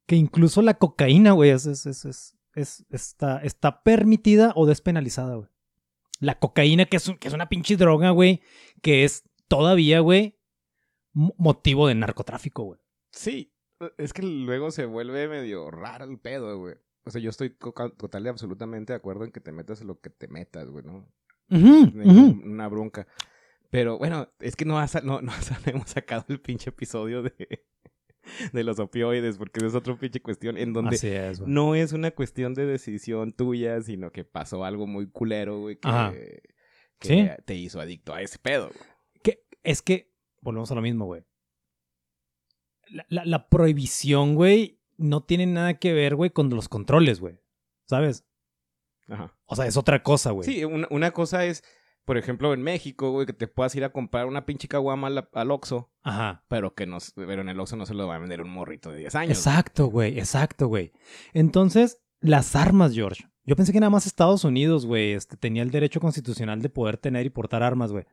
que 0.08 0.16
incluso 0.16 0.62
la 0.62 0.76
cocaína, 0.76 1.32
güey, 1.34 1.52
es, 1.52 1.66
es, 1.66 1.86
es, 1.86 2.06
es- 2.06 2.36
es- 2.56 2.86
está, 2.90 3.40
está 3.44 3.84
permitida 3.84 4.52
o 4.56 4.66
despenalizada, 4.66 5.36
güey. 5.36 5.50
La 6.22 6.40
cocaína, 6.40 6.86
que 6.86 6.98
es, 6.98 7.08
un- 7.08 7.18
que 7.18 7.28
es 7.28 7.34
una 7.34 7.50
pinche 7.50 7.76
droga, 7.76 8.12
güey, 8.12 8.42
que 8.82 9.04
es 9.04 9.24
todavía, 9.48 10.00
güey, 10.00 10.40
mo- 11.12 11.36
motivo 11.38 11.88
de 11.88 11.96
narcotráfico, 11.96 12.64
güey. 12.64 12.80
Sí, 13.12 13.52
es 13.98 14.14
que 14.14 14.22
luego 14.24 14.72
se 14.72 14.86
vuelve 14.86 15.28
medio 15.28 15.70
raro 15.72 16.06
el 16.06 16.20
pedo, 16.20 16.58
güey. 16.60 16.76
O 17.06 17.12
sea, 17.12 17.22
yo 17.22 17.30
estoy 17.30 17.52
total 17.52 18.26
y 18.26 18.30
absolutamente 18.30 18.94
de 18.94 18.98
acuerdo 18.98 19.26
en 19.26 19.32
que 19.32 19.40
te 19.40 19.52
metas 19.52 19.82
lo 19.84 20.00
que 20.00 20.10
te 20.10 20.28
metas, 20.28 20.70
güey, 20.70 20.84
¿no? 20.86 21.08
Una 21.50 22.68
bronca. 22.68 23.08
Pero 23.70 23.98
bueno, 23.98 24.30
es 24.40 24.56
que 24.56 24.66
no, 24.66 24.80
ha 24.80 24.88
sa- 24.88 25.02
no, 25.02 25.22
no 25.22 25.32
hemos 25.66 25.90
sacado 25.90 26.26
el 26.30 26.40
pinche 26.42 26.70
episodio 26.70 27.22
de, 27.24 27.34
de 28.54 28.64
los 28.64 28.80
opioides, 28.80 29.38
porque 29.38 29.60
esa 29.60 29.68
es 29.68 29.76
otra 29.76 29.96
pinche 29.98 30.22
cuestión 30.22 30.58
en 30.58 30.74
donde 30.74 30.96
es, 30.96 31.42
no 31.42 31.76
es 31.76 31.92
una 31.94 32.12
cuestión 32.12 32.54
de 32.54 32.66
decisión 32.66 33.34
tuya, 33.34 33.82
sino 33.82 34.12
que 34.12 34.24
pasó 34.24 34.64
algo 34.66 34.88
muy 34.88 35.10
culero, 35.10 35.60
güey, 35.60 35.78
que, 35.78 36.42
que 37.00 37.08
Sí. 37.08 37.28
te 37.46 37.56
hizo 37.56 37.80
adicto 37.82 38.14
a 38.14 38.22
ese 38.22 38.40
pedo, 38.40 38.70
güey. 38.70 38.80
que 39.22 39.44
es 39.64 39.82
que 39.82 40.12
volvemos 40.42 40.72
a 40.72 40.76
lo 40.76 40.82
mismo, 40.82 41.06
güey. 41.06 41.24
La, 42.90 43.06
la- 43.10 43.26
la 43.26 43.48
prohibición, 43.50 44.36
güey, 44.36 44.80
no 44.98 45.24
tiene 45.24 45.46
nada 45.46 45.76
que 45.76 45.94
ver, 45.94 46.16
güey, 46.16 46.30
con 46.30 46.50
los 46.50 46.70
controles, 46.70 47.20
güey. 47.20 47.40
¿Sabes? 47.86 48.26
Ajá. 49.08 49.36
O 49.46 49.56
sea, 49.56 49.68
es 49.68 49.78
otra 49.78 50.02
cosa, 50.04 50.32
güey. 50.32 50.46
Sí, 50.50 50.64
una, 50.66 50.88
una 50.90 51.12
cosa 51.12 51.46
es, 51.46 51.64
por 52.06 52.18
ejemplo, 52.18 52.54
en 52.54 52.62
México, 52.64 53.12
güey, 53.12 53.26
que 53.26 53.34
te 53.34 53.48
puedas 53.48 53.76
ir 53.76 53.84
a 53.84 53.92
comprar 53.92 54.26
una 54.26 54.46
pinche 54.46 54.68
caguama 54.68 55.08
al, 55.08 55.30
al 55.34 55.52
Oxxo, 55.52 55.92
Ajá. 56.04 56.44
pero 56.48 56.74
que 56.74 56.86
no, 56.88 56.98
pero 57.16 57.42
en 57.42 57.50
el 57.50 57.60
Oxxo 57.60 57.76
no 57.76 57.86
se 57.86 57.94
lo 57.94 58.08
va 58.08 58.16
a 58.16 58.20
vender 58.20 58.42
un 58.42 58.50
morrito 58.50 58.92
de 58.92 59.00
10 59.00 59.16
años. 59.16 59.38
Exacto, 59.38 59.88
güey. 59.88 60.18
Exacto, 60.18 60.68
güey. 60.68 60.92
Entonces, 61.34 62.02
las 62.20 62.56
armas, 62.56 62.94
George. 62.94 63.26
Yo 63.44 63.56
pensé 63.56 63.72
que 63.74 63.80
nada 63.80 63.92
más 63.92 64.08
Estados 64.08 64.44
Unidos, 64.44 64.88
güey, 64.88 65.12
este, 65.14 65.38
tenía 65.38 65.62
el 65.62 65.70
derecho 65.70 66.00
constitucional 66.00 66.62
de 66.64 66.70
poder 66.70 66.98
tener 66.98 67.28
y 67.28 67.30
portar 67.30 67.62
armas, 67.62 67.92
güey. 67.92 68.06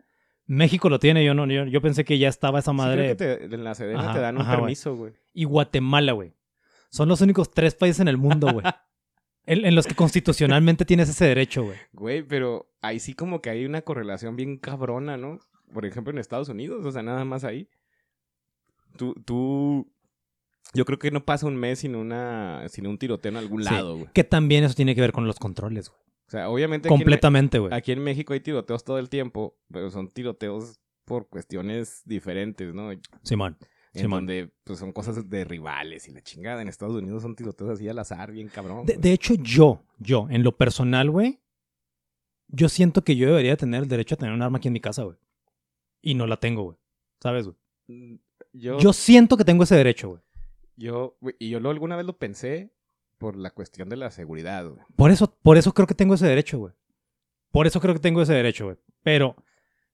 México 0.46 0.88
lo 0.90 0.98
tiene, 0.98 1.24
yo 1.24 1.34
no, 1.34 1.46
yo, 1.46 1.64
yo 1.66 1.80
pensé 1.80 2.04
que 2.04 2.18
ya 2.18 2.28
estaba 2.28 2.58
esa 2.58 2.72
Sí, 2.72 2.76
creo 2.76 2.86
madre. 2.86 3.08
que 3.08 3.14
te- 3.14 3.44
en 3.54 3.64
la 3.64 3.74
Sedena 3.74 4.00
Ajá, 4.00 4.12
te 4.14 4.20
dan 4.20 4.36
un 4.36 4.42
ajá, 4.42 4.56
permiso, 4.56 4.96
güey. 4.96 5.12
y 5.32 5.44
Guatemala, 5.44 6.12
güey. 6.12 6.34
Son 6.90 7.08
los 7.08 7.20
únicos 7.20 7.50
tres 7.50 7.74
países 7.74 8.00
en 8.00 8.08
el 8.08 8.16
mundo, 8.18 8.48
güey. 8.52 8.64
en, 9.46 9.64
en 9.64 9.74
los 9.74 9.86
que 9.86 9.94
constitucionalmente 9.94 10.84
tienes 10.84 11.08
ese 11.08 11.24
derecho, 11.26 11.64
güey. 11.64 11.78
Güey, 11.92 12.22
pero 12.22 12.70
ahí 12.82 12.98
sí 13.00 13.14
como 13.14 13.40
que 13.40 13.50
hay 13.50 13.64
una 13.64 13.82
correlación 13.82 14.36
bien 14.36 14.58
cabrona, 14.58 15.16
¿no? 15.16 15.38
Por 15.72 15.86
ejemplo, 15.86 16.12
en 16.12 16.18
Estados 16.18 16.48
Unidos, 16.50 16.84
o 16.84 16.92
sea, 16.92 17.02
nada 17.02 17.24
más 17.24 17.44
ahí. 17.44 17.68
Tú, 18.96 19.14
tú... 19.24 19.90
Yo 20.74 20.84
creo 20.84 20.98
que 20.98 21.10
no 21.10 21.24
pasa 21.24 21.46
un 21.46 21.56
mes 21.56 21.80
sin 21.80 21.94
una 21.96 22.62
sin 22.68 22.86
un 22.86 22.96
tiroteo 22.98 23.30
en 23.30 23.36
algún 23.36 23.62
Sí. 23.64 23.70
lado, 23.72 23.96
güey. 23.96 24.08
Que 24.14 24.24
también 24.24 24.64
eso 24.64 24.74
tiene 24.74 24.94
que 24.94 25.00
ver 25.02 25.12
con 25.12 25.26
los 25.26 25.38
controles, 25.38 25.88
güey. 25.90 26.00
O 26.32 26.34
sea, 26.34 26.48
obviamente 26.48 26.88
Completamente, 26.88 27.58
güey. 27.58 27.74
Aquí 27.74 27.92
en 27.92 28.02
México 28.02 28.32
hay 28.32 28.40
tiroteos 28.40 28.82
todo 28.84 28.98
el 28.98 29.10
tiempo, 29.10 29.54
pero 29.70 29.90
son 29.90 30.08
tiroteos 30.08 30.80
por 31.04 31.28
cuestiones 31.28 32.00
diferentes, 32.06 32.72
¿no? 32.72 32.90
En 32.90 33.02
Simón. 33.22 33.58
Simón. 33.92 34.20
donde 34.20 34.50
pues, 34.64 34.78
son 34.78 34.92
cosas 34.92 35.28
de 35.28 35.44
rivales 35.44 36.08
y 36.08 36.10
la 36.10 36.22
chingada. 36.22 36.62
En 36.62 36.68
Estados 36.68 36.96
Unidos 36.96 37.20
son 37.20 37.36
tiroteos 37.36 37.68
así 37.68 37.86
al 37.86 37.98
azar, 37.98 38.32
bien 38.32 38.48
cabrón. 38.48 38.86
De, 38.86 39.12
hecho, 39.12 39.34
yo, 39.34 39.82
yo, 39.98 40.26
en 40.30 40.42
lo 40.42 40.56
personal, 40.56 41.10
güey, 41.10 41.38
yo 42.48 42.70
siento 42.70 43.04
que 43.04 43.14
yo 43.14 43.26
debería 43.26 43.58
tener 43.58 43.82
el 43.82 43.88
derecho 43.90 44.14
a 44.14 44.18
tener 44.18 44.32
un 44.32 44.40
arma 44.40 44.56
aquí 44.56 44.68
en 44.68 44.72
mi 44.72 44.80
casa, 44.80 45.02
güey. 45.02 45.18
Y 46.00 46.14
no 46.14 46.26
la 46.26 46.38
tengo, 46.38 46.62
güey. 46.62 46.78
¿Sabes, 47.20 47.44
güey? 47.44 47.56
Mm, 47.88 48.14
Yo, 48.54 48.78
Yo 48.78 48.94
siento 48.94 49.36
que 49.36 49.44
tengo 49.44 49.64
ese 49.64 49.76
derecho, 49.76 50.08
güey. 50.08 50.22
yo, 50.76 51.18
güey, 51.20 51.36
y 51.38 51.50
yo 51.50 51.60
lo, 51.60 51.68
alguna 51.68 51.96
vez 51.96 52.06
lo 52.06 52.16
pensé 52.16 52.72
por 53.22 53.36
la 53.36 53.50
cuestión 53.50 53.88
de 53.88 53.96
la 53.96 54.10
seguridad, 54.10 54.66
güey. 54.68 54.80
Por 54.96 55.10
eso, 55.10 55.34
por 55.42 55.56
eso 55.56 55.72
creo 55.72 55.86
que 55.86 55.94
tengo 55.94 56.14
ese 56.14 56.26
derecho, 56.26 56.58
güey. 56.58 56.74
Por 57.50 57.66
eso 57.66 57.80
creo 57.80 57.94
que 57.94 58.00
tengo 58.00 58.20
ese 58.22 58.32
derecho, 58.34 58.64
güey. 58.66 58.76
Pero 59.02 59.36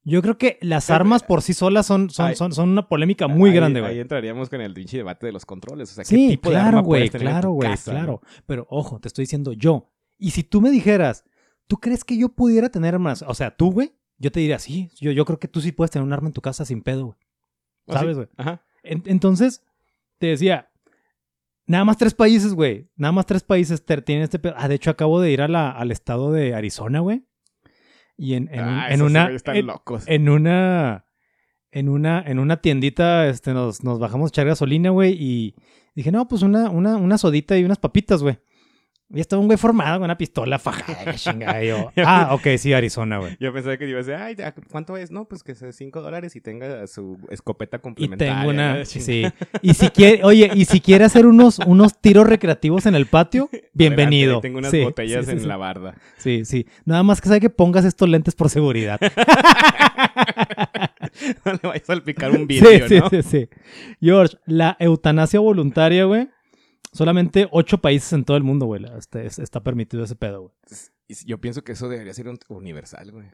yo 0.02 0.22
creo 0.22 0.38
que 0.38 0.58
las 0.62 0.90
armas 0.90 1.22
por 1.22 1.42
sí 1.42 1.52
solas 1.54 1.86
son, 1.86 2.08
son, 2.10 2.34
son, 2.36 2.52
son 2.52 2.70
una 2.70 2.88
polémica 2.88 3.28
muy 3.28 3.50
Ahí- 3.50 3.56
grande, 3.56 3.80
Ahí 3.80 3.86
güey. 3.86 4.00
entraríamos 4.00 4.48
con 4.48 4.60
el 4.60 4.72
pinche 4.74 4.96
debate 4.96 5.26
de 5.26 5.32
los 5.32 5.44
controles. 5.44 5.90
O 5.92 5.94
sea, 5.94 6.04
¿qué 6.04 6.08
Sí, 6.16 6.28
tipo 6.28 6.48
de 6.50 6.54
claro, 6.56 6.68
arma 6.78 6.80
güey, 6.82 7.10
tener 7.10 7.28
claro, 7.28 7.50
güey, 7.52 7.74
claro. 7.84 8.20
no? 8.24 8.42
Pero 8.46 8.66
ojo, 8.70 8.98
te 9.00 9.08
estoy 9.08 9.24
diciendo 9.24 9.52
yo. 9.52 9.90
Y 10.18 10.30
si 10.30 10.42
tú 10.42 10.60
me 10.60 10.70
dijeras, 10.70 11.24
¿tú 11.66 11.76
crees 11.78 12.04
que 12.04 12.16
yo 12.16 12.30
pudiera 12.30 12.70
tener 12.70 12.94
armas? 12.94 13.22
O 13.26 13.34
sea, 13.34 13.54
tú, 13.56 13.70
güey, 13.72 13.92
yo 14.18 14.32
te 14.32 14.40
diría, 14.40 14.58
sí, 14.58 14.90
yo, 15.00 15.12
yo 15.12 15.24
creo 15.24 15.38
que 15.38 15.48
tú 15.48 15.60
sí 15.60 15.72
puedes 15.72 15.90
tener 15.90 16.04
un 16.06 16.12
arma 16.12 16.28
en 16.28 16.32
tu 16.32 16.40
casa 16.40 16.64
sin 16.64 16.82
pedo, 16.82 17.06
güey. 17.06 17.18
¿Ah? 17.88 17.94
¿Sabes, 18.00 18.16
güey? 18.16 18.28
Ajá. 18.36 18.64
En- 18.82 19.02
entonces, 19.06 19.62
te 20.18 20.28
decía, 20.28 20.70
nada 21.68 21.84
más 21.84 21.96
tres 21.96 22.14
países, 22.14 22.52
güey. 22.54 22.90
Nada 22.96 23.12
más 23.12 23.26
tres 23.26 23.44
países 23.44 23.84
tienen 23.84 24.24
este 24.24 24.40
pedo. 24.40 24.54
Ah, 24.56 24.66
de 24.66 24.74
hecho, 24.74 24.90
acabo 24.90 25.20
de 25.20 25.30
ir 25.30 25.40
a 25.42 25.46
la- 25.48 25.70
al 25.70 25.92
estado 25.92 26.32
de 26.32 26.54
Arizona, 26.54 26.98
güey. 27.00 27.24
Y 28.16 28.34
en, 28.34 28.48
en, 28.52 28.60
un- 28.64 28.68
Ah, 28.68 28.86
en 28.90 29.02
una. 29.02 29.22
güeyes 29.24 29.36
están 29.36 29.56
en- 29.56 29.66
locos. 29.66 30.02
en 30.08 30.28
una 30.28 31.04
en 31.70 31.88
una 31.90 32.22
en 32.26 32.38
una 32.38 32.56
tiendita 32.62 33.28
este 33.28 33.52
nos, 33.52 33.84
nos 33.84 33.98
bajamos 34.00 34.28
a 34.28 34.32
echar 34.32 34.46
gasolina, 34.46 34.90
güey, 34.90 35.12
y 35.12 35.54
dije, 35.94 36.10
"No, 36.10 36.26
pues 36.26 36.42
una 36.42 36.70
una 36.70 36.96
una 36.96 37.18
sodita 37.18 37.56
y 37.58 37.64
unas 37.64 37.78
papitas, 37.78 38.22
güey." 38.22 38.38
Y 39.10 39.20
estaba 39.20 39.40
un 39.40 39.46
güey 39.46 39.56
formado 39.56 39.96
con 39.98 40.04
una 40.04 40.18
pistola 40.18 40.58
fajada, 40.58 41.14
chingada. 41.14 41.64
Y 41.64 41.68
yo, 41.68 41.90
ah, 42.04 42.28
ok, 42.32 42.46
sí, 42.58 42.74
Arizona, 42.74 43.16
güey. 43.18 43.38
Yo 43.40 43.54
pensaba 43.54 43.78
que 43.78 43.88
iba 43.88 44.00
a 44.00 44.02
decir, 44.02 44.14
ay, 44.14 44.36
¿a 44.44 44.52
¿cuánto 44.70 44.98
es? 44.98 45.10
No, 45.10 45.24
pues 45.24 45.42
que 45.42 45.54
sea 45.54 45.72
5 45.72 46.02
dólares 46.02 46.36
y 46.36 46.42
tenga 46.42 46.86
su 46.86 47.16
escopeta 47.30 47.78
Y 47.78 47.80
complementaria. 47.80 48.34
tengo 48.36 48.50
una, 48.50 48.84
sí. 48.84 49.24
Y 49.62 49.72
si 49.72 49.88
quiere, 49.88 50.22
oye, 50.24 50.50
y 50.54 50.66
si 50.66 50.82
quiere 50.82 51.06
hacer 51.06 51.24
unos, 51.24 51.58
unos 51.60 51.98
tiros 52.02 52.26
recreativos 52.26 52.84
en 52.84 52.94
el 52.94 53.06
patio, 53.06 53.48
bienvenido. 53.72 54.40
Adelante, 54.40 54.48
Tengo 54.48 54.58
unas 54.58 54.70
Sí, 54.72 54.82
botellas 54.82 55.24
sí, 55.24 55.32
sí, 55.32 55.38
en 55.38 55.48
la 55.48 55.56
barda. 55.56 55.94
Sí, 56.18 56.44
sí. 56.44 56.66
Nada 56.84 57.02
más 57.02 57.22
que 57.22 57.28
sabe 57.28 57.40
que 57.40 57.48
pongas 57.50 57.86
estos 57.86 58.10
lentes 58.10 58.34
por 58.34 58.50
seguridad. 58.50 59.00
no 61.46 61.52
le 61.52 61.58
vayas 61.62 61.82
a 61.84 61.86
salpicar 61.86 62.30
un 62.32 62.46
vidrio, 62.46 62.88
sí, 62.88 62.94
sí, 62.94 63.00
¿no? 63.00 63.08
sí, 63.08 63.22
sí. 63.22 63.48
George, 64.00 64.36
la 64.46 64.76
eutanasia 64.78 65.40
voluntaria, 65.40 66.04
güey. 66.04 66.28
Solamente 66.92 67.48
ocho 67.50 67.78
países 67.78 68.12
en 68.12 68.24
todo 68.24 68.36
el 68.36 68.42
mundo, 68.42 68.66
güey. 68.66 68.84
este, 68.96 69.26
es- 69.26 69.38
está 69.38 69.62
permitido 69.62 70.04
ese 70.04 70.16
pedo, 70.16 70.40
güey. 70.42 70.52
Y 71.08 71.14
Yo 71.26 71.38
pienso 71.38 71.62
que 71.62 71.72
eso 71.72 71.88
debería 71.88 72.12
ser 72.14 72.28
un- 72.28 72.38
universal, 72.48 73.10
güey. 73.12 73.28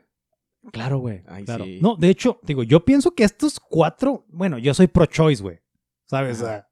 Claro, 0.73 0.99
güey. 0.99 1.23
Ay, 1.27 1.45
claro. 1.45 1.65
sí. 1.65 1.79
No, 1.83 1.97
de 1.97 2.09
hecho, 2.09 2.41
digo, 2.43 2.63
yo 2.63 2.85
pienso 2.85 3.15
que 3.15 3.25
estos 3.25 3.61
cuatro, 3.61 4.25
bueno, 4.29 4.59
yo 4.59 4.73
soy 4.75 4.87
pro-choice, 4.87 5.43
güey. 5.43 5.61
¿Sabes? 6.07 6.41
O 6.41 6.45
sea, 6.47 6.69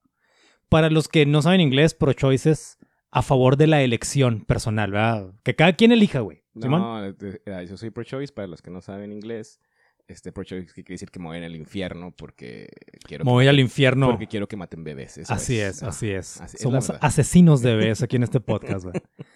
para 0.69 0.89
los 0.91 1.09
que 1.09 1.27
no 1.27 1.43
saben 1.43 1.61
inglés, 1.61 1.95
pro-choice 1.95 2.51
es 2.51 2.79
a 3.11 3.21
favor 3.23 3.57
de 3.57 3.67
la 3.67 3.83
elección 3.83 4.45
personal, 4.45 4.91
¿verdad? 4.93 5.35
Que 5.43 5.55
cada 5.55 5.75
quien 5.75 5.93
elija, 5.93 6.21
güey. 6.21 6.43
No, 6.55 7.13
de- 7.13 7.43
eh, 7.47 7.67
yo 7.69 7.77
soy 7.77 7.91
pro-choice 7.91 8.33
para 8.33 8.47
los 8.49 8.63
que 8.63 8.71
no 8.71 8.81
saben 8.81 9.13
inglés. 9.13 9.61
Este 10.09 10.33
pro-choice 10.33 10.67
que 10.75 10.83
quiere 10.85 10.95
decir 10.95 11.11
que 11.11 11.19
me 11.21 11.27
voy 11.27 11.39
en 11.39 11.45
el 11.45 11.57
infierno 11.57 12.11
porque 12.11 12.69
quiero, 13.05 13.25
Me 13.25 13.31
que, 13.31 13.33
voy 13.35 13.47
al 13.47 13.61
infierno. 13.61 14.09
porque 14.11 14.27
quiero 14.27 14.47
que 14.49 14.57
maten 14.57 14.85
bebés. 14.85 15.17
eso 15.19 15.33
Así 15.33 15.59
es, 15.59 15.83
Ah, 15.83 15.89
así 15.89 16.11
es. 16.11 16.41
así 16.41 16.59
Somos 16.59 16.91
asesinos 17.01 17.63
de 17.63 17.77
bebés 17.77 18.03
aquí 18.03 18.17
en 18.17 18.25
este 18.25 18.41
podcast, 18.41 18.85
güey. 18.85 18.95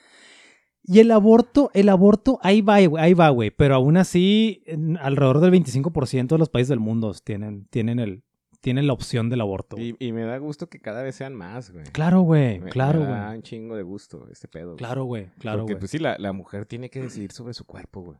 Y 0.88 1.00
el 1.00 1.10
aborto, 1.10 1.70
el 1.74 1.88
aborto, 1.88 2.38
ahí 2.42 2.60
va, 2.60 2.80
güey, 2.86 3.02
ahí 3.02 3.12
va, 3.12 3.28
güey. 3.30 3.50
Pero 3.50 3.74
aún 3.74 3.96
así, 3.96 4.62
en- 4.66 4.96
alrededor 4.98 5.40
del 5.40 5.50
25% 5.50 6.28
de 6.28 6.38
los 6.38 6.48
países 6.48 6.68
del 6.68 6.78
mundo 6.78 7.12
tienen, 7.24 7.66
tienen, 7.70 7.98
el, 7.98 8.22
tiene 8.60 8.84
la 8.84 8.92
opción 8.92 9.28
del 9.28 9.40
aborto. 9.40 9.76
Y, 9.80 9.96
y 9.98 10.12
me 10.12 10.22
da 10.22 10.38
gusto 10.38 10.68
que 10.68 10.78
cada 10.80 11.02
vez 11.02 11.16
sean 11.16 11.34
más, 11.34 11.72
güey. 11.72 11.86
Claro, 11.86 12.20
güey, 12.20 12.60
Me- 12.60 12.70
claro, 12.70 13.00
me 13.00 13.06
da 13.06 13.30
un 13.32 13.42
chingo 13.42 13.74
de 13.76 13.82
gusto 13.82 14.28
este 14.30 14.46
pedo. 14.46 14.66
güey. 14.74 14.76
Claro, 14.76 15.04
güey, 15.06 15.26
claro, 15.40 15.58
Porque 15.62 15.72
güey. 15.74 15.80
pues 15.80 15.90
sí, 15.90 15.98
la, 15.98 16.16
la 16.18 16.32
mujer 16.32 16.66
tiene 16.66 16.88
que 16.88 17.00
decidir 17.00 17.32
sobre 17.32 17.52
su 17.54 17.64
cuerpo, 17.64 18.02
güey. 18.02 18.18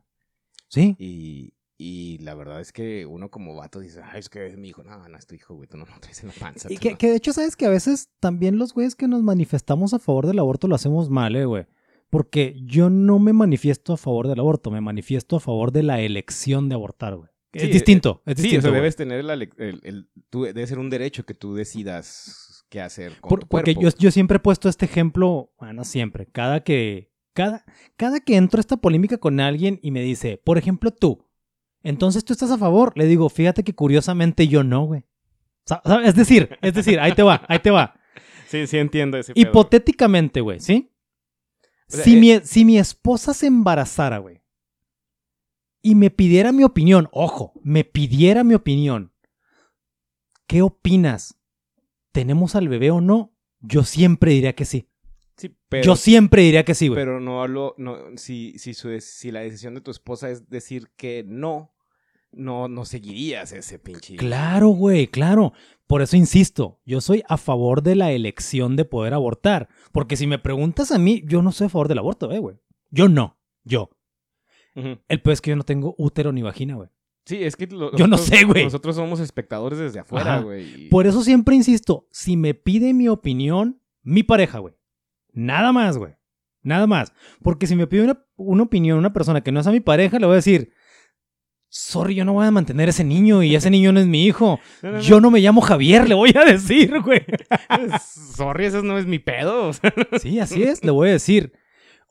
Sí, 0.67 0.97
y 0.99 1.53
la 2.27 2.35
verdad 2.35 2.59
es 2.61 2.71
que 2.71 3.05
uno 3.05 3.31
como 3.31 3.55
vato 3.55 3.79
dice, 3.79 4.01
ay, 4.03 4.19
es 4.19 4.29
que 4.29 4.45
es 4.47 4.57
mi 4.57 4.67
hijo. 4.69 4.83
No, 4.83 5.07
no 5.07 5.17
es 5.17 5.25
tu 5.25 5.33
hijo, 5.33 5.55
güey. 5.55 5.67
Tú 5.67 5.77
no 5.77 5.85
lo 5.85 5.99
traes 5.99 6.21
en 6.21 6.27
la 6.29 6.35
panza. 6.39 6.71
y 6.71 6.77
que, 6.77 6.91
no". 6.91 6.97
que 6.97 7.09
de 7.09 7.15
hecho, 7.15 7.33
sabes 7.33 7.55
que 7.55 7.65
a 7.65 7.69
veces 7.69 8.09
también 8.19 8.57
los 8.57 8.73
güeyes 8.73 8.95
que 8.95 9.07
nos 9.07 9.23
manifestamos 9.23 9.93
a 9.93 9.99
favor 9.99 10.27
del 10.27 10.39
aborto 10.39 10.67
lo 10.67 10.75
hacemos 10.75 11.09
mal, 11.09 11.35
eh, 11.35 11.45
güey. 11.45 11.65
Porque 12.09 12.55
yo 12.63 12.89
no 12.89 13.19
me 13.19 13.33
manifiesto 13.33 13.93
a 13.93 13.97
favor 13.97 14.27
del 14.27 14.39
aborto, 14.39 14.71
me 14.71 14.79
manifiesto 14.81 15.35
a 15.37 15.39
favor 15.39 15.71
de 15.71 15.83
la 15.83 15.99
elección 16.01 16.69
de 16.69 16.75
abortar, 16.75 17.15
güey. 17.15 17.29
Sí, 17.53 17.65
es 17.65 17.71
distinto, 17.73 18.21
es 18.25 18.35
Sí, 18.37 18.43
distinto. 18.43 18.67
o 18.67 18.71
sea, 18.71 18.75
debes 18.79 18.95
tener 18.95 19.25
lec- 19.25 19.53
el, 19.57 19.79
el- 19.83 20.09
tú- 20.29 20.43
debe 20.43 20.67
ser 20.67 20.79
un 20.79 20.89
derecho 20.89 21.25
que 21.25 21.33
tú 21.33 21.55
decidas 21.55 22.65
qué 22.69 22.81
hacer 22.81 23.13
con 23.19 23.29
Por- 23.29 23.39
tu 23.41 23.47
porque 23.47 23.73
yo, 23.75 23.89
yo 23.97 24.11
siempre 24.11 24.37
he 24.37 24.39
puesto 24.39 24.69
este 24.69 24.85
ejemplo, 24.85 25.51
bueno, 25.59 25.83
siempre, 25.85 26.27
cada 26.27 26.61
que, 26.63 27.09
cada, 27.33 27.65
cada 27.95 28.19
que 28.19 28.35
entro 28.35 28.59
a 28.59 28.61
esta 28.61 28.77
polémica 28.77 29.17
con 29.17 29.39
alguien 29.39 29.79
y 29.81 29.91
me 29.91 30.01
dice, 30.01 30.39
por 30.43 30.57
ejemplo, 30.57 30.91
tú, 30.91 31.25
entonces 31.83 32.25
tú 32.25 32.33
estás 32.33 32.51
a 32.51 32.57
favor, 32.57 32.93
le 32.95 33.05
digo, 33.05 33.29
fíjate 33.29 33.63
que 33.63 33.73
curiosamente 33.75 34.47
yo 34.47 34.63
no, 34.63 34.85
güey. 34.85 35.03
Es 36.05 36.15
decir, 36.15 36.57
es 36.61 36.73
decir, 36.73 36.99
ahí 36.99 37.13
te 37.13 37.23
va, 37.23 37.43
ahí 37.47 37.59
te 37.59 37.71
va. 37.71 37.99
Sí, 38.47 38.67
sí 38.67 38.77
entiendo 38.77 39.17
ese 39.17 39.33
pedo. 39.33 39.49
Hipotéticamente, 39.49 40.39
güey, 40.41 40.59
¿sí? 40.59 40.91
O 41.89 41.95
sea, 41.95 42.03
si, 42.03 42.15
eh- 42.15 42.19
mi, 42.19 42.45
si 42.45 42.65
mi 42.65 42.77
esposa 42.77 43.33
se 43.33 43.47
embarazara, 43.47 44.17
güey, 44.19 44.41
y 45.81 45.95
me 45.95 46.09
pidiera 46.09 46.51
mi 46.51 46.63
opinión, 46.63 47.07
ojo, 47.11 47.53
me 47.63 47.83
pidiera 47.83 48.43
mi 48.43 48.53
opinión, 48.55 49.13
¿qué 50.47 50.61
opinas? 50.61 51.37
¿Tenemos 52.11 52.55
al 52.55 52.67
bebé 52.67 52.91
o 52.91 52.99
no? 53.01 53.33
Yo 53.59 53.83
siempre 53.83 54.31
diría 54.31 54.53
que 54.55 54.65
sí. 54.65 54.89
Sí, 55.37 55.55
pero, 55.69 55.83
Yo 55.83 55.95
siempre 55.95 56.41
diría 56.41 56.65
que 56.65 56.73
sí, 56.73 56.87
güey. 56.87 56.95
pero 56.99 57.19
no 57.19 57.41
hablo, 57.43 57.75
no, 57.77 57.95
si, 58.15 58.57
si, 58.57 58.73
su, 58.73 58.89
si 58.99 59.31
la 59.31 59.41
decisión 59.41 59.75
de 59.75 59.81
tu 59.81 59.91
esposa 59.91 60.29
es 60.31 60.49
decir 60.49 60.89
que 60.97 61.23
no, 61.27 61.73
no, 62.31 62.67
no 62.67 62.85
seguirías 62.85 63.51
ese 63.53 63.77
pinche. 63.77 64.15
Claro, 64.15 64.69
güey, 64.69 65.07
claro. 65.07 65.53
Por 65.85 66.01
eso 66.01 66.17
insisto, 66.17 66.79
yo 66.85 67.01
soy 67.01 67.23
a 67.29 67.37
favor 67.37 67.83
de 67.83 67.95
la 67.95 68.11
elección 68.11 68.75
de 68.75 68.83
poder 68.85 69.13
abortar. 69.13 69.69
Porque 69.91 70.17
si 70.17 70.25
me 70.27 70.39
preguntas 70.39 70.91
a 70.91 70.97
mí, 70.97 71.23
yo 71.27 71.41
no 71.43 71.51
soy 71.51 71.67
a 71.67 71.69
favor 71.69 71.87
del 71.87 71.99
aborto, 71.99 72.31
eh, 72.31 72.39
güey. 72.39 72.57
Yo 72.89 73.07
no, 73.07 73.37
yo. 73.63 73.91
El 74.75 75.21
peor 75.21 75.33
es 75.33 75.41
que 75.41 75.49
yo 75.51 75.55
no 75.55 75.63
tengo 75.63 75.95
útero 75.97 76.31
ni 76.31 76.41
vagina, 76.43 76.75
güey. 76.75 76.89
Sí, 77.25 77.43
es 77.43 77.55
que 77.55 77.67
lo- 77.67 77.91
Yo 77.95 78.05
no 78.07 78.17
nosotros- 78.17 78.39
sé, 78.39 78.45
güey. 78.45 78.63
Nosotros 78.63 78.95
somos 78.95 79.19
espectadores 79.19 79.79
desde 79.79 79.99
afuera, 79.99 80.39
güey. 80.39 80.85
y- 80.85 80.89
Por 80.89 81.07
eso 81.07 81.23
siempre 81.23 81.55
insisto, 81.55 82.07
si 82.11 82.37
me 82.37 82.53
pide 82.53 82.93
mi 82.93 83.07
opinión, 83.07 83.81
mi 84.03 84.23
pareja, 84.23 84.59
güey. 84.59 84.75
Nada 85.37 85.71
más, 85.71 85.97
güey. 85.99 86.15
Nada 86.63 86.87
más. 86.87 87.13
Porque 87.43 87.67
si 87.67 87.75
me 87.75 87.85
pide 87.85 88.03
una, 88.03 88.25
una 88.37 88.63
opinión 88.63 88.97
una 88.97 89.13
persona 89.13 89.41
que 89.41 89.51
no 89.51 89.59
es 89.59 89.67
a 89.67 89.71
mi 89.71 89.79
pareja, 89.79 90.17
le 90.17 90.25
voy 90.25 90.33
a 90.33 90.37
decir, 90.37 90.73
sorry, 91.69 92.15
yo 92.15 92.25
no 92.25 92.33
voy 92.33 92.47
a 92.47 92.51
mantener 92.51 92.87
a 92.87 92.89
ese 92.89 93.03
niño 93.03 93.43
y 93.43 93.55
ese 93.55 93.69
niño 93.69 93.91
no 93.93 93.99
es 93.99 94.07
mi 94.07 94.25
hijo. 94.25 94.59
No, 94.81 94.89
no, 94.89 94.97
no. 94.97 95.03
Yo 95.03 95.21
no 95.21 95.29
me 95.29 95.39
llamo 95.39 95.61
Javier, 95.61 96.09
le 96.09 96.15
voy 96.15 96.33
a 96.35 96.43
decir, 96.43 96.91
güey. 97.01 97.23
Sorry, 98.35 98.65
eso 98.65 98.81
no 98.81 98.97
es 98.97 99.05
mi 99.05 99.19
pedo. 99.19 99.71
Sí, 100.19 100.39
así 100.39 100.63
es, 100.63 100.83
le 100.83 100.89
voy 100.89 101.09
a 101.09 101.13
decir, 101.13 101.53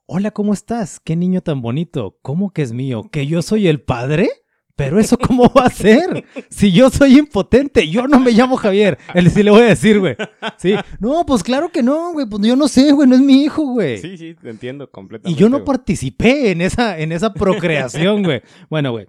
hola, 0.06 0.30
¿cómo 0.30 0.52
estás? 0.52 1.00
Qué 1.00 1.16
niño 1.16 1.40
tan 1.40 1.60
bonito. 1.60 2.18
¿Cómo 2.22 2.52
que 2.52 2.62
es 2.62 2.72
mío? 2.72 3.08
¿Que 3.10 3.26
yo 3.26 3.42
soy 3.42 3.66
el 3.66 3.82
padre? 3.82 4.30
Pero 4.76 5.00
eso 5.00 5.16
cómo 5.16 5.50
va 5.54 5.64
a 5.64 5.70
ser? 5.70 6.26
Si 6.50 6.70
yo 6.70 6.90
soy 6.90 7.18
impotente, 7.18 7.88
yo 7.88 8.06
no 8.06 8.20
me 8.20 8.32
llamo 8.32 8.56
Javier. 8.56 8.98
Él 9.14 9.30
sí 9.30 9.42
le 9.42 9.50
voy 9.50 9.62
a 9.62 9.66
decir, 9.66 9.98
güey. 9.98 10.16
Sí. 10.58 10.74
No, 11.00 11.24
pues 11.24 11.42
claro 11.42 11.70
que 11.70 11.82
no, 11.82 12.12
güey. 12.12 12.26
Pues 12.26 12.42
yo 12.46 12.56
no 12.56 12.68
sé, 12.68 12.92
güey. 12.92 13.08
No 13.08 13.14
es 13.14 13.22
mi 13.22 13.42
hijo, 13.42 13.64
güey. 13.64 13.96
Sí, 13.98 14.18
sí, 14.18 14.34
te 14.34 14.50
entiendo 14.50 14.84
y 14.84 14.88
completamente. 14.88 15.40
yo 15.40 15.48
no 15.48 15.58
güey. 15.58 15.64
participé 15.64 16.50
en 16.50 16.60
esa, 16.60 16.98
en 16.98 17.12
esa 17.12 17.32
procreación, 17.32 18.22
güey. 18.22 18.42
Bueno, 18.68 18.92
güey. 18.92 19.06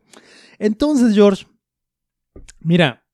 Entonces, 0.57 1.13
George, 1.13 1.45
mira, 2.61 3.05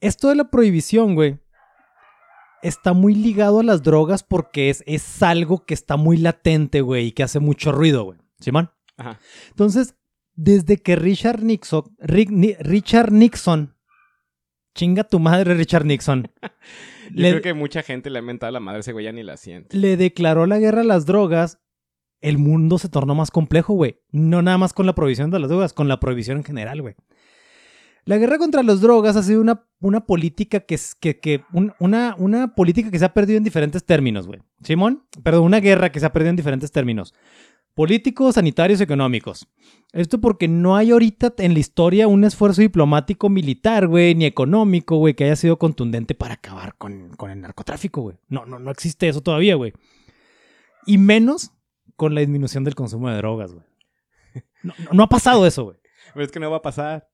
esto 0.00 0.28
de 0.28 0.36
la 0.36 0.48
prohibición, 0.48 1.16
güey, 1.16 1.40
está 2.62 2.92
muy 2.92 3.16
ligado 3.16 3.58
a 3.58 3.64
las 3.64 3.82
drogas 3.82 4.22
porque 4.22 4.70
es, 4.70 4.84
es 4.86 5.22
algo 5.24 5.66
que 5.66 5.74
está 5.74 5.96
muy 5.96 6.18
latente, 6.18 6.82
güey, 6.82 7.06
y 7.08 7.12
que 7.12 7.24
hace 7.24 7.40
mucho 7.40 7.72
ruido, 7.72 8.04
güey. 8.04 8.18
¿Simón? 8.38 8.70
Ajá. 8.96 9.18
Entonces, 9.50 9.96
desde 10.34 10.76
que 10.78 10.96
Richard 10.96 11.42
Nixon, 11.42 11.84
Rick- 11.98 12.30
Ni- 12.30 12.54
Richard 12.54 13.12
Nixon, 13.12 13.74
chinga 14.74 15.04
tu 15.04 15.18
madre 15.18 15.54
Richard 15.54 15.84
Nixon, 15.84 16.30
Yo 16.42 17.20
le, 17.22 17.30
creo 17.30 17.42
que 17.42 17.54
mucha 17.54 17.82
gente 17.82 18.08
le 18.10 18.20
ha 18.20 18.22
mentado 18.22 18.48
a 18.48 18.52
la 18.52 18.60
madre 18.60 18.80
ese 18.80 18.92
güey, 18.92 19.04
ya 19.04 19.12
ni 19.12 19.22
la 19.22 19.36
siente. 19.36 19.76
le 19.76 19.96
declaró 19.96 20.46
la 20.46 20.58
guerra 20.58 20.80
a 20.80 20.84
las 20.84 21.04
drogas, 21.04 21.58
el 22.20 22.38
mundo 22.38 22.78
se 22.78 22.88
tornó 22.88 23.14
más 23.14 23.30
complejo, 23.30 23.74
güey. 23.74 24.00
No 24.12 24.40
nada 24.42 24.56
más 24.56 24.72
con 24.72 24.86
la 24.86 24.94
prohibición 24.94 25.30
de 25.30 25.40
las 25.40 25.50
drogas, 25.50 25.72
con 25.72 25.88
la 25.88 25.98
prohibición 26.00 26.38
en 26.38 26.44
general, 26.44 26.80
güey. 26.80 26.94
La 28.04 28.16
guerra 28.18 28.38
contra 28.38 28.62
las 28.62 28.80
drogas 28.80 29.16
ha 29.16 29.22
sido 29.22 29.40
una, 29.40 29.64
una 29.80 30.06
política 30.06 30.60
que, 30.60 30.74
es- 30.76 30.94
que, 30.94 31.18
que 31.20 31.44
un- 31.52 31.72
una, 31.80 32.14
una 32.18 32.54
política 32.54 32.90
que 32.90 32.98
se 32.98 33.04
ha 33.04 33.12
perdido 33.14 33.36
en 33.38 33.44
diferentes 33.44 33.84
términos, 33.84 34.26
güey. 34.26 34.40
Simón, 34.62 35.04
perdón, 35.22 35.44
una 35.44 35.60
guerra 35.60 35.92
que 35.92 36.00
se 36.00 36.06
ha 36.06 36.12
perdido 36.12 36.30
en 36.30 36.36
diferentes 36.36 36.72
términos. 36.72 37.12
Políticos, 37.74 38.34
sanitarios, 38.34 38.80
económicos. 38.80 39.48
Esto 39.92 40.20
porque 40.20 40.46
no 40.46 40.76
hay 40.76 40.90
ahorita 40.90 41.34
en 41.38 41.54
la 41.54 41.60
historia 41.60 42.06
un 42.06 42.24
esfuerzo 42.24 42.60
diplomático 42.60 43.28
militar, 43.28 43.86
güey, 43.86 44.14
ni 44.14 44.26
económico, 44.26 44.96
güey, 44.96 45.14
que 45.14 45.24
haya 45.24 45.36
sido 45.36 45.58
contundente 45.58 46.14
para 46.14 46.34
acabar 46.34 46.74
con, 46.76 47.10
con 47.16 47.30
el 47.30 47.40
narcotráfico, 47.40 48.02
güey. 48.02 48.16
No, 48.28 48.44
no, 48.44 48.58
no 48.58 48.70
existe 48.70 49.08
eso 49.08 49.22
todavía, 49.22 49.54
güey. 49.54 49.72
Y 50.86 50.98
menos 50.98 51.52
con 51.96 52.14
la 52.14 52.20
disminución 52.20 52.64
del 52.64 52.74
consumo 52.74 53.08
de 53.08 53.16
drogas, 53.16 53.52
güey. 53.52 53.64
No, 54.92 55.02
ha 55.02 55.08
pasado 55.08 55.46
eso, 55.46 55.64
güey. 55.64 55.76
Es 56.16 56.30
que 56.30 56.40
no 56.40 56.50
va 56.50 56.58
a 56.58 56.62
pasar. 56.62 57.08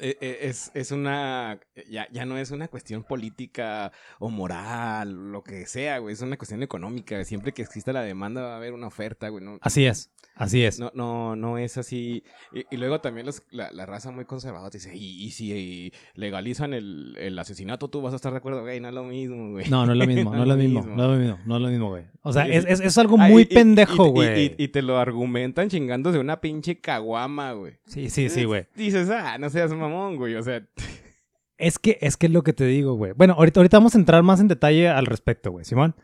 Eh, 0.00 0.16
eh, 0.20 0.38
Es, 0.42 0.70
es 0.74 0.90
una. 0.92 1.58
Ya, 1.90 2.06
ya 2.12 2.24
no 2.24 2.36
es 2.38 2.50
una 2.50 2.68
cuestión 2.68 3.02
política 3.04 3.92
o 4.18 4.30
moral, 4.30 5.32
lo 5.32 5.42
que 5.42 5.66
sea, 5.66 5.98
güey. 5.98 6.14
Es 6.14 6.20
una 6.22 6.36
cuestión 6.36 6.62
económica. 6.62 7.24
Siempre 7.24 7.52
que 7.52 7.62
exista 7.62 7.92
la 7.92 8.02
demanda 8.02 8.42
va 8.42 8.54
a 8.54 8.56
haber 8.56 8.72
una 8.72 8.86
oferta, 8.86 9.28
güey. 9.28 9.44
No, 9.44 9.58
Así 9.60 9.86
es, 9.86 10.10
así 10.36 10.64
es. 10.64 10.78
no, 10.78 10.90
no, 10.94 11.36
no 11.36 11.58
es 11.58 11.76
así. 11.78 12.22
Y, 12.52 12.64
y 12.70 12.76
luego 12.76 13.00
también 13.00 13.26
los- 13.26 13.42
la, 13.50 13.70
la 13.72 13.86
raza 13.86 14.10
muy 14.10 14.24
conservadora 14.24 14.70
te 14.70 14.78
dice: 14.78 14.94
y, 14.96 15.24
y 15.24 15.30
si 15.30 15.92
legalizan 16.14 16.74
el, 16.74 17.16
el 17.18 17.38
asesinato, 17.38 17.88
tú 17.88 18.00
vas 18.02 18.12
a 18.12 18.16
estar 18.16 18.32
de 18.32 18.38
acuerdo, 18.38 18.62
güey. 18.62 18.80
No 18.80 18.88
es 18.88 18.94
lo 18.94 19.04
mismo, 19.04 19.50
güey. 19.52 19.68
No, 19.70 19.86
no 19.86 19.92
es 19.92 19.98
lo 19.98 20.06
mismo, 20.06 20.34
no 20.34 20.42
es 20.42 20.48
lo 20.48 20.56
mismo, 20.56 20.80
mismo. 20.80 20.96
no 20.96 21.04
es 21.04 21.10
lo 21.10 21.16
mismo, 21.24 21.38
no 21.46 21.56
es 21.56 21.62
lo 21.62 21.68
mismo, 21.68 21.88
güey. 21.90 22.04
O 22.22 22.32
sea, 22.32 22.46
es, 22.48 22.64
es, 22.66 22.80
es 22.80 22.98
algo 22.98 23.16
Ah, 23.18 23.28
muy 23.28 23.44
pendejo, 23.44 24.06
güey. 24.06 24.54
Y, 24.58 24.68
te 24.68 24.82
lo 24.82 24.98
argumentan 24.98 25.68
chingándose 25.68 26.18
una 26.18 26.40
pinche 26.40 26.78
caguama, 26.80 27.52
güey. 27.52 27.74
Sí, 27.86 28.08
sí, 28.10 28.28
sí, 28.28 28.44
güey. 28.44 28.66
Dices, 28.74 29.08
ah, 29.10 29.36
no 29.38 29.50
seas 29.50 29.70
mamón, 29.88 30.16
güey. 30.16 30.34
O 30.36 30.42
sea, 30.42 30.66
Es 31.56 31.78
que, 31.78 31.98
es 32.00 32.16
que 32.16 32.26
es 32.26 32.32
lo 32.32 32.42
que 32.42 32.52
te 32.52 32.64
digo, 32.66 32.94
güey. 32.94 33.12
Bueno, 33.12 33.34
ahorita, 33.34 33.60
ahorita 33.60 33.78
vamos 33.78 33.94
a 33.94 33.98
entrar 33.98 34.22
más 34.22 34.40
en 34.40 34.48
detalle 34.48 34.88
al 34.88 35.06
respecto, 35.06 35.50
güey, 35.52 35.64
Simón. 35.64 35.94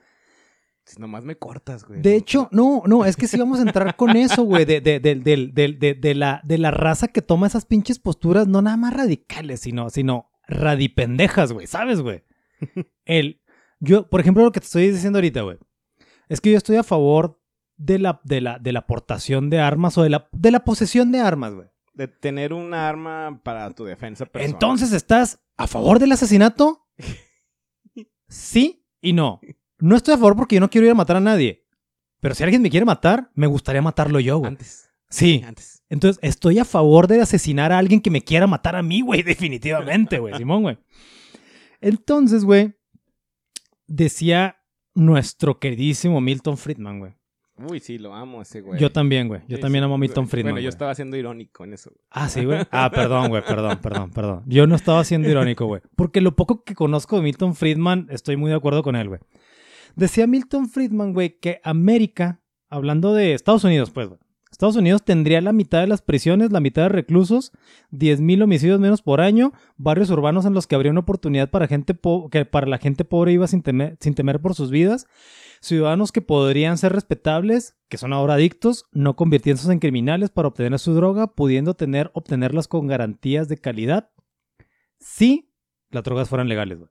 si 0.84 1.00
nomás 1.00 1.24
me 1.24 1.36
cortas, 1.36 1.84
güey. 1.84 2.00
De 2.00 2.14
hecho, 2.16 2.48
no, 2.52 2.82
no, 2.86 3.04
es 3.04 3.16
que 3.16 3.26
sí 3.26 3.36
vamos 3.38 3.58
a 3.58 3.62
entrar 3.62 3.96
con 3.96 4.10
eso, 4.16 4.42
güey, 4.44 4.64
de, 4.64 4.80
de, 4.80 5.00
de, 5.00 5.14
de, 5.16 5.50
de, 5.52 5.72
de- 5.72 5.94
de 5.94 6.14
la, 6.14 6.40
de 6.44 6.58
la 6.58 6.70
raza 6.70 7.08
que 7.08 7.22
toma 7.22 7.46
esas 7.48 7.64
pinches 7.66 7.98
posturas, 7.98 8.46
no 8.48 8.62
nada 8.62 8.76
más 8.76 8.94
radicales, 8.94 9.60
sino, 9.60 9.90
sino 9.90 10.30
radipendejas, 10.48 11.52
güey, 11.52 11.66
¿sabes, 11.66 12.00
güey? 12.00 12.24
El, 13.04 13.40
yo, 13.80 14.08
por 14.08 14.20
ejemplo, 14.20 14.42
lo 14.44 14.52
que 14.52 14.60
te 14.60 14.66
estoy 14.66 14.90
diciendo 14.90 15.18
ahorita, 15.18 15.42
güey, 15.42 15.58
es 16.28 16.40
que 16.40 16.50
yo 16.52 16.56
estoy 16.58 16.76
a 16.76 16.82
favor 16.84 17.40
de 17.76 17.98
la, 17.98 18.20
de 18.24 18.40
la, 18.40 18.58
de 18.58 18.72
la 18.72 18.80
aportación 18.80 19.48
de 19.50 19.58
armas 19.60 19.96
o 19.98 20.02
de 20.02 20.10
la, 20.10 20.28
de 20.32 20.50
la 20.50 20.64
posesión 20.64 21.10
de 21.12 21.20
armas, 21.20 21.54
güey. 21.54 21.68
De 22.00 22.08
tener 22.08 22.54
un 22.54 22.72
arma 22.72 23.42
para 23.44 23.70
tu 23.72 23.84
defensa 23.84 24.24
personal. 24.24 24.54
Entonces, 24.54 24.90
¿estás 24.94 25.38
a 25.58 25.66
favor 25.66 25.98
del 25.98 26.12
asesinato? 26.12 26.88
Sí 28.26 28.86
y 29.02 29.12
no. 29.12 29.38
No 29.80 29.96
estoy 29.96 30.14
a 30.14 30.16
favor 30.16 30.34
porque 30.34 30.54
yo 30.54 30.60
no 30.62 30.70
quiero 30.70 30.86
ir 30.86 30.92
a 30.92 30.94
matar 30.94 31.16
a 31.16 31.20
nadie. 31.20 31.66
Pero 32.20 32.34
si 32.34 32.42
alguien 32.42 32.62
me 32.62 32.70
quiere 32.70 32.86
matar, 32.86 33.30
me 33.34 33.46
gustaría 33.46 33.82
matarlo 33.82 34.18
yo, 34.18 34.38
güey. 34.38 34.48
Antes. 34.48 34.90
Sí. 35.10 35.42
Antes. 35.46 35.82
Entonces, 35.90 36.18
estoy 36.22 36.58
a 36.58 36.64
favor 36.64 37.06
de 37.06 37.20
asesinar 37.20 37.70
a 37.70 37.76
alguien 37.76 38.00
que 38.00 38.08
me 38.08 38.22
quiera 38.22 38.46
matar 38.46 38.76
a 38.76 38.82
mí, 38.82 39.02
güey. 39.02 39.22
Definitivamente, 39.22 40.20
güey. 40.20 40.38
Simón, 40.38 40.62
güey. 40.62 40.78
Entonces, 41.82 42.46
güey, 42.46 42.78
decía 43.86 44.56
nuestro 44.94 45.58
queridísimo 45.58 46.18
Milton 46.22 46.56
Friedman, 46.56 46.98
güey. 46.98 47.19
Uy, 47.68 47.80
sí, 47.80 47.98
lo 47.98 48.14
amo 48.14 48.42
ese 48.42 48.60
güey. 48.60 48.80
Yo 48.80 48.90
también, 48.92 49.28
güey. 49.28 49.40
Yo 49.48 49.56
Sí, 49.56 49.60
también 49.62 49.82
sí. 49.82 49.86
amo 49.86 49.94
a 49.94 49.98
Milton 49.98 50.28
Friedman. 50.28 50.52
Bueno, 50.52 50.60
yo 50.62 50.66
güey. 50.68 50.74
estaba 50.74 50.94
siendo 50.94 51.16
irónico 51.16 51.64
en 51.64 51.74
eso. 51.74 51.90
Ah, 52.10 52.28
sí, 52.28 52.44
güey. 52.44 52.60
Ah, 52.70 52.90
perdón, 52.90 53.28
güey, 53.28 53.42
perdón, 53.44 53.78
perdón, 53.82 54.10
perdón. 54.10 54.42
Yo 54.46 54.66
no 54.66 54.74
estaba 54.76 55.02
siendo 55.04 55.28
irónico, 55.28 55.66
güey. 55.66 55.82
Porque 55.96 56.20
lo 56.20 56.36
poco 56.36 56.64
que 56.64 56.74
conozco 56.74 57.16
de 57.16 57.22
Milton 57.22 57.54
Friedman, 57.54 58.06
estoy 58.10 58.36
muy 58.36 58.50
de 58.50 58.56
acuerdo 58.56 58.82
con 58.82 58.96
él, 58.96 59.08
güey. 59.08 59.20
Decía 59.96 60.26
Milton 60.26 60.68
Friedman, 60.68 61.12
güey, 61.12 61.38
que 61.38 61.60
América, 61.64 62.40
hablando 62.68 63.12
de 63.14 63.34
Estados 63.34 63.64
Unidos, 63.64 63.90
pues, 63.90 64.08
güey. 64.08 64.20
Estados 64.50 64.76
Unidos 64.76 65.04
tendría 65.04 65.40
la 65.40 65.52
mitad 65.52 65.80
de 65.80 65.86
las 65.86 66.02
prisiones, 66.02 66.50
la 66.52 66.60
mitad 66.60 66.82
de 66.82 66.88
reclusos, 66.90 67.52
10.000 67.92 68.42
homicidios 68.42 68.80
menos 68.80 69.00
por 69.00 69.20
año, 69.20 69.52
barrios 69.76 70.10
urbanos 70.10 70.44
en 70.44 70.54
los 70.54 70.66
que 70.66 70.74
habría 70.74 70.90
una 70.90 71.00
oportunidad 71.00 71.48
para, 71.50 71.66
gente 71.68 71.96
que 72.30 72.44
para 72.44 72.66
la 72.66 72.78
gente 72.78 73.04
pobre 73.04 73.32
iba 73.32 73.46
sin 73.46 73.62
temer, 73.62 73.96
sin 74.00 74.14
temer 74.14 74.40
por 74.40 74.54
sus 74.54 74.70
vidas, 74.70 75.06
ciudadanos 75.60 76.12
que 76.12 76.22
podrían 76.22 76.78
ser 76.78 76.92
respetables, 76.92 77.76
que 77.88 77.98
son 77.98 78.12
ahora 78.12 78.34
adictos, 78.34 78.86
no 78.92 79.16
convirtiéndose 79.16 79.72
en 79.72 79.78
criminales 79.78 80.30
para 80.30 80.48
obtener 80.48 80.78
su 80.78 80.94
droga, 80.94 81.34
pudiendo 81.34 81.74
tener, 81.74 82.10
obtenerlas 82.14 82.66
con 82.68 82.86
garantías 82.86 83.48
de 83.48 83.58
calidad, 83.58 84.10
si 84.98 85.52
las 85.90 86.04
drogas 86.04 86.28
fueran 86.28 86.48
legales, 86.48 86.78
güey. 86.78 86.90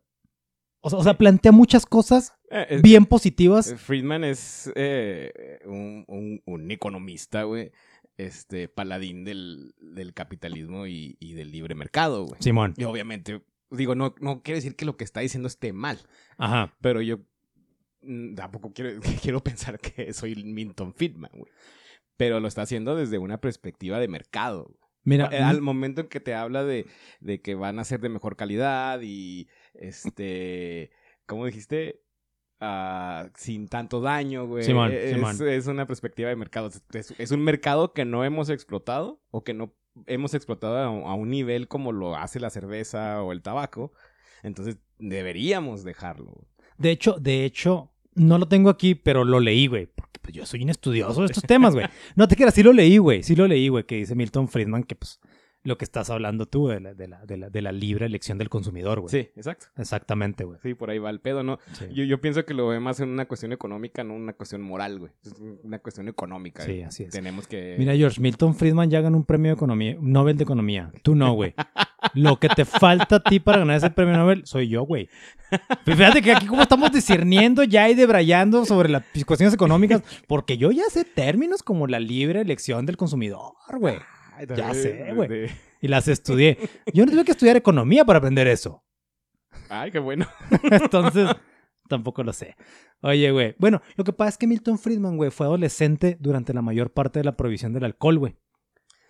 O 0.82 0.90
sea, 0.90 1.00
o 1.00 1.04
sea, 1.04 1.14
plantea 1.18 1.52
muchas 1.52 1.86
cosas 1.86 2.34
Eh, 2.52 2.80
bien 2.82 3.06
positivas. 3.06 3.70
eh, 3.72 3.78
Friedman 3.78 4.24
es 4.24 4.72
eh, 4.76 5.60
un, 5.66 6.06
un- 6.08 6.42
un 6.46 6.72
economista, 6.72 7.44
güey. 7.44 7.72
Este, 8.18 8.68
paladín 8.68 9.24
del, 9.24 9.74
del 9.80 10.14
capitalismo 10.14 10.86
y, 10.88 11.16
y 11.20 11.34
del 11.34 11.52
libre 11.52 11.76
mercado, 11.76 12.26
güey. 12.26 12.42
Simón. 12.42 12.74
Y 12.78 12.84
obviamente, 12.86 13.42
digo, 13.72 13.96
no, 13.96 14.14
no 14.20 14.42
quiere 14.42 14.58
decir 14.60 14.76
que 14.76 14.86
lo 14.86 14.98
que 14.98 15.04
está 15.06 15.20
diciendo 15.22 15.48
esté 15.48 15.72
mal. 15.74 16.00
Ajá. 16.38 16.74
Pero 16.82 17.02
yo 17.02 17.20
tampoco 18.36 18.72
quiero, 18.74 19.00
quiero 19.22 19.44
pensar 19.44 19.80
que 19.80 20.14
soy 20.14 20.36
Milton 20.44 20.94
Friedman, 20.94 21.32
güey. 21.34 21.52
Pero 22.18 22.40
lo 22.40 22.48
está 22.48 22.64
haciendo 22.64 22.96
desde 22.96 23.18
una 23.18 23.40
perspectiva 23.40 24.00
de 24.00 24.08
mercado. 24.08 24.66
güey. 24.66 24.78
Mira, 25.06 25.30
Eh, 25.32 25.38
Al 25.42 25.62
momento 25.62 26.02
en 26.02 26.08
que 26.08 26.20
te 26.20 26.34
habla 26.36 26.64
de, 26.66 26.86
de 27.22 27.42
que 27.42 27.56
van 27.56 27.80
a 27.80 27.86
ser 27.86 28.02
de 28.02 28.10
mejor 28.10 28.36
calidad 28.36 29.00
y, 29.02 29.48
este, 29.74 30.92
¿cómo 31.26 31.46
dijiste? 31.46 32.02
Ah, 32.60 33.30
sin 33.36 33.70
tanto 33.70 34.02
daño, 34.02 34.46
güey. 34.46 34.64
Simón, 34.66 34.92
es, 34.92 35.14
Simón. 35.14 35.38
es 35.48 35.68
una 35.68 35.88
perspectiva 35.88 36.28
de 36.30 36.36
mercado. 36.36 36.68
Es, 36.68 36.84
es- 36.94 37.16
es 37.18 37.32
un 37.32 37.42
mercado 37.42 37.94
que 37.94 38.04
no 38.04 38.26
hemos 38.26 38.50
explotado 38.50 39.22
o 39.32 39.44
que 39.46 39.54
no 39.54 39.74
hemos 40.08 40.34
explotado 40.34 40.78
a, 40.78 40.86
a 40.86 41.14
un 41.14 41.30
nivel 41.30 41.68
como 41.70 41.94
lo 41.94 42.18
hace 42.18 42.40
la 42.42 42.50
cerveza 42.50 43.24
o 43.24 43.32
el 43.32 43.42
tabaco. 43.42 43.94
Entonces, 44.44 44.78
deberíamos 44.98 45.84
dejarlo. 45.86 46.48
De 46.80 46.92
hecho, 46.92 47.18
de 47.20 47.46
hecho, 47.46 47.92
no 48.16 48.38
lo 48.38 48.48
tengo 48.48 48.70
aquí, 48.70 48.96
pero 48.96 49.24
lo 49.24 49.40
leí, 49.40 49.68
güey. 49.68 49.86
Porque 49.86 50.20
pues, 50.22 50.34
yo 50.34 50.46
soy 50.46 50.64
un 50.64 50.70
estudioso 50.70 51.22
de 51.22 51.28
estos 51.28 51.44
temas, 51.44 51.74
güey. 51.74 51.86
No 52.16 52.28
te 52.28 52.36
creas, 52.36 52.54
sí 52.54 52.64
lo 52.64 52.74
leí, 52.74 52.98
güey. 52.98 53.22
Sí 53.22 53.36
lo 53.36 53.48
leí, 53.48 53.68
güey, 53.68 53.84
que 53.84 53.96
dice 53.98 54.16
Milton 54.16 54.48
Friedman 54.48 54.84
que, 54.84 54.96
pues, 54.96 55.20
lo 55.64 55.78
que 55.78 55.86
estás 55.86 56.10
hablando 56.10 56.46
tú 56.46 56.68
de 56.68 56.80
la, 56.80 56.94
de 56.94 57.08
la, 57.08 57.26
de 57.26 57.38
la, 57.38 57.50
de 57.50 57.62
la 57.62 57.72
libre 57.72 58.06
elección 58.06 58.38
del 58.38 58.50
consumidor, 58.50 59.02
güey. 59.02 59.10
Sí, 59.10 59.30
exacto. 59.36 59.68
Exactamente, 59.78 60.46
güey. 60.46 60.60
Sí, 60.64 60.74
por 60.74 60.90
ahí 60.90 61.00
va 61.00 61.10
el 61.10 61.20
pedo, 61.20 61.44
¿no? 61.44 61.60
Sí. 61.74 61.86
Yo, 61.94 62.04
yo 62.06 62.22
pienso 62.22 62.46
que 62.46 62.54
lo 62.54 62.68
ve 62.68 62.80
más 62.80 63.00
en 63.00 63.10
una 63.10 63.26
cuestión 63.26 63.52
económica, 63.52 64.04
no 64.04 64.16
una 64.16 64.34
cuestión 64.34 64.62
moral, 64.62 65.00
güey. 65.00 65.12
Es 65.24 65.34
una 65.64 65.80
cuestión 65.80 66.08
económica. 66.08 66.64
Sí, 66.64 66.72
güey. 66.72 66.84
así 66.84 67.04
es. 67.04 67.12
Tenemos 67.12 67.48
que... 67.48 67.76
Mira, 67.78 67.96
George, 67.96 68.22
Milton 68.22 68.56
Friedman 68.56 68.90
ya 68.90 69.02
ganó 69.02 69.18
un 69.18 69.26
premio 69.26 69.52
de 69.52 69.56
economía, 69.56 69.98
Nobel 70.00 70.38
de 70.38 70.44
Economía. 70.44 70.92
Tú 71.04 71.16
no, 71.16 71.34
güey. 71.34 71.54
Lo 72.14 72.40
que 72.40 72.48
te 72.50 72.64
falta 72.66 73.18
a 73.18 73.24
ti 73.24 73.40
para 73.40 73.60
ganar 73.60 73.78
ese 73.78 73.90
premio 73.90 74.16
Nobel 74.16 74.46
soy 74.46 74.70
yo, 74.70 74.84
güey. 74.84 75.10
Fíjate 75.86 76.22
que 76.22 76.32
aquí 76.32 76.46
como 76.48 76.62
estamos 76.62 76.92
discerniendo 76.92 77.64
ya 77.64 77.90
y 77.90 77.96
debrayando 77.96 78.66
sobre 78.66 78.90
las 78.90 79.04
cuestiones 79.26 79.54
económicas, 79.54 80.02
porque 80.28 80.58
yo 80.58 80.72
ya 80.72 80.84
sé 80.90 81.04
términos 81.04 81.64
como 81.64 81.88
la 81.88 82.00
libre 82.00 82.42
elección 82.42 82.86
del 82.86 82.98
consumidor, 82.98 83.54
güey. 83.78 83.98
Ay, 84.40 84.48
ya 84.56 84.74
sé, 84.74 85.12
güey. 85.14 85.28
de- 85.30 85.52
Y 85.82 85.88
las 85.88 86.08
estudié. 86.08 86.58
Yo 86.94 87.06
no 87.06 87.12
tuve 87.12 87.26
que 87.26 87.32
estudiar 87.32 87.56
economía 87.58 88.06
para 88.06 88.20
aprender 88.20 88.48
eso. 88.48 88.84
Ay, 89.70 89.92
qué 89.92 90.00
bueno. 90.00 90.28
Entonces, 90.72 91.30
tampoco 91.88 92.24
lo 92.24 92.34
sé. 92.34 92.56
Oye, 93.02 93.32
güey. 93.32 93.56
Bueno, 93.60 93.82
lo 93.96 94.04
que 94.04 94.14
pasa 94.14 94.30
es 94.30 94.38
que 94.38 94.48
Milton 94.48 94.78
Friedman, 94.80 95.18
güey, 95.18 95.32
fue 95.32 95.46
adolescente 95.46 96.18
durante 96.20 96.54
la 96.54 96.62
mayor 96.62 96.92
parte 96.92 97.20
de 97.20 97.26
la 97.26 97.36
prohibición 97.38 97.74
del 97.74 97.86
alcohol, 97.86 98.18
güey. 98.20 98.36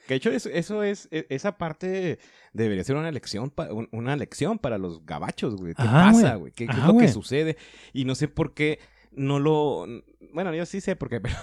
Que 0.07 0.15
de 0.15 0.17
hecho, 0.17 0.31
eso, 0.31 0.49
eso 0.49 0.83
es... 0.83 1.07
e- 1.11 1.27
Esa 1.29 1.57
parte 1.57 2.19
debería 2.53 2.83
ser 2.83 2.95
una 2.95 3.11
lección, 3.11 3.53
una 3.91 4.15
lección 4.15 4.57
para 4.59 4.77
los 4.77 5.05
gabachos, 5.05 5.55
güey. 5.55 5.73
¿Qué 5.75 5.83
Ajá, 5.83 6.11
pasa, 6.11 6.35
güey. 6.35 6.51
¿Qué, 6.51 6.65
qué 6.65 6.71
Ajá, 6.71 6.81
es 6.81 6.87
lo 6.87 6.93
güey. 6.93 7.05
que 7.07 7.13
sucede? 7.13 7.57
Y 7.93 8.05
no 8.05 8.15
sé 8.15 8.27
por 8.27 8.53
qué 8.53 8.79
no 9.11 9.39
lo... 9.39 9.85
Bueno, 10.33 10.53
yo 10.53 10.65
sí 10.65 10.81
sé 10.81 10.95
por 10.95 11.09
qué, 11.09 11.19
pero... 11.21 11.35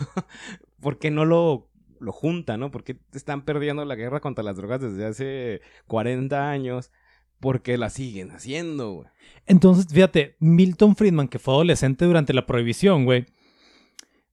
¿Por 0.81 0.99
qué 0.99 1.11
no 1.11 1.25
lo, 1.25 1.70
lo 2.00 2.12
juntan, 2.12 2.61
no? 2.61 2.70
¿Por 2.70 2.85
qué 2.85 2.98
están 3.12 3.44
perdiendo 3.44 3.85
la 3.85 3.94
guerra 3.94 4.20
contra 4.20 4.44
las 4.44 4.56
drogas 4.56 4.80
desde 4.80 5.06
hace 5.06 5.61
40 5.87 6.50
años? 6.50 6.92
Porque 7.40 7.76
la 7.76 7.90
siguen 7.90 8.30
haciendo, 8.30 8.92
güey. 8.92 9.09
Entonces, 9.46 9.87
fíjate, 9.92 10.37
Milton 10.40 10.96
Friedman, 10.96 11.28
que 11.28 11.38
fue 11.38 11.54
adolescente 11.54 12.04
durante 12.04 12.32
la 12.32 12.46
prohibición, 12.46 13.04
güey, 13.04 13.26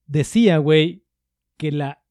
decía, 0.06 0.58
güey, 0.58 1.06
que 1.58 1.72
la, 1.72 2.04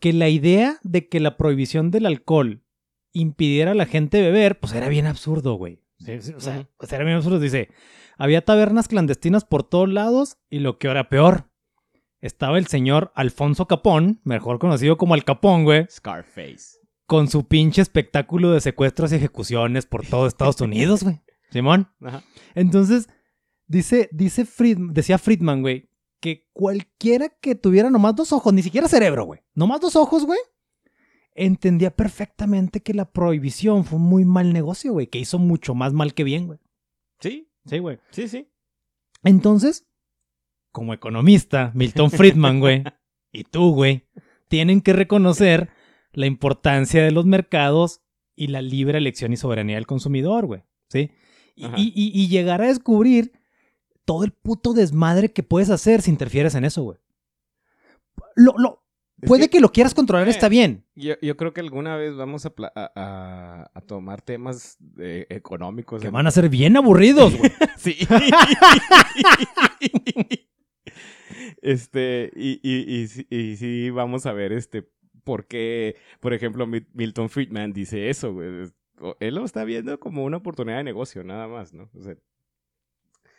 que 0.00 0.12
la 0.12 0.28
idea 0.28 0.78
de 0.82 1.08
que 1.08 1.20
la 1.20 1.36
prohibición 1.36 1.90
del 1.90 2.06
alcohol 2.06 2.64
impidiera 3.12 3.72
a 3.72 3.74
la 3.74 3.86
gente 3.86 4.20
beber, 4.20 4.58
pues 4.58 4.72
era 4.72 4.88
bien 4.88 5.06
absurdo, 5.06 5.54
güey. 5.54 5.82
Sí, 5.98 6.20
sí, 6.20 6.32
O 6.34 6.40
sea, 6.40 6.68
sea, 6.80 6.96
era 6.96 7.04
bien 7.04 7.16
absurdo. 7.16 7.40
Dice, 7.40 7.70
había 8.16 8.44
tabernas 8.44 8.88
clandestinas 8.88 9.44
por 9.44 9.62
todos 9.62 9.88
lados 9.88 10.38
y 10.50 10.60
lo 10.60 10.78
que 10.78 10.88
era 10.88 11.08
peor, 11.08 11.50
estaba 12.20 12.58
el 12.58 12.66
señor 12.66 13.12
Alfonso 13.14 13.66
Capón, 13.66 14.20
mejor 14.24 14.58
conocido 14.58 14.96
como 14.96 15.14
Al 15.14 15.24
Capón, 15.24 15.64
güey, 15.64 15.86
Scarface. 15.90 16.78
con 17.06 17.28
su 17.28 17.46
pinche 17.46 17.80
espectáculo 17.82 18.50
de 18.52 18.60
secuestros 18.60 19.12
y 19.12 19.16
ejecuciones 19.16 19.86
por 19.86 20.06
todo 20.06 20.26
Estados 20.26 20.60
Unidos, 20.60 21.02
güey. 21.04 21.20
Simón. 21.50 21.88
Ajá. 22.02 22.22
Entonces, 22.54 23.08
dice, 23.66 24.08
dice 24.12 24.44
Fried- 24.44 24.92
decía 24.92 25.18
Friedman, 25.18 25.62
güey, 25.62 25.88
que 26.20 26.48
cualquiera 26.52 27.28
que 27.28 27.54
tuviera 27.54 27.90
nomás 27.90 28.16
dos 28.16 28.32
ojos, 28.32 28.52
ni 28.52 28.62
siquiera 28.62 28.88
cerebro, 28.88 29.24
güey, 29.24 29.40
nomás 29.54 29.80
dos 29.80 29.94
ojos, 29.96 30.26
güey, 30.26 30.38
entendía 31.34 31.94
perfectamente 31.94 32.82
que 32.82 32.92
la 32.94 33.10
prohibición 33.10 33.84
fue 33.84 33.98
un 33.98 34.04
muy 34.06 34.24
mal 34.24 34.52
negocio, 34.52 34.92
güey, 34.92 35.06
que 35.06 35.18
hizo 35.20 35.38
mucho 35.38 35.74
más 35.74 35.92
mal 35.92 36.12
que 36.14 36.24
bien, 36.24 36.46
güey. 36.46 36.58
Sí, 37.20 37.50
Sí, 37.66 37.78
güey. 37.78 37.98
sí, 38.10 38.28
sí. 38.28 38.50
Entonces, 39.24 39.86
como 40.72 40.94
economista, 40.94 41.72
Milton 41.74 42.10
Friedman, 42.10 42.60
güey, 42.60 42.84
y 43.32 43.44
tú, 43.44 43.74
güey, 43.74 44.06
tienen 44.48 44.80
que 44.80 44.92
reconocer 44.92 45.70
la 46.12 46.26
importancia 46.26 47.02
de 47.02 47.10
los 47.10 47.26
mercados 47.26 48.00
y 48.36 48.48
la 48.48 48.62
libre 48.62 48.98
elección 48.98 49.32
y 49.32 49.36
soberanía 49.36 49.76
del 49.76 49.86
consumidor, 49.86 50.46
güey, 50.46 50.62
¿sí? 50.88 51.10
Y, 51.56 51.66
y- 51.94 52.28
llegar 52.28 52.62
a 52.62 52.68
descubrir 52.68 53.32
todo 54.04 54.24
el 54.24 54.30
puto 54.32 54.72
desmadre 54.74 55.32
que 55.32 55.42
puedes 55.42 55.70
hacer 55.70 56.02
si 56.02 56.10
interfieres 56.10 56.54
en 56.54 56.64
eso, 56.64 56.82
güey. 56.84 56.98
Lo, 58.36 58.54
lo, 58.56 58.84
Es 59.20 59.28
puede 59.28 59.44
que- 59.44 59.50
que, 59.50 59.60
lo 59.60 59.72
quieras 59.72 59.92
controlar, 59.92 60.28
Eh, 60.28 60.30
está 60.30 60.48
bien. 60.48 60.84
Yo, 60.94 61.14
yo 61.20 61.36
creo 61.36 61.52
que 61.52 61.60
alguna 61.60 61.96
vez 61.96 62.14
vamos 62.16 62.46
a, 62.46 62.52
a, 62.76 62.92
a- 62.94 63.70
a 63.74 63.80
tomar 63.82 64.22
temas 64.22 64.78
eh, 65.00 65.26
económicos. 65.30 66.00
Que 66.00 66.06
en- 66.08 66.12
van 66.14 66.26
a 66.28 66.30
ser 66.30 66.48
bien 66.48 66.76
aburridos, 66.76 67.36
güey. 67.36 67.50
Sí. 67.76 67.96
este, 71.72 72.30
y, 72.34 72.60
y, 72.62 72.94
y, 73.02 73.06
sí- 73.08 73.26
y 73.30 73.56
sí 73.56 73.90
vamos 73.90 74.26
a 74.26 74.32
ver 74.32 74.52
este 74.52 74.88
por 75.24 75.46
qué, 75.46 75.96
por 76.20 76.32
ejemplo, 76.32 76.66
Mi- 76.66 76.86
Milton 76.94 77.28
Friedman 77.28 77.72
dice 77.72 78.08
eso, 78.10 78.32
güey. 78.32 78.48
Él 79.20 79.34
lo 79.34 79.44
está 79.44 79.64
viendo 79.64 80.00
como 80.00 80.24
una 80.24 80.38
oportunidad 80.38 80.78
de 80.78 80.84
negocio, 80.84 81.22
nada 81.22 81.46
más, 81.48 81.72
¿no? 81.72 81.88
O 81.94 82.02
sea, 82.02 82.16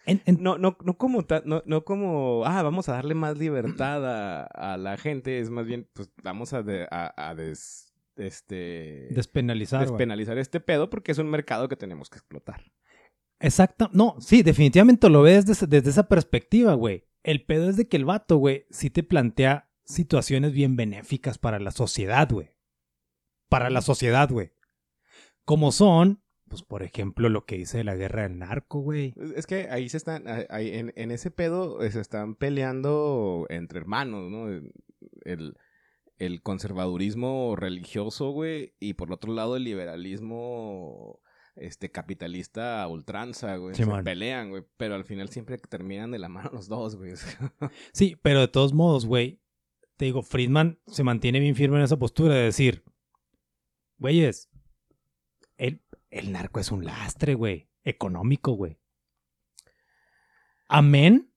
En- 0.05 0.21
en- 0.25 0.41
no, 0.41 0.57
no, 0.57 0.77
no 0.83 0.97
como 0.97 1.23
ta- 1.25 1.43
no, 1.45 1.61
no 1.65 1.83
como, 1.83 2.43
ah, 2.45 2.63
vamos 2.63 2.89
a 2.89 2.93
darle 2.93 3.13
más 3.15 3.37
libertad 3.37 4.05
a, 4.07 4.43
a 4.73 4.77
la 4.77 4.97
gente, 4.97 5.39
es 5.39 5.49
más 5.49 5.65
bien, 5.65 5.87
pues 5.93 6.09
vamos 6.23 6.53
a, 6.53 6.63
de- 6.63 6.87
a, 6.89 7.13
a 7.29 7.35
des- 7.35 7.93
este, 8.15 9.07
despenalizar, 9.11 9.79
güey. 9.81 9.91
despenalizar 9.91 10.37
este 10.37 10.59
pedo 10.59 10.89
porque 10.89 11.11
es 11.11 11.17
un 11.19 11.29
mercado 11.29 11.67
que 11.69 11.75
tenemos 11.75 12.09
que 12.09 12.17
explotar. 12.17 12.61
Exacto. 13.39 13.89
No, 13.93 14.15
sí, 14.19 14.43
definitivamente 14.43 15.09
lo 15.09 15.21
ves 15.21 15.45
desde, 15.45 15.67
desde 15.67 15.89
esa 15.91 16.07
perspectiva, 16.07 16.73
güey. 16.73 17.05
El 17.23 17.45
pedo 17.45 17.69
es 17.69 17.77
de 17.77 17.87
que 17.87 17.97
el 17.97 18.05
vato, 18.05 18.37
güey, 18.37 18.65
sí 18.69 18.89
te 18.89 19.03
plantea 19.03 19.69
situaciones 19.83 20.53
bien 20.53 20.75
benéficas 20.75 21.37
para 21.37 21.59
la 21.59 21.71
sociedad, 21.71 22.29
güey. 22.31 22.49
Para 23.49 23.69
la 23.69 23.81
sociedad, 23.81 24.29
güey. 24.29 24.51
Como 25.43 25.71
son, 25.71 26.21
pues, 26.47 26.61
por 26.63 26.83
ejemplo, 26.83 27.27
lo 27.29 27.45
que 27.45 27.57
dice 27.57 27.79
de 27.79 27.83
la 27.83 27.95
guerra 27.95 28.23
del 28.23 28.37
narco, 28.37 28.79
güey. 28.81 29.13
Es- 29.35 29.47
que 29.47 29.67
ahí 29.69 29.89
se 29.89 29.97
están, 29.97 30.25
ahí- 30.49 30.71
en 30.95 31.11
ese 31.11 31.31
pedo 31.31 31.81
eh, 31.81 31.91
se 31.91 31.99
están 32.01 32.35
peleando 32.35 33.45
entre 33.49 33.79
hermanos, 33.79 34.29
¿no? 34.29 34.47
El, 35.25 35.55
el 36.17 36.41
conservadurismo 36.43 37.55
religioso, 37.55 38.29
güey, 38.31 38.75
y 38.79 38.93
por 38.93 39.11
otro 39.11 39.33
lado 39.33 39.55
el 39.55 39.63
liberalismo 39.63 41.19
este 41.59 41.91
capitalista 41.91 42.81
a 42.81 42.87
ultranza, 42.87 43.57
güey. 43.57 43.75
se 43.75 43.85
pelean, 44.03 44.49
güey, 44.49 44.63
pero 44.77 44.95
al 44.95 45.03
final 45.03 45.29
siempre 45.29 45.57
terminan 45.57 46.11
de 46.11 46.19
la 46.19 46.29
mano 46.29 46.49
los 46.53 46.67
dos, 46.67 46.95
güey. 46.95 47.13
Sí, 47.93 48.17
pero 48.21 48.39
de 48.39 48.47
todos 48.47 48.73
modos, 48.73 49.05
güey, 49.05 49.41
te 49.97 50.05
digo, 50.05 50.23
Friedman 50.23 50.79
se 50.87 51.03
mantiene 51.03 51.39
bien 51.39 51.55
firme 51.55 51.77
en 51.77 51.83
esa 51.83 51.99
postura 51.99 52.33
de 52.33 52.43
decir, 52.43 52.83
güeyes, 53.97 54.49
el, 55.57 55.81
el 56.09 56.31
narco 56.31 56.59
es 56.59 56.71
un 56.71 56.85
lastre, 56.85 57.35
güey, 57.35 57.69
económico, 57.83 58.53
güey. 58.53 58.79
Amén, 60.67 61.33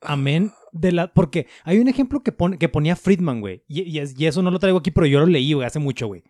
amén 0.00 0.52
de 0.72 0.92
la. 0.92 1.12
Porque 1.12 1.46
hay 1.64 1.78
un 1.78 1.88
ejemplo 1.88 2.22
que, 2.22 2.32
pone, 2.32 2.58
que 2.58 2.68
ponía 2.68 2.96
Friedman, 2.96 3.40
güey. 3.40 3.64
Y, 3.66 3.98
y 4.00 4.26
eso 4.26 4.42
no 4.42 4.50
lo 4.50 4.58
traigo 4.58 4.78
aquí, 4.78 4.90
pero 4.90 5.06
yo 5.06 5.20
lo 5.20 5.26
leí, 5.26 5.52
güey, 5.52 5.66
hace 5.66 5.78
mucho, 5.78 6.06
güey. 6.06 6.22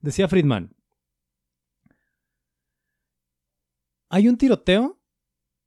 Decía 0.00 0.28
Friedman. 0.28 0.74
Hay 4.14 4.28
un 4.28 4.36
tiroteo 4.36 5.00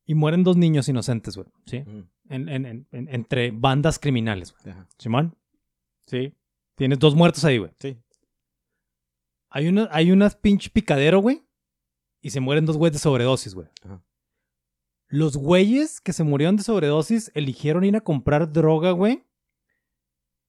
y 0.06 0.16
mueren 0.16 0.44
dos 0.44 0.56
niños 0.56 0.88
inocentes, 0.88 1.36
güey. 1.36 1.48
¿Sí? 1.66 1.78
En- 2.30 2.48
en- 2.50 2.66
en- 2.66 2.88
en- 2.92 3.08
entre 3.14 3.52
bandas 3.52 4.00
criminales, 4.00 4.54
güey. 4.54 4.74
Simón. 4.98 5.36
Sí. 6.06 6.34
Tienes 6.76 7.00
dos 7.00 7.14
muertos 7.14 7.44
ahí, 7.44 7.58
güey. 7.58 7.72
Sí. 7.80 7.98
Hay 9.50 9.68
una, 9.68 9.90
hay 9.92 10.12
unas 10.12 10.36
pinche 10.36 10.70
picadero, 10.70 11.20
güey. 11.20 11.44
Y 12.22 12.30
se 12.30 12.40
mueren 12.40 12.66
dos 12.66 12.78
güeyes 12.78 12.94
de 12.94 13.00
sobredosis, 13.00 13.54
güey. 13.54 13.68
Ajá. 13.84 14.02
Los 15.10 15.36
güeyes 15.38 16.00
que 16.02 16.14
se 16.14 16.24
murieron 16.24 16.56
de 16.58 16.64
sobredosis 16.64 17.32
eligieron 17.34 17.84
ir 17.84 17.96
a 17.96 18.02
comprar 18.02 18.52
droga, 18.52 18.92
güey. 18.92 19.24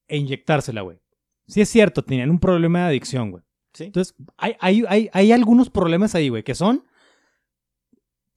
E 0.08 0.16
inyectársela, 0.18 0.82
güey. 0.82 1.00
Sí 1.48 1.61
es 1.61 1.68
cierto, 1.68 2.04
tenían 2.04 2.30
un 2.30 2.38
problema 2.38 2.80
de 2.80 2.84
adicción, 2.87 3.30
güey. 3.30 3.42
Sí. 3.72 3.84
Entonces, 3.84 4.14
hay, 4.37 4.54
hay, 4.61 4.84
hay, 4.88 5.11
hay 5.12 5.32
algunos 5.32 5.68
problemas 5.70 6.14
ahí, 6.14 6.28
güey, 6.28 6.42
que 6.44 6.54
son 6.54 6.84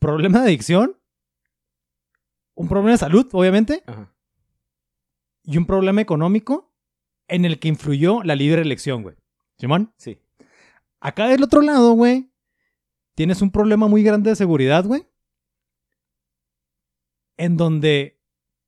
problema 0.02 0.40
de 0.40 0.48
adicción, 0.48 0.98
un 2.56 2.68
problema 2.68 2.92
de 2.92 2.98
salud, 2.98 3.28
obviamente, 3.32 3.84
Ajá. 3.86 4.12
y 5.44 5.58
un 5.58 5.66
problema 5.66 6.02
económico 6.02 6.74
en 7.28 7.46
el 7.46 7.60
que 7.60 7.70
influyó 7.70 8.24
la 8.24 8.36
libre 8.36 8.62
elección, 8.62 9.04
güey. 9.04 9.16
Simón. 9.58 9.94
Sí. 9.96 10.20
Acá 11.00 11.28
del 11.28 11.44
otro 11.44 11.62
lado, 11.62 11.94
güey, 11.94 12.32
tienes 13.16 13.42
un 13.42 13.52
problema 13.52 13.88
muy 13.88 14.04
grande 14.04 14.32
de 14.32 14.36
seguridad, 14.36 14.84
güey. 14.86 15.08
En 17.38 17.56
donde 17.58 18.20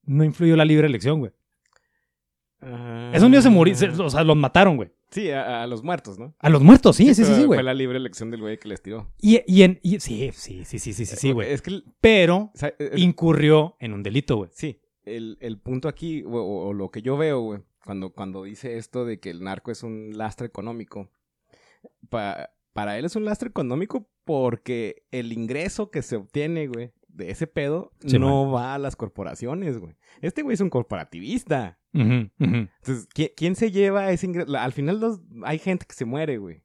no 0.04 0.24
influyó 0.24 0.56
la 0.56 0.66
libre 0.66 0.88
elección, 0.88 1.20
güey. 1.20 1.32
Esos 3.12 3.30
niños 3.30 3.44
se 3.44 3.50
murieron, 3.50 4.00
o 4.00 4.10
sea, 4.10 4.24
los 4.24 4.38
mataron, 4.38 4.78
güey. 4.78 4.94
Sí, 5.14 5.30
a, 5.30 5.64
a 5.64 5.68
los 5.68 5.84
muertos, 5.84 6.18
¿no? 6.20 6.34
A 6.40 6.50
los 6.50 6.62
muertos, 6.64 6.96
sí, 6.98 7.14
sí, 7.14 7.24
sí, 7.24 7.34
sí, 7.36 7.44
güey. 7.46 7.58
Fue 7.58 7.64
la 7.64 7.74
libre 7.74 7.98
elección 7.98 8.32
del 8.32 8.42
güey 8.42 8.58
que 8.58 8.68
les 8.68 8.82
tiró. 8.82 9.08
Y, 9.22 9.42
y 9.48 9.62
en, 9.64 9.80
y- 9.84 10.00
sí, 10.00 10.32
sí, 10.34 10.66
sí, 10.66 10.80
sí, 10.80 10.94
sí, 10.94 11.06
sí, 11.06 11.16
sí, 11.16 11.32
güey. 11.32 11.52
Es 11.52 11.62
que, 11.62 11.82
Pero 12.02 12.52
o 12.54 12.58
sea, 12.58 12.74
el- 12.80 12.98
incurrió 13.00 13.76
en 13.80 13.94
un 13.94 14.02
delito, 14.04 14.38
güey. 14.38 14.50
sí, 14.54 14.82
el, 15.06 15.38
el 15.42 15.60
punto 15.60 15.88
aquí, 15.88 16.24
o, 16.24 16.30
o- 16.32 16.68
o 16.70 16.74
lo 16.74 16.90
que 16.90 17.02
yo 17.02 17.16
veo, 17.18 17.40
güey, 17.42 17.62
cuando, 17.86 18.12
cuando 18.12 18.44
dice 18.44 18.78
esto 18.78 19.06
de 19.06 19.20
que 19.20 19.30
el 19.30 19.44
narco 19.44 19.70
es 19.72 19.84
un 19.84 20.18
lastre 20.18 20.48
económico, 20.48 21.10
pa- 22.10 22.50
para 22.74 22.98
él 22.98 23.06
es 23.06 23.16
un 23.16 23.26
lastre 23.26 23.50
económico 23.50 24.10
porque 24.24 25.04
el 25.12 25.32
ingreso 25.34 25.92
que 25.92 26.02
se 26.02 26.16
obtiene, 26.16 26.68
güey, 26.68 26.92
de 27.08 27.30
ese 27.30 27.46
pedo 27.46 27.92
Sí, 28.06 28.18
no 28.18 28.50
va 28.52 28.74
a 28.74 28.80
las 28.80 28.96
corporaciones, 28.96 29.78
güey. 29.78 29.94
Este 30.22 30.42
güey 30.42 30.56
es 30.56 30.62
un 30.62 30.70
corporativista. 30.72 31.78
Ujú. 31.94 32.30
Entonces, 32.40 33.08
¿quién, 33.14 33.30
quién 33.36 33.56
se 33.56 33.72
lleva 33.72 34.12
ese 34.12 34.26
ingreso? 34.26 34.56
Al 34.58 34.74
final 34.74 35.00
los, 35.00 35.20
hay 35.44 35.60
gente 35.60 35.86
que 35.88 35.94
se 35.96 36.06
muere, 36.06 36.38
güey. 36.38 36.64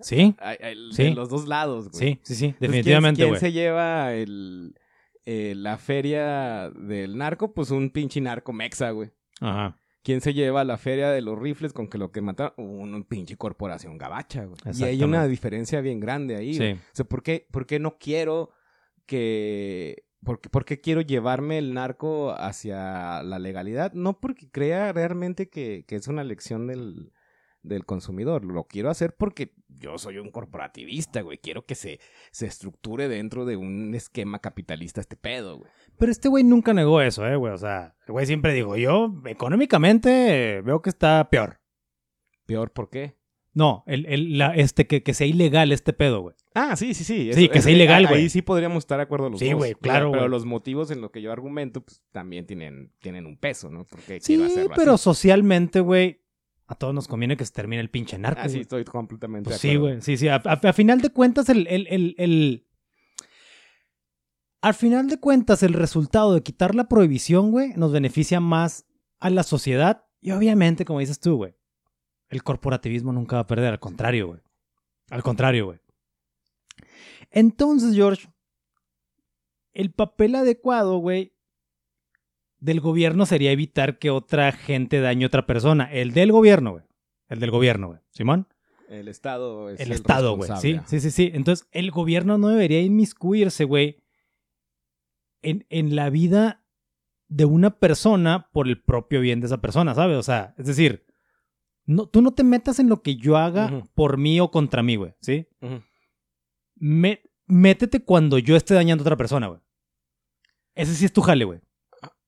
Sí, 0.00 0.34
Hay- 0.38 0.56
hay- 0.60 0.92
Sí. 0.92 1.04
De 1.04 1.14
los 1.14 1.28
dos 1.28 1.46
lados, 1.46 1.88
güey. 1.90 2.14
sí, 2.14 2.20
sí, 2.24 2.34
sí, 2.34 2.44
Entonces, 2.46 2.60
definitivamente, 2.60 3.18
¿quién, 3.18 3.28
güey. 3.30 3.40
quién 3.40 3.50
se 3.50 3.52
lleva 3.56 4.12
el, 4.14 4.74
eh, 5.24 5.54
la 5.56 5.78
feria 5.78 6.70
del 6.70 7.16
narco? 7.16 7.54
Pues 7.54 7.70
un 7.70 7.90
pinche 7.90 8.20
narco 8.20 8.52
mexa, 8.52 8.90
güey. 8.90 9.10
Ajá. 9.40 9.78
¿Quién 10.02 10.20
se 10.20 10.34
lleva 10.34 10.64
la 10.64 10.76
feria 10.76 11.10
de 11.10 11.22
los 11.22 11.38
rifles 11.38 11.72
con 11.72 11.88
que 11.88 11.96
lo 11.96 12.12
que 12.12 12.20
mataron? 12.20 12.52
Un, 12.58 12.92
un 12.94 13.04
pinche 13.04 13.36
corporación 13.38 13.96
gabacha, 13.96 14.44
güey. 14.44 14.58
Y 14.78 14.82
hay 14.84 15.02
una 15.02 15.26
diferencia 15.26 15.80
bien 15.80 15.98
grande 16.00 16.36
ahí. 16.36 16.56
güey. 16.58 16.74
Sí. 16.74 16.80
O 16.80 16.90
sea, 16.96 17.04
¿por 17.06 17.22
qué, 17.22 17.46
por 17.50 17.64
qué 17.64 17.78
no 17.78 17.96
quiero 17.98 18.50
que... 19.06 20.04
¿por 20.24 20.40
qué, 20.40 20.48
por 20.48 20.64
qué 20.64 20.80
quiero 20.80 21.00
llevarme 21.00 21.58
el 21.58 21.74
narco 21.74 22.32
hacia 22.36 23.22
la 23.22 23.38
legalidad? 23.38 23.92
No 23.92 24.20
porque 24.20 24.50
crea 24.50 24.92
realmente 24.92 25.48
que, 25.48 25.84
que 25.86 25.96
es 25.96 26.08
una 26.08 26.24
lección 26.24 26.66
del, 26.66 27.12
del 27.62 27.84
consumidor. 27.84 28.44
Lo 28.44 28.64
quiero 28.64 28.90
hacer 28.90 29.14
porque 29.16 29.54
yo 29.68 29.98
soy 29.98 30.18
un 30.18 30.30
corporativista, 30.30 31.20
güey. 31.22 31.38
Quiero 31.38 31.64
que 31.66 31.74
se, 31.74 32.00
se 32.30 32.46
estructure 32.46 33.08
dentro 33.08 33.44
de 33.44 33.56
un 33.56 33.94
esquema 33.94 34.38
capitalista 34.40 35.00
este 35.00 35.16
pedo, 35.16 35.58
güey. 35.58 35.70
Pero 35.98 36.10
este 36.12 36.28
güey 36.28 36.42
nunca 36.44 36.72
negó 36.72 37.00
eso, 37.00 37.26
eh, 37.26 37.36
güey. 37.36 37.52
O 37.52 37.58
sea, 37.58 37.94
el 38.06 38.12
güey 38.12 38.26
siempre 38.26 38.52
dijo, 38.52 38.76
yo 38.76 39.14
económicamente 39.26 40.60
veo 40.62 40.82
que 40.82 40.90
está 40.90 41.28
peor. 41.30 41.60
Peor, 42.46 42.72
¿por 42.72 42.90
qué? 42.90 43.16
No, 43.54 43.84
el, 43.86 44.04
el- 44.06 44.36
la, 44.36 44.54
este, 44.54 44.86
que, 44.86 45.02
que 45.02 45.14
sea 45.14 45.26
ilegal 45.26 45.72
este 45.72 45.92
pedo, 45.92 46.20
güey. 46.20 46.34
Ah, 46.54 46.76
sí, 46.76 46.94
sí, 46.94 47.02
sí. 47.04 47.32
Sí, 47.32 47.48
que 47.48 47.60
sea 47.60 47.72
ilegal, 47.72 48.06
güey. 48.06 48.22
Ahí 48.22 48.30
sí 48.30 48.40
podríamos 48.40 48.78
estar 48.84 48.98
de 48.98 49.02
acuerdo 49.02 49.28
los 49.28 49.40
Sí, 49.40 49.46
dos. 49.50 49.56
güey, 49.58 49.72
Pero- 49.72 49.80
claro, 49.80 50.10
Pero 50.12 50.22
güey. 50.22 50.30
los 50.30 50.44
motivos 50.46 50.90
en 50.92 51.00
lo 51.00 51.10
que 51.10 51.20
yo 51.20 51.32
argumento, 51.32 51.80
pues 51.80 52.00
también 52.12 52.46
tienen, 52.46 52.92
tienen 53.00 53.26
un 53.26 53.36
peso, 53.36 53.70
¿no? 53.70 53.84
Porque 53.84 54.20
Sí, 54.20 54.36
quiero 54.36 54.44
hacerlo 54.46 54.70
pero 54.76 54.92
así. 54.94 55.02
socialmente, 55.04 55.80
güey, 55.80 56.20
a 56.68 56.76
todos 56.76 56.94
nos 56.94 57.08
conviene 57.08 57.36
que 57.36 57.44
se 57.44 57.52
termine 57.52 57.80
el 57.82 57.90
pinche 57.90 58.16
narco. 58.18 58.40
Ah, 58.42 58.48
sí, 58.48 58.52
güey. 58.54 58.62
estoy 58.62 58.84
completamente 58.84 59.50
Pues 59.50 59.60
de 59.60 59.68
sí, 59.68 59.74
acuerdo. 59.76 59.94
güey. 59.96 60.02
Sí, 60.02 60.16
sí. 60.16 60.28
A, 60.28 60.36
a- 60.36 60.52
a 60.68 60.72
final 60.72 61.00
de 61.00 61.10
cuentas, 61.10 61.48
el, 61.48 61.66
el, 61.66 61.86
el, 61.90 62.14
el- 62.18 62.66
Al 64.62 64.74
final 64.74 65.08
de 65.08 65.18
cuentas, 65.20 65.62
el 65.62 65.74
resultado 65.74 66.32
de 66.34 66.42
quitar 66.42 66.74
la 66.74 66.84
prohibición, 66.88 67.50
güey, 67.50 67.74
nos 67.76 67.92
beneficia 67.92 68.40
más 68.40 68.86
a 69.20 69.28
la 69.28 69.42
sociedad. 69.42 70.04
Y 70.22 70.30
obviamente, 70.30 70.84
como 70.86 71.00
dices 71.00 71.20
tú, 71.20 71.36
güey, 71.36 71.54
el 72.30 72.42
corporativismo 72.42 73.12
nunca 73.12 73.36
va 73.36 73.40
a 73.40 73.46
perder. 73.46 73.72
Al 73.72 73.80
contrario, 73.80 74.28
güey. 74.28 74.40
Al 75.10 75.22
contrario, 75.22 75.66
güey. 75.66 75.80
Entonces, 77.34 77.94
George, 77.94 78.28
el 79.72 79.92
papel 79.92 80.36
adecuado, 80.36 80.98
güey, 80.98 81.34
del 82.60 82.80
gobierno 82.80 83.26
sería 83.26 83.50
evitar 83.50 83.98
que 83.98 84.10
otra 84.10 84.52
gente 84.52 85.00
dañe 85.00 85.24
a 85.24 85.26
otra 85.26 85.44
persona. 85.44 85.92
El 85.92 86.12
del 86.12 86.30
gobierno, 86.30 86.72
güey. 86.72 86.84
El 87.28 87.40
del 87.40 87.50
gobierno, 87.50 87.88
güey. 87.88 87.98
Simón. 88.10 88.46
El 88.88 89.08
Estado 89.08 89.70
es 89.70 89.80
El, 89.80 89.88
el, 89.88 89.92
Estado, 89.92 90.36
güey. 90.36 90.48
Sí, 90.60 90.78
sí, 90.86 91.00
sí, 91.00 91.10
sí. 91.10 91.30
Entonces, 91.34 91.66
el 91.72 91.90
gobierno 91.90 92.38
no 92.38 92.48
debería 92.48 92.80
inmiscuirse, 92.80 93.64
güey, 93.64 93.98
en, 95.42 95.66
en 95.70 95.96
la 95.96 96.10
vida 96.10 96.64
de 97.26 97.46
una 97.46 97.78
persona 97.80 98.48
por 98.52 98.68
el 98.68 98.80
propio 98.80 99.20
bien 99.20 99.40
de 99.40 99.46
esa 99.46 99.60
persona, 99.60 99.94
¿sabes? 99.94 100.16
O 100.16 100.22
sea, 100.22 100.54
es 100.56 100.66
decir, 100.66 101.04
no, 101.84 102.06
tú 102.06 102.22
no 102.22 102.32
te 102.32 102.44
metas 102.44 102.78
en 102.78 102.88
lo 102.88 103.02
que 103.02 103.16
yo 103.16 103.36
haga 103.36 103.82
por 103.94 104.18
mí 104.18 104.38
o 104.38 104.52
contra 104.52 104.84
mí, 104.84 104.94
güey, 104.94 105.14
¿sí? 105.20 105.48
Me- 106.86 107.22
métete 107.46 108.04
cuando 108.04 108.36
yo 108.38 108.56
esté 108.56 108.74
dañando 108.74 109.02
a 109.02 109.06
otra 109.06 109.16
persona, 109.16 109.46
güey. 109.46 109.60
Ese 110.74 110.94
sí 110.94 111.06
es 111.06 111.12
tu 111.14 111.22
jale, 111.22 111.44
güey. 111.46 111.60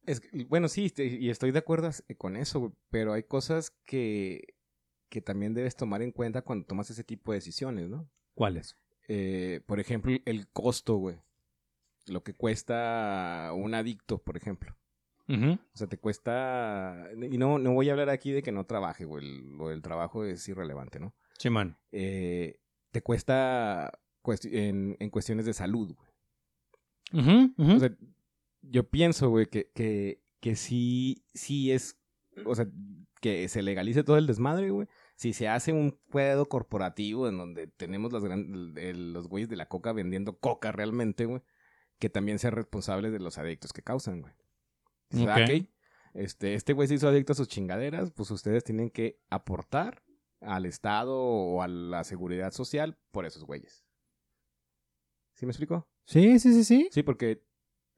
Es 0.06 0.20
que- 0.20 0.44
bueno, 0.44 0.68
sí, 0.68 0.86
este- 0.86 1.04
y 1.06 1.28
estoy 1.28 1.50
de 1.50 1.58
acuerdo 1.58 1.90
con 2.16 2.36
eso, 2.36 2.60
güey, 2.60 2.72
pero 2.90 3.12
hay 3.12 3.24
cosas 3.24 3.72
que, 3.84 4.54
que 5.10 5.20
también 5.20 5.52
debes 5.52 5.76
tomar 5.76 6.00
en 6.00 6.10
cuenta 6.12 6.40
cuando 6.42 6.64
tomas 6.64 6.88
ese 6.90 7.04
tipo 7.04 7.32
de 7.32 7.38
decisiones, 7.38 7.88
¿no? 7.90 8.08
¿Cuál 8.34 8.56
es? 8.56 8.78
Eh, 9.08 9.60
por 9.66 9.78
ejemplo, 9.78 10.12
el 10.24 10.48
costo, 10.48 10.94
güey. 10.96 11.18
Lo 12.06 12.22
que 12.22 12.32
cuesta 12.34 13.50
un 13.54 13.74
adicto, 13.74 14.22
por 14.22 14.36
ejemplo. 14.38 14.74
O 15.74 15.76
sea, 15.76 15.88
te 15.88 15.98
cuesta... 15.98 17.08
Y 17.30 17.36
no, 17.36 17.58
no 17.58 17.72
voy 17.74 17.88
a 17.88 17.92
hablar 17.92 18.08
aquí 18.10 18.30
de 18.30 18.42
que 18.42 18.52
no 18.52 18.64
trabaje, 18.64 19.04
güey. 19.04 19.22
el- 19.26 19.56
Lo 19.58 19.68
del 19.68 19.82
trabajo 19.82 20.24
es 20.24 20.48
irrelevante, 20.48 20.98
¿no? 21.00 21.14
Simón. 21.36 21.76
Eh, 21.92 22.60
te 22.92 23.02
cuesta 23.02 23.90
en, 24.44 24.96
en 24.98 25.10
cuestiones 25.10 25.46
de 25.46 25.52
salud, 25.54 25.94
güey. 25.94 26.10
O 27.76 27.78
sea, 27.78 27.96
yo 28.62 28.88
pienso, 28.88 29.30
güey, 29.30 29.46
que, 29.46 29.70
que, 29.74 30.22
que 30.40 30.56
sí, 30.56 31.24
sí 31.34 31.72
es, 31.72 31.98
o 32.44 32.54
sea, 32.54 32.66
que 33.20 33.48
se 33.48 33.62
legalice 33.62 34.04
todo 34.04 34.18
el 34.18 34.26
desmadre, 34.26 34.70
güey. 34.70 34.88
Si 35.14 35.32
se 35.32 35.48
hace 35.48 35.72
un 35.72 35.98
pedo 36.10 36.46
corporativo 36.48 37.28
en 37.28 37.38
donde 37.38 37.68
tenemos 37.68 38.12
las 38.12 38.22
gran- 38.24 38.74
el- 38.76 39.12
los 39.12 39.28
güeyes 39.28 39.48
de 39.48 39.56
la 39.56 39.68
coca 39.68 39.92
vendiendo 39.92 40.36
coca 40.38 40.72
realmente, 40.72 41.24
güey, 41.24 41.40
que 41.98 42.10
también 42.10 42.38
sean 42.38 42.52
responsables 42.52 43.12
de 43.12 43.20
los 43.20 43.38
adictos 43.38 43.72
que 43.72 43.82
causan, 43.82 44.20
güey. 44.20 44.34
Ah, 45.26 45.36
Ok. 45.44 45.50
ok, 45.60 45.66
Este, 46.14 46.54
este 46.54 46.72
güey 46.74 46.88
se 46.88 46.94
hizo 46.94 47.08
adicto 47.08 47.32
a 47.32 47.36
sus 47.36 47.48
chingaderas, 47.48 48.10
pues 48.10 48.30
ustedes 48.30 48.64
tienen 48.64 48.90
que 48.90 49.18
aportar 49.30 50.02
al 50.42 50.66
Estado 50.66 51.16
o 51.18 51.62
a 51.62 51.68
la 51.68 52.04
seguridad 52.04 52.52
social 52.52 52.98
por 53.10 53.24
esos 53.24 53.44
güeyes. 53.44 53.85
¿Sí 55.36 55.46
me 55.46 55.52
explico? 55.52 55.86
sí, 56.04 56.38
sí, 56.38 56.52
sí, 56.52 56.64
sí. 56.64 56.88
Sí, 56.90 57.02
porque 57.02 57.42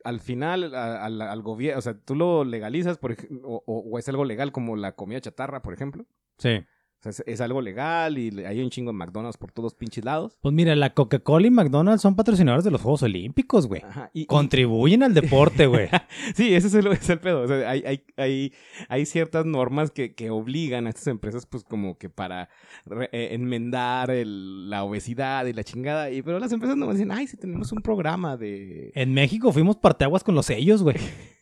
al 0.05 0.21
final 0.21 0.75
a- 0.75 1.05
al, 1.05 1.21
al 1.23 1.43
gobierno, 1.43 1.79
o 1.79 1.83
sea, 1.83 1.99
tú 1.99 2.15
lo 2.15 2.45
legalizas 2.45 2.99
por 2.99 3.13
o, 3.43 3.63
o- 3.67 3.81
o 3.91 3.99
es 3.99 4.09
algo 4.09 4.25
legal 4.25 4.53
como 4.53 4.77
la 4.77 4.95
comida 4.95 5.21
chatarra, 5.21 5.63
por 5.63 5.73
ejemplo. 5.75 6.05
Sí. 6.39 6.65
O 6.99 7.03
sea, 7.03 7.11
es, 7.11 7.23
es 7.27 7.41
algo 7.41 7.61
legal 7.61 8.19
y 8.19 8.45
hay 8.45 8.61
un 8.61 8.71
chingo 8.71 8.91
de 8.91 8.99
McDonald's 8.99 9.37
por 9.39 9.53
todos 9.53 9.73
pinches 9.75 10.05
lados. 10.05 10.37
Pues 10.41 10.53
mira, 10.53 10.75
la 10.75 10.95
Coca-Cola 10.95 11.47
y 11.47 11.51
McDonald's 11.51 12.03
son 12.03 12.17
patrocinadores 12.17 12.65
de 12.65 12.73
los 12.73 12.81
Juegos 12.81 13.05
Olímpicos, 13.05 13.69
güey. 13.69 13.83
Ajá, 13.85 14.11
y- 14.13 14.23
y- 14.23 14.27
Contribuyen 14.27 15.05
al 15.05 15.15
deporte, 15.15 15.67
güey. 15.67 15.89
sí, 16.35 16.53
ese 16.55 16.67
es 16.67 16.75
el, 16.75 16.89
es 16.89 17.09
el 17.09 17.21
pedo. 17.21 17.43
O 17.43 17.47
sea, 17.47 17.71
hay, 17.71 17.85
hay, 17.87 18.03
hay, 18.17 18.53
hay 18.89 19.07
ciertas 19.07 19.47
normas 19.47 19.93
que, 19.93 20.15
que 20.17 20.31
obligan 20.31 20.87
a 20.87 20.91
estas 20.91 21.07
empresas, 21.07 21.47
pues, 21.47 21.63
como 21.63 21.97
que 21.99 22.11
para 22.11 22.49
re- 22.85 23.09
eh, 23.13 23.29
enmendar 23.33 24.11
el- 24.11 24.69
la 24.69 24.83
obesidad 24.83 25.47
y 25.47 25.53
la 25.53 25.63
chingada. 25.63 26.11
Y, 26.11 26.23
pero 26.23 26.41
las 26.41 26.51
empresas 26.51 26.77
no 26.77 26.91
dicen, 26.93 27.13
ay, 27.13 27.29
si 27.29 27.37
tenemos 27.37 27.71
un 27.71 27.81
programa 27.81 28.37
de... 28.37 28.91
En 28.97 29.15
México 29.15 29.53
fuimos 29.53 29.77
parteaguas 29.77 30.25
con 30.25 30.35
los 30.35 30.47
sellos, 30.47 30.83
güey. 30.83 30.97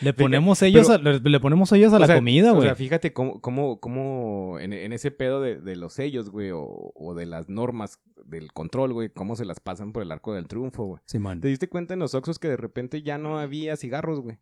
Le 0.00 0.12
ponemos 0.12 0.62
ellos, 0.62 0.88
a, 0.90 0.98
le, 0.98 1.18
le 1.20 1.40
ponemos 1.40 1.72
ellos 1.72 1.92
a 1.92 1.96
O 1.96 1.98
la 1.98 2.06
sea, 2.06 2.16
comida, 2.16 2.52
O 2.52 2.56
güey. 2.56 2.66
sea, 2.68 2.74
fíjate 2.74 3.12
cómo, 3.12 3.40
cómo, 3.40 3.80
cómo 3.80 4.58
en, 4.60 4.72
en 4.72 4.92
ese 4.92 5.10
pedo 5.10 5.40
de, 5.40 5.60
de 5.60 5.76
los 5.76 5.92
sellos, 5.94 6.30
güey, 6.30 6.50
o, 6.50 6.92
o 6.94 7.14
de 7.14 7.26
las 7.26 7.48
normas 7.48 8.00
del 8.24 8.52
control, 8.52 8.92
güey, 8.92 9.08
cómo 9.10 9.34
se 9.36 9.44
las 9.44 9.60
pasan 9.60 9.92
por 9.92 10.02
el 10.02 10.12
arco 10.12 10.34
del 10.34 10.46
triunfo, 10.48 10.84
güey. 10.84 11.02
Simón. 11.06 11.40
¿Te 11.40 11.48
diste 11.48 11.68
cuenta 11.68 11.94
en 11.94 12.00
los 12.00 12.14
Oxxos 12.14 12.38
que 12.38 12.48
de 12.48 12.56
repente 12.56 13.02
ya 13.02 13.18
no 13.18 13.38
había 13.38 13.76
cigarros, 13.76 14.20
güey? 14.20 14.38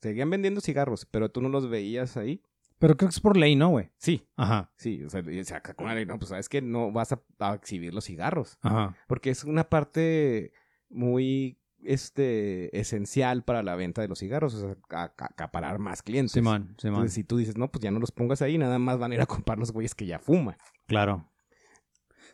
Seguían 0.00 0.30
vendiendo 0.30 0.60
cigarros, 0.60 1.06
pero 1.06 1.30
tú 1.30 1.40
no 1.42 1.48
los 1.48 1.68
veías 1.68 2.16
ahí. 2.16 2.42
Pero 2.78 2.96
creo 2.96 3.08
que 3.08 3.14
es 3.14 3.20
por 3.20 3.36
ley, 3.36 3.56
¿no, 3.56 3.70
güey? 3.70 3.90
Sí, 3.96 4.24
Ajá, 4.36 4.70
sí, 4.76 5.02
o 5.02 5.10
sea, 5.10 5.20
acá 5.56 5.74
con 5.74 5.86
la 5.88 5.94
ley, 5.96 6.06
no, 6.06 6.16
pues 6.18 6.28
sabes 6.28 6.48
que 6.48 6.62
no 6.62 6.92
vas 6.92 7.10
a, 7.12 7.20
a 7.40 7.54
exhibir 7.54 7.92
los 7.92 8.04
cigarros, 8.04 8.56
ajá. 8.62 8.94
porque 9.08 9.30
es 9.30 9.42
una 9.42 9.68
parte 9.68 10.52
muy 10.88 11.58
este 11.84 12.78
esencial 12.78 13.44
para 13.44 13.62
la 13.62 13.76
venta 13.76 14.02
de 14.02 14.08
los 14.08 14.18
cigarros, 14.18 14.54
o 14.54 14.60
sea, 14.60 14.76
acaparar 15.16 15.78
más 15.78 16.02
clientes. 16.02 16.32
Simón, 16.32 16.74
Simón. 16.78 16.96
Entonces, 16.96 17.14
si 17.14 17.24
tú 17.24 17.36
dices, 17.36 17.56
no, 17.56 17.70
pues 17.70 17.82
ya 17.82 17.90
no 17.90 18.00
los 18.00 18.10
pongas 18.12 18.42
ahí, 18.42 18.58
nada 18.58 18.78
más 18.78 18.98
van 18.98 19.12
a 19.12 19.14
ir 19.16 19.20
a 19.20 19.26
comprar 19.26 19.58
los 19.58 19.72
güeyes 19.72 19.94
que 19.94 20.06
ya 20.06 20.18
fuman. 20.18 20.56
Claro. 20.86 21.30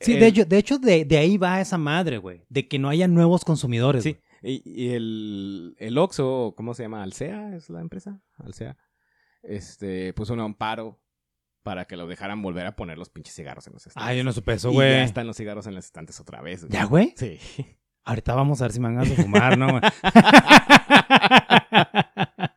Sí, 0.00 0.14
El- 0.14 0.20
de 0.20 0.26
hecho, 0.26 0.44
de, 0.44 0.58
hecho 0.58 0.78
de, 0.78 1.04
de 1.04 1.18
ahí 1.18 1.36
va 1.38 1.60
esa 1.60 1.78
madre, 1.78 2.18
güey. 2.18 2.44
De 2.48 2.66
que 2.68 2.78
no 2.78 2.88
haya 2.88 3.06
nuevos 3.08 3.44
consumidores. 3.44 4.02
Sí, 4.02 4.16
güey. 4.42 4.62
y, 4.64 4.84
y 4.84 4.88
el, 4.94 5.76
el 5.78 5.98
Oxxo, 5.98 6.54
¿cómo 6.56 6.74
se 6.74 6.82
llama? 6.82 7.02
Alsea 7.02 7.54
es 7.54 7.70
la 7.70 7.80
empresa, 7.80 8.20
Alsea, 8.38 8.76
este, 9.42 10.12
puso 10.14 10.32
un 10.34 10.40
amparo 10.40 11.00
para 11.62 11.86
que 11.86 11.96
lo 11.96 12.06
dejaran 12.06 12.42
volver 12.42 12.66
a 12.66 12.76
poner 12.76 12.98
los 12.98 13.08
pinches 13.08 13.34
cigarros 13.34 13.66
en 13.68 13.72
los 13.74 13.86
estantes. 13.86 14.10
Ah, 14.10 14.14
yo 14.14 14.24
no 14.24 14.32
supe 14.32 14.52
eso, 14.54 14.70
Y 14.70 14.74
güey. 14.74 14.90
ya 14.90 15.04
están 15.04 15.26
los 15.26 15.36
cigarros 15.36 15.66
en 15.66 15.74
los 15.74 15.84
estantes 15.86 16.18
otra 16.20 16.42
vez. 16.42 16.66
¿Ya, 16.68 16.84
güey? 16.84 17.14
Sí. 17.16 17.38
Ahorita 18.04 18.34
vamos 18.34 18.60
a 18.60 18.64
ver 18.64 18.72
si 18.72 18.80
me 18.80 18.88
hagas 18.88 19.08
de 19.08 19.16
fumar, 19.16 19.56
¿no? 19.56 19.80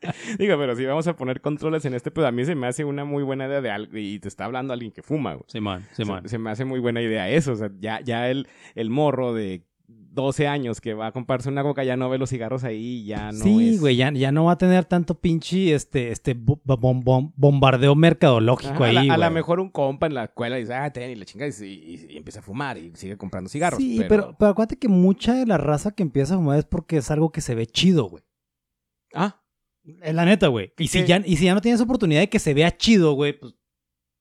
Digo, 0.37 0.57
pero 0.57 0.75
si 0.75 0.85
vamos 0.85 1.07
a 1.07 1.15
poner 1.15 1.41
controles 1.41 1.85
en 1.85 1.93
este, 1.93 2.11
pues 2.11 2.25
a 2.27 2.31
mí 2.31 2.45
se 2.45 2.55
me 2.55 2.67
hace 2.67 2.83
una 2.85 3.05
muy 3.05 3.23
buena 3.23 3.47
idea 3.47 3.61
de 3.61 3.71
algo. 3.71 3.97
Y 3.97 4.19
te 4.19 4.27
está 4.27 4.45
hablando 4.45 4.73
alguien 4.73 4.91
que 4.91 5.01
fuma, 5.01 5.33
güey. 5.33 5.45
Simón, 5.47 5.85
Simón. 5.93 6.23
Se, 6.23 6.29
se 6.29 6.37
me 6.37 6.49
hace 6.49 6.65
muy 6.65 6.79
buena 6.79 7.01
idea 7.01 7.29
eso. 7.29 7.53
O 7.53 7.55
sea, 7.55 7.69
ya, 7.79 8.01
ya 8.01 8.29
el, 8.29 8.47
el 8.75 8.89
morro 8.89 9.33
de 9.33 9.63
12 10.17 10.47
años 10.47 10.81
que 10.81 10.93
va 10.93 11.07
a 11.07 11.11
comprarse 11.13 11.47
una 11.47 11.63
coca 11.63 11.85
ya 11.85 11.95
no 11.95 12.09
ve 12.09 12.17
los 12.17 12.29
cigarros 12.29 12.65
ahí, 12.65 13.05
ya 13.05 13.31
no 13.31 13.43
sí, 13.43 13.69
es... 13.75 13.79
güey, 13.79 13.95
ya, 13.95 14.11
ya 14.11 14.33
no 14.33 14.43
va 14.45 14.51
a 14.53 14.57
tener 14.57 14.83
tanto 14.83 15.15
pinche 15.19 15.73
este, 15.73 16.11
este 16.11 16.33
bo- 16.33 16.59
bom- 16.65 17.01
bom- 17.03 17.31
bombardeo 17.37 17.95
mercadológico 17.95 18.83
Ajá, 18.83 18.99
ahí, 18.99 19.07
la- 19.07 19.13
a 19.13 19.17
lo 19.17 19.31
mejor 19.31 19.59
un 19.61 19.69
compa 19.69 20.07
en 20.07 20.15
la 20.15 20.25
escuela 20.25 20.57
dice, 20.57 20.73
ah, 20.73 20.91
ten, 20.91 21.11
y 21.11 21.15
la 21.15 21.23
chinga, 21.25 21.47
y, 21.47 21.51
y- 21.63 22.05
y 22.09 22.17
empieza 22.17 22.39
a 22.39 22.43
fumar 22.43 22.77
y 22.77 22.91
sigue 22.95 23.15
comprando 23.15 23.49
cigarros. 23.49 23.79
Sí, 23.79 23.95
pero... 23.99 24.09
pero... 24.09 24.35
pero, 24.37 24.51
acuérdate 24.51 24.77
que 24.77 24.87
mucha 24.89 25.33
de 25.35 25.45
la 25.45 25.57
raza 25.57 25.91
que 25.91 26.03
empieza 26.03 26.33
a 26.33 26.37
fumar 26.37 26.59
es 26.59 26.65
porque 26.65 26.97
es 26.97 27.09
algo 27.11 27.31
que 27.31 27.39
se 27.41 27.55
ve 27.55 27.65
chido, 27.67 28.05
güey. 28.09 28.23
Ah, 29.13 29.41
Es 30.01 30.13
la 30.13 30.25
neta, 30.25 30.47
güey. 30.47 30.73
Y, 30.77 30.87
si 30.87 30.99
Sí. 30.99 31.05
ya, 31.05 31.21
y 31.25 31.37
si 31.37 31.45
ya 31.45 31.53
no 31.53 31.61
tienes 31.61 31.79
oportunidad 31.79 32.19
de 32.21 32.29
que 32.29 32.39
se 32.39 32.53
vea 32.53 32.75
chido, 32.75 33.13
güey, 33.13 33.39
pues 33.39 33.53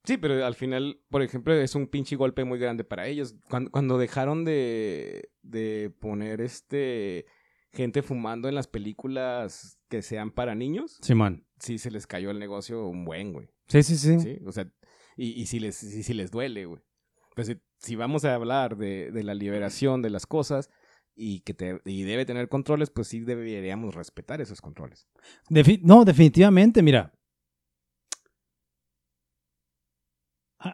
sí, 0.07 0.17
pero 0.17 0.45
al 0.47 0.55
final, 0.55 1.01
por 1.11 1.23
ejemplo, 1.23 1.53
es 1.55 1.75
un 1.75 1.87
pinche 1.89 2.17
golpe 2.17 2.45
muy 2.45 2.59
grande 2.59 2.85
para 2.85 3.07
ellos. 3.07 3.35
Cuando, 3.51 3.71
cuando 3.71 3.99
dejaron 3.99 4.45
de, 4.45 5.31
de 5.43 5.91
poner 6.01 6.41
este 6.41 7.27
gente 7.73 8.01
fumando 8.03 8.49
en 8.49 8.55
las 8.55 8.67
películas 8.69 9.79
que 9.91 10.01
sean 10.01 10.31
para 10.31 10.55
niños, 10.55 10.99
Simón. 11.03 11.45
sí 11.59 11.77
se 11.79 11.91
les 11.91 12.07
cayó 12.07 12.31
el 12.31 12.39
negocio 12.39 12.87
un 12.87 13.05
buen, 13.05 13.33
güey. 13.35 13.49
Sí, 13.69 13.83
sí, 13.83 13.97
sí. 13.99 14.19
Sí, 14.19 14.39
o 14.47 14.53
sea, 14.53 14.67
y, 15.17 15.33
y 15.41 15.47
si 15.47 15.61
les, 15.61 15.75
si, 15.77 16.03
si 16.03 16.15
les 16.15 16.31
duele, 16.31 16.65
güey. 16.65 16.81
Pues 17.35 17.49
si, 17.49 17.57
si 17.79 17.95
vamos 17.97 18.25
a 18.25 18.35
hablar 18.35 18.79
de, 18.79 19.11
de 19.11 19.23
la 19.23 19.35
liberación 19.35 20.01
de 20.01 20.09
las 20.09 20.27
cosas 20.27 20.71
y 21.15 21.41
que 21.41 21.53
te, 21.53 21.81
y 21.85 22.03
debe 22.05 22.25
tener 22.25 22.49
controles, 22.49 22.89
pues 22.89 23.09
sí 23.09 23.21
deberíamos 23.21 23.95
respetar 23.95 24.41
esos 24.41 24.63
controles. 24.63 25.07
Defi- 25.51 25.81
no, 25.83 26.05
definitivamente, 26.07 26.83
mira. 26.83 27.13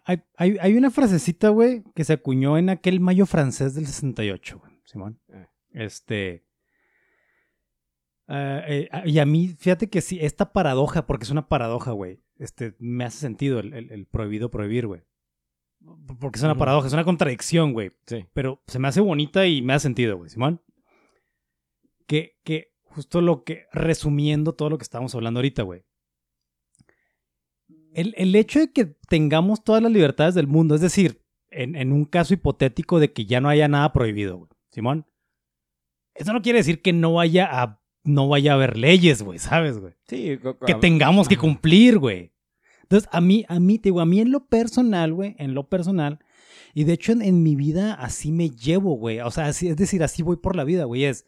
Hay, 0.05 0.23
hay- 0.37 0.57
hay 0.61 0.77
una 0.77 0.91
frasecita, 0.91 1.49
güey, 1.51 1.83
que 1.95 2.05
se 2.05 2.13
acuñó 2.15 2.57
en 2.59 2.69
aquel 2.71 3.01
mayo 3.01 3.27
francés 3.27 3.75
del 3.75 3.87
68, 3.87 4.59
güey, 4.59 4.73
Simón. 4.85 5.21
Eh. 5.29 5.47
Este. 5.73 6.45
ah, 8.29 8.63
eh, 8.67 8.89
ah, 8.93 9.03
y 9.07 9.19
a 9.19 9.27
mí, 9.27 9.49
fíjate 9.59 9.89
que 9.89 10.01
sí, 10.01 10.19
esta 10.21 10.53
paradoja, 10.53 11.07
porque 11.07 11.25
es 11.25 11.31
una 11.31 11.49
paradoja, 11.49 11.93
güey, 11.93 12.21
este, 12.39 12.75
me 12.79 13.05
hace 13.05 13.19
sentido 13.19 13.61
el, 13.61 13.73
el- 13.75 13.91
el 13.91 14.07
prohibido 14.07 14.51
prohibir, 14.51 14.87
güey. 14.87 15.03
Porque 16.21 16.39
es 16.39 16.45
una 16.45 16.55
paradoja, 16.57 16.87
es 16.87 16.93
una 16.93 17.05
contradicción, 17.05 17.73
güey. 17.73 17.91
Sí. 18.07 18.25
Pero 18.33 18.63
se 18.69 18.79
me 18.79 18.87
hace 18.87 19.01
bonita 19.01 19.47
y 19.47 19.63
me 19.63 19.73
hace 19.73 19.85
sentido, 19.85 20.17
güey, 20.17 20.31
Simón. 20.31 20.63
Que, 22.07 22.39
que 22.45 22.73
justo 22.85 23.21
lo 23.21 23.43
que, 23.43 23.67
resumiendo 23.73 24.53
todo 24.55 24.71
lo 24.71 24.79
que 24.79 24.85
estábamos 24.85 25.13
hablando 25.17 25.39
ahorita, 25.41 25.63
güey. 25.65 25.85
El, 27.95 28.15
el 28.17 28.35
hecho 28.35 28.61
de 28.61 28.73
que 28.73 28.97
tengamos 29.09 29.65
todas 29.65 29.83
las 29.83 29.93
libertades 29.93 30.35
del 30.35 30.47
mundo, 30.47 30.75
es 30.75 30.81
decir, 30.81 31.23
en, 31.51 31.77
en 31.77 31.93
un 31.93 32.05
caso 32.05 32.35
hipotético 32.35 32.99
de 32.99 33.13
que 33.13 33.27
ya 33.27 33.41
no 33.41 33.49
haya 33.49 33.69
nada 33.69 33.93
prohibido, 33.93 34.39
güey, 34.39 34.51
Simón. 34.71 35.07
Eso 36.15 36.33
no 36.33 36.43
quiere 36.43 36.59
decir 36.59 36.83
que 36.83 36.93
no 36.93 37.15
vaya 37.15 37.49
a, 37.51 37.83
no 38.05 38.29
vaya 38.29 38.53
a 38.53 38.55
haber 38.55 38.77
leyes, 38.77 39.23
güey, 39.23 39.39
¿sabes, 39.39 39.79
güey? 39.79 39.95
Sí, 40.09 40.39
que 40.67 40.75
tengamos 40.75 41.29
que 41.29 41.37
cumplir, 41.37 41.99
güey. 41.99 42.33
Entonces, 42.83 43.09
a 43.13 43.21
mí, 43.21 43.45
a 43.49 43.59
mí, 43.61 43.79
te 43.79 43.89
digo, 43.89 44.01
a 44.01 44.07
mí 44.07 44.21
en 44.21 44.31
lo 44.31 44.47
personal, 44.47 45.15
güey, 45.15 45.35
en 45.39 45.55
lo 45.55 45.69
personal, 45.69 46.19
y 46.75 46.85
de 46.85 46.95
hecho 46.95 47.13
en, 47.13 47.23
en 47.23 47.43
mi 47.43 47.57
vida 47.57 47.95
así 47.95 48.33
me 48.33 48.51
llevo, 48.51 48.97
güey. 48.97 49.21
O 49.21 49.31
sea, 49.31 49.47
así, 49.47 49.69
es 49.69 49.77
decir, 49.77 50.03
así 50.03 50.23
voy 50.23 50.37
por 50.37 50.57
la 50.57 50.65
vida, 50.65 50.85
güey. 50.85 51.05
Es. 51.05 51.27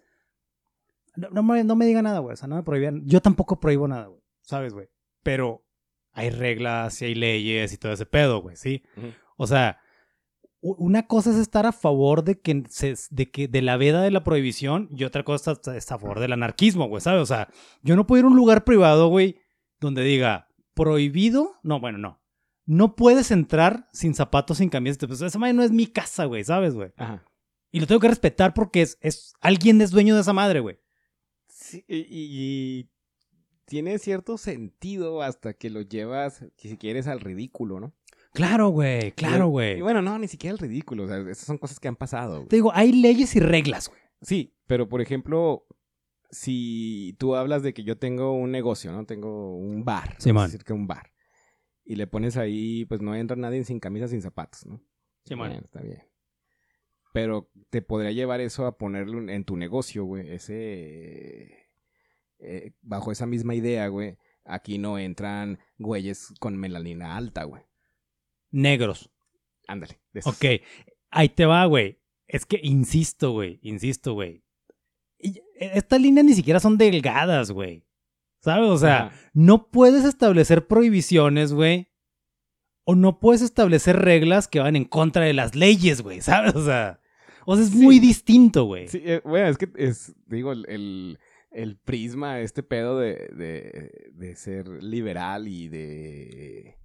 No, 1.16 1.28
no 1.30 1.42
me, 1.42 1.64
no 1.64 1.76
me 1.76 1.86
diga 1.86 2.02
nada, 2.02 2.18
güey. 2.20 2.34
O 2.34 2.36
sea, 2.36 2.48
no 2.48 2.56
me 2.56 2.62
prohíban. 2.62 3.02
Yo 3.06 3.20
tampoco 3.20 3.60
prohíbo 3.60 3.86
nada, 3.86 4.06
güey. 4.06 4.20
¿Sabes, 4.42 4.72
güey? 4.72 4.88
Pero 5.22 5.63
hay 6.14 6.30
reglas 6.30 7.02
y 7.02 7.06
hay 7.06 7.14
leyes 7.14 7.72
y 7.72 7.76
todo 7.76 7.92
ese 7.92 8.06
pedo, 8.06 8.40
güey, 8.40 8.56
¿sí? 8.56 8.82
O 9.36 9.46
sea, 9.46 9.80
una 10.60 11.06
cosa 11.06 11.30
es 11.30 11.36
estar 11.36 11.66
a 11.66 11.72
favor 11.72 12.24
de 12.24 12.40
que, 12.40 12.62
se, 12.70 12.94
de 13.10 13.30
que 13.30 13.48
de 13.48 13.60
la 13.60 13.76
veda 13.76 14.00
de 14.00 14.10
la 14.10 14.24
prohibición 14.24 14.88
y 14.90 15.04
otra 15.04 15.24
cosa 15.24 15.52
es 15.52 15.68
es 15.68 15.92
a 15.92 15.98
favor 15.98 16.20
del 16.20 16.32
anarquismo, 16.32 16.88
güey, 16.88 17.02
¿sabes? 17.02 17.20
O 17.20 17.26
sea, 17.26 17.48
yo 17.82 17.96
no 17.96 18.06
puedo 18.06 18.20
ir 18.20 18.24
a 18.24 18.28
un 18.28 18.36
lugar 18.36 18.64
privado, 18.64 19.08
güey, 19.08 19.40
donde 19.80 20.02
diga 20.02 20.48
prohibido. 20.72 21.56
No, 21.62 21.80
bueno, 21.80 21.98
no. 21.98 22.22
No 22.64 22.96
puedes 22.96 23.30
entrar 23.30 23.90
sin 23.92 24.14
zapatos, 24.14 24.58
sin 24.58 24.70
camiseta. 24.70 25.06
Pues 25.06 25.20
esa 25.20 25.38
madre 25.38 25.52
no 25.52 25.62
es 25.62 25.70
mi 25.70 25.86
casa, 25.86 26.24
güey, 26.24 26.44
¿sabes, 26.44 26.74
güey? 26.74 26.92
Ajá. 26.96 27.22
Y 27.70 27.80
lo 27.80 27.86
tengo 27.86 28.00
que 28.00 28.08
respetar 28.08 28.54
porque 28.54 28.82
es, 28.82 28.98
es 29.02 29.34
alguien 29.40 29.80
es 29.80 29.90
dueño 29.90 30.14
de 30.14 30.20
esa 30.20 30.32
madre, 30.32 30.60
güey. 30.60 30.78
Sí, 31.48 31.84
y, 31.88 32.06
y 32.08 32.90
tiene 33.66 33.98
cierto 33.98 34.38
sentido 34.38 35.22
hasta 35.22 35.54
que 35.54 35.70
lo 35.70 35.80
llevas, 35.82 36.44
si 36.56 36.76
quieres, 36.76 37.06
al 37.06 37.20
ridículo, 37.20 37.80
¿no? 37.80 37.94
Claro, 38.32 38.68
güey, 38.68 39.12
claro, 39.12 39.46
Y 39.46 39.50
güey. 39.50 39.80
bueno, 39.80 40.02
no, 40.02 40.18
ni 40.18 40.26
siquiera 40.26 40.52
al 40.52 40.58
ridículo. 40.58 41.04
O 41.04 41.06
sea, 41.06 41.18
esas 41.18 41.46
son 41.46 41.56
cosas 41.58 41.78
que 41.78 41.86
han 41.88 41.96
pasado. 41.96 42.46
Te 42.46 42.56
digo, 42.56 42.72
hay 42.74 42.92
leyes 42.92 43.36
y 43.36 43.40
reglas, 43.40 43.88
güey. 43.88 44.00
Sí, 44.22 44.56
pero 44.66 44.88
por 44.88 45.00
ejemplo, 45.00 45.66
si 46.30 47.14
tú 47.18 47.36
hablas 47.36 47.62
de 47.62 47.72
que 47.72 47.84
yo 47.84 47.96
tengo 47.96 48.32
un 48.32 48.50
negocio, 48.50 48.90
¿no? 48.92 49.06
Tengo 49.06 49.56
un 49.56 49.84
bar. 49.84 50.16
Sí, 50.18 50.32
man. 50.32 50.46
decir 50.46 50.64
que 50.64 50.72
un 50.72 50.86
bar. 50.88 51.12
Y 51.84 51.94
le 51.96 52.06
pones 52.06 52.36
ahí, 52.36 52.84
pues 52.86 53.00
no 53.02 53.14
entra 53.14 53.36
nadie 53.36 53.62
sin 53.62 53.78
camisa, 53.78 54.08
sin 54.08 54.22
zapatos, 54.22 54.66
¿no? 54.66 54.80
Sí, 55.24 55.36
man. 55.36 55.50
Bueno, 55.50 55.64
está 55.64 55.80
bien. 55.80 56.02
Pero 57.12 57.50
te 57.70 57.82
podría 57.82 58.10
llevar 58.10 58.40
eso 58.40 58.66
a 58.66 58.76
ponerlo 58.76 59.30
en 59.30 59.44
tu 59.44 59.56
negocio, 59.56 60.04
güey. 60.04 60.28
Ese. 60.32 61.63
Eh, 62.38 62.72
bajo 62.82 63.12
esa 63.12 63.26
misma 63.26 63.54
idea, 63.54 63.88
güey. 63.88 64.16
Aquí 64.44 64.78
no 64.78 64.98
entran 64.98 65.58
güeyes 65.78 66.32
con 66.40 66.56
melanina 66.56 67.16
alta, 67.16 67.44
güey. 67.44 67.62
Negros. 68.50 69.10
Ándale. 69.66 70.00
de 70.12 70.20
esos. 70.20 70.34
Ok, 70.34 70.44
ahí 71.10 71.28
te 71.30 71.46
va, 71.46 71.64
güey. 71.66 71.98
Es 72.26 72.46
que 72.46 72.60
insisto, 72.62 73.32
güey, 73.32 73.58
insisto, 73.62 74.12
güey. 74.14 74.44
Estas 75.58 76.00
líneas 76.00 76.26
ni 76.26 76.34
siquiera 76.34 76.60
son 76.60 76.76
delgadas, 76.76 77.50
güey. 77.50 77.86
¿Sabes? 78.40 78.68
O 78.68 78.76
sea, 78.76 79.06
Ajá. 79.06 79.16
no 79.32 79.70
puedes 79.70 80.04
establecer 80.04 80.66
prohibiciones, 80.66 81.52
güey. 81.54 81.88
O 82.84 82.94
no 82.94 83.18
puedes 83.18 83.40
establecer 83.40 83.96
reglas 83.96 84.48
que 84.48 84.60
van 84.60 84.76
en 84.76 84.84
contra 84.84 85.24
de 85.24 85.32
las 85.32 85.54
leyes, 85.54 86.02
güey. 86.02 86.20
¿Sabes? 86.20 86.54
O 86.54 86.64
sea, 86.64 87.00
o 87.46 87.56
sea 87.56 87.64
es 87.64 87.70
Sí. 87.70 87.78
muy 87.78 87.98
distinto, 87.98 88.64
güey. 88.64 88.88
Sí, 88.88 89.00
eh, 89.02 89.22
bueno, 89.24 89.48
es 89.48 89.56
que 89.56 89.70
es, 89.76 90.14
digo, 90.26 90.52
el, 90.52 90.66
el, 90.68 91.18
el 91.54 91.76
prisma, 91.78 92.40
este 92.40 92.62
pedo 92.62 92.98
de, 92.98 93.28
de, 93.34 94.10
de 94.12 94.36
ser 94.36 94.68
liberal 94.82 95.48
y 95.48 95.68
de. 95.68 96.76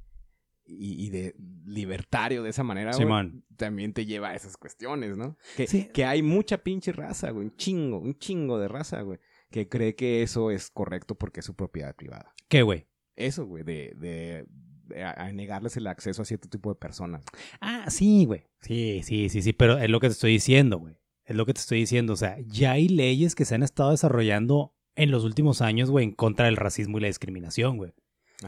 Y, 0.72 1.08
y 1.08 1.10
de 1.10 1.34
libertario 1.66 2.44
de 2.44 2.52
esa 2.52 2.64
manera, 2.64 2.92
güey, 2.96 3.32
también 3.58 3.92
te 3.92 4.06
lleva 4.06 4.30
a 4.30 4.36
esas 4.36 4.56
cuestiones, 4.56 5.18
¿no? 5.18 5.36
Que, 5.58 5.66
Sí. 5.66 5.90
que 5.92 6.06
hay 6.06 6.22
mucha 6.22 6.60
pinche 6.60 6.92
raza, 6.92 7.32
güey, 7.32 7.48
un 7.48 7.56
chingo, 7.56 7.98
un 7.98 8.16
chingo 8.20 8.60
de 8.60 8.68
raza, 8.68 9.02
güey, 9.02 9.18
que 9.50 9.68
cree 9.68 9.96
que 9.96 10.22
eso 10.22 10.52
es 10.52 10.70
correcto 10.70 11.16
porque 11.16 11.40
es 11.40 11.46
su 11.48 11.56
propiedad 11.56 11.96
privada. 11.96 12.36
¿Qué, 12.50 12.62
güey? 12.62 12.86
Eso, 13.16 13.48
güey, 13.48 13.64
de, 13.64 13.96
de, 13.98 14.46
de 14.84 15.04
a- 15.04 15.14
a 15.26 15.32
negarles 15.34 15.76
el 15.76 15.88
acceso 15.88 16.22
a 16.22 16.26
cierto 16.26 16.48
tipo 16.50 16.70
de 16.72 16.80
personas. 16.80 17.24
Ah, 17.62 17.90
sí, 17.90 18.26
güey. 18.26 18.46
Sí, 18.62 19.02
sí, 19.04 19.30
sí, 19.30 19.42
sí, 19.42 19.54
pero 19.54 19.80
es 19.80 19.90
lo 19.90 20.00
que 20.00 20.08
te 20.08 20.14
estoy 20.14 20.34
diciendo, 20.34 20.78
güey. 20.78 20.96
Es 21.30 21.36
lo 21.36 21.46
que 21.46 21.54
te 21.54 21.60
estoy 21.62 21.80
diciendo. 21.80 22.14
O 22.14 22.16
sea, 22.18 22.38
ya 22.48 22.72
hay 22.72 22.90
leyes 22.90 23.36
que 23.36 23.46
se 23.46 23.56
han 23.56 23.64
estado 23.64 23.92
desarrollando 23.92 24.74
en 24.96 25.12
los 25.12 25.24
últimos 25.24 25.62
años, 25.62 25.90
güey, 25.92 26.06
en 26.06 26.12
contra 26.12 26.46
del 26.48 26.58
racismo 26.58 26.98
y 26.98 27.02
la 27.02 27.08
discriminación, 27.08 27.78
güey. 27.78 27.94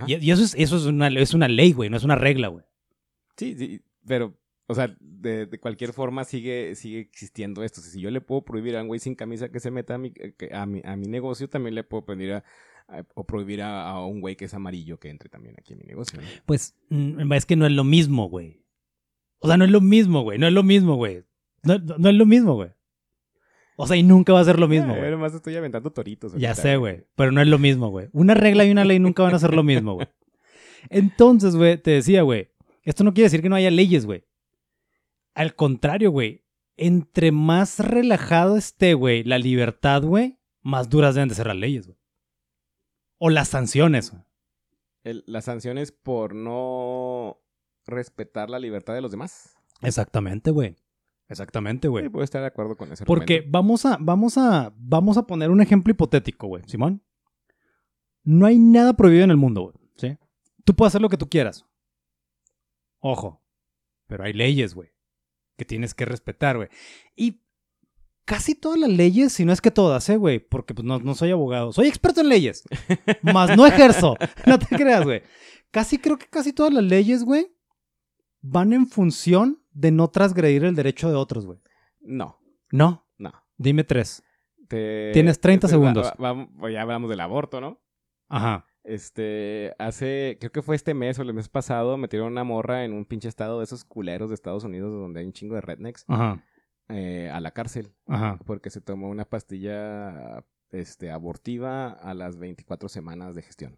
Y, 0.08 0.16
y 0.16 0.32
eso 0.32 0.44
es, 0.44 0.56
eso 0.58 0.78
es 0.78 0.86
una, 0.86 1.08
es 1.10 1.34
una 1.34 1.48
ley, 1.48 1.74
güey, 1.74 1.90
no 1.90 1.98
es 1.98 2.04
una 2.04 2.16
regla, 2.16 2.48
güey. 2.48 2.66
Sí, 3.38 3.56
sí, 3.58 3.82
pero, 4.06 4.38
o 4.68 4.74
sea, 4.76 4.96
de, 5.00 5.46
de 5.46 5.60
cualquier 5.60 5.94
forma 5.94 6.24
sigue, 6.24 6.76
sigue 6.76 7.00
existiendo 7.00 7.64
esto. 7.64 7.82
Si 7.82 8.02
yo 8.02 8.10
le 8.10 8.20
puedo 8.22 8.44
prohibir 8.44 8.76
a 8.78 8.82
un 8.82 8.88
güey 8.88 9.00
sin 9.00 9.16
camisa 9.16 9.50
que 9.50 9.60
se 9.60 9.70
meta 9.72 9.96
a 9.96 9.98
mi, 9.98 10.12
que- 10.12 10.50
a 10.54 10.66
mi, 10.66 10.82
a 10.84 10.96
mi 10.96 11.08
negocio, 11.08 11.48
también 11.50 11.76
le 11.76 11.84
puedo 11.84 12.04
prohibir 12.06 12.34
a, 12.34 12.44
o 13.14 13.26
prohibir 13.26 13.62
a, 13.62 13.90
a 13.90 14.06
un 14.06 14.22
güey 14.22 14.36
que 14.36 14.46
es 14.46 14.54
amarillo 14.54 15.00
que 15.00 15.10
entre 15.10 15.30
también 15.30 15.56
aquí 15.60 15.74
en 15.74 15.80
mi 15.80 15.86
negocio. 15.86 16.20
¿no? 16.20 16.28
Pues 16.46 16.76
mm, 16.90 17.32
es 17.34 17.46
que 17.46 17.56
no 17.56 17.66
es 17.66 17.72
lo 17.74 17.84
mismo, 17.84 18.28
güey. 18.28 18.66
O 19.40 19.48
sea, 19.48 19.58
no 19.58 19.66
es 19.66 19.72
lo 19.72 19.82
mismo, 19.82 20.22
güey. 20.24 20.38
No 20.40 20.48
es 20.48 20.54
lo 20.54 20.64
mismo, 20.64 20.96
güey. 20.96 21.24
No, 21.64 21.78
no- 21.78 21.97
no 21.97 22.09
es 22.09 22.16
lo 22.16 22.26
mismo, 22.26 22.55
güey. 22.55 22.70
O 23.78 23.88
sea, 23.88 23.95
y 23.97 24.03
nunca 24.03 24.34
va 24.34 24.41
a 24.41 24.43
ser 24.45 24.59
lo 24.59 24.68
mismo, 24.68 24.93
Eh, 24.93 24.97
güey. 24.97 25.07
Además 25.07 25.34
estoy 25.34 25.55
aventando 25.55 25.91
toritos. 25.91 26.34
Ya 26.38 26.53
sé, 26.55 26.78
güey. 26.78 27.05
Pero 27.16 27.32
no 27.32 27.41
es 27.41 27.47
lo 27.47 27.57
mismo, 27.57 27.89
güey. 27.89 28.09
Una 28.12 28.34
regla 28.34 28.64
y 28.66 28.72
una 28.72 28.86
ley 28.86 28.99
nunca 28.99 29.24
van 29.24 29.34
a 29.34 29.39
ser 29.39 29.53
lo 29.53 29.64
mismo, 29.64 29.95
güey. 29.95 30.07
Entonces, 30.89 31.55
güey, 31.55 31.78
te 31.78 31.91
decía, 31.91 32.22
güey. 32.24 32.49
Esto 32.84 33.03
no 33.03 33.14
quiere 33.14 33.26
decir 33.28 33.41
que 33.41 33.49
no 33.49 33.55
haya 33.55 33.72
leyes, 33.72 34.05
güey. 34.05 34.26
Al 35.34 35.55
contrario, 35.55 36.12
güey. 36.12 36.43
Entre 36.78 37.32
más 37.32 37.80
relajado 37.80 38.57
esté, 38.57 38.93
güey, 38.95 39.24
la 39.24 39.38
libertad, 39.38 40.01
güey, 40.03 40.39
más 40.62 40.89
duras 40.89 41.14
deben 41.16 41.30
de 41.30 41.36
ser 41.36 41.47
las 41.47 41.55
leyes, 41.57 41.86
güey. 41.88 41.97
O 43.20 43.30
las 43.30 43.49
sanciones, 43.49 44.12
güey. 44.12 44.24
El- 45.03 45.24
las 45.28 45.45
sanciones 45.45 45.91
por 45.91 46.34
no 46.36 47.39
respetar 47.86 48.49
la 48.49 48.59
libertad 48.59 48.93
de 48.93 49.01
los 49.01 49.12
demás. 49.12 49.55
Exactamente, 49.82 50.51
güey. 50.51 50.76
Exactamente, 51.32 51.88
güey. 51.88 52.04
Sí, 52.04 52.10
puedo 52.10 52.26
estar 52.26 52.42
de 52.42 52.48
acuerdo 52.48 52.76
con 52.76 52.92
ese 52.92 53.06
Porque 53.06 53.36
argumento. 53.36 53.52
vamos 53.58 53.86
a, 53.86 53.98
vamos 54.02 54.38
a, 54.38 54.74
vamos 54.78 55.18
a 55.18 55.26
poner 55.26 55.50
un 55.50 55.62
ejemplo 55.62 55.92
hipotético, 55.92 56.48
güey, 56.48 56.64
Simón. 56.68 57.02
No 58.24 58.46
hay 58.46 58.60
nada 58.60 58.94
prohibido 58.94 59.24
en 59.24 59.32
el 59.32 59.38
mundo, 59.38 59.62
güey. 59.62 59.76
¿Sí? 59.96 60.18
Tú 60.66 60.76
puedes 60.76 60.92
hacer 60.92 61.02
lo 61.02 61.08
que 61.08 61.18
tú 61.18 61.30
quieras. 61.30 61.66
Ojo. 63.00 63.42
Pero 64.08 64.26
hay 64.26 64.34
leyes, 64.34 64.76
güey. 64.76 64.90
Que 65.58 65.64
tienes 65.64 65.94
que 65.94 66.04
respetar, 66.04 66.58
güey. 66.58 66.68
Y 67.16 67.42
casi 68.26 68.54
todas 68.54 68.78
las 68.78 68.90
leyes, 68.90 69.32
si 69.32 69.46
no 69.46 69.54
es 69.54 69.62
que 69.62 69.72
todas, 69.72 70.08
¿eh, 70.10 70.18
güey? 70.18 70.40
Porque 70.40 70.74
pues 70.74 70.86
no, 70.86 71.00
no 71.00 71.16
soy 71.16 71.32
abogado. 71.32 71.72
Soy 71.72 71.88
experto 71.88 72.20
en 72.20 72.28
leyes. 72.28 72.64
más 73.22 73.56
no 73.56 73.66
ejerzo. 73.66 74.18
No 74.46 74.60
te 74.60 74.76
creas, 74.76 75.06
güey. 75.06 75.24
Casi 75.72 75.98
creo 75.98 76.18
que 76.18 76.28
casi 76.28 76.52
todas 76.52 76.74
las 76.74 76.84
leyes, 76.84 77.24
güey, 77.24 77.56
van 78.42 78.74
en 78.74 78.86
función 78.86 79.61
de 79.72 79.91
no 79.91 80.09
transgredir 80.09 80.63
el 80.65 80.76
derecho 80.76 81.09
de 81.09 81.15
otros, 81.15 81.45
güey. 81.45 81.59
No, 82.01 82.39
No. 82.72 83.05
no. 83.17 83.32
Dime 83.57 83.84
tres. 83.84 84.24
Te- 84.67 85.11
Tienes 85.13 85.39
30 85.39 85.67
este, 85.67 85.78
va- 85.78 85.82
segundos. 85.82 86.13
va- 86.19 86.34
va- 86.34 86.47
pues 86.59 86.74
ya 86.74 86.82
hablamos 86.82 87.09
del 87.09 87.19
aborto, 87.19 87.59
¿no? 87.61 87.80
Ajá. 88.30 88.65
Este, 88.84 89.74
hace, 89.78 90.38
creo 90.39 90.51
que 90.51 90.61
fue 90.63 90.76
este 90.76 90.93
mes 90.95 91.19
o 91.19 91.22
el 91.22 91.34
mes 91.34 91.49
pasado, 91.49 91.97
metieron 91.97 92.32
una 92.32 92.43
morra 92.43 92.84
en 92.86 92.93
un 92.93 93.05
pinche 93.05 93.28
estado 93.28 93.59
de 93.59 93.65
esos 93.65 93.84
culeros 93.86 94.30
de 94.30 94.36
Estados 94.36 94.63
Unidos 94.63 94.91
donde 94.91 95.19
hay 95.19 95.26
un 95.28 95.34
chingo 95.34 95.53
de 95.55 95.61
rednecks 95.61 96.05
Ajá. 96.07 96.43
eh, 96.89 97.30
a 97.32 97.39
la 97.41 97.51
cárcel 97.51 97.93
Ajá. 98.07 98.39
porque 98.45 98.69
se 98.72 98.82
tomó 98.82 99.09
una 99.09 99.26
pastilla 99.26 100.43
este, 100.72 101.11
abortiva 101.11 101.89
a 101.91 102.13
las 102.15 102.38
24 102.38 102.89
semanas 102.89 103.36
de 103.36 103.41
gestión. 103.43 103.78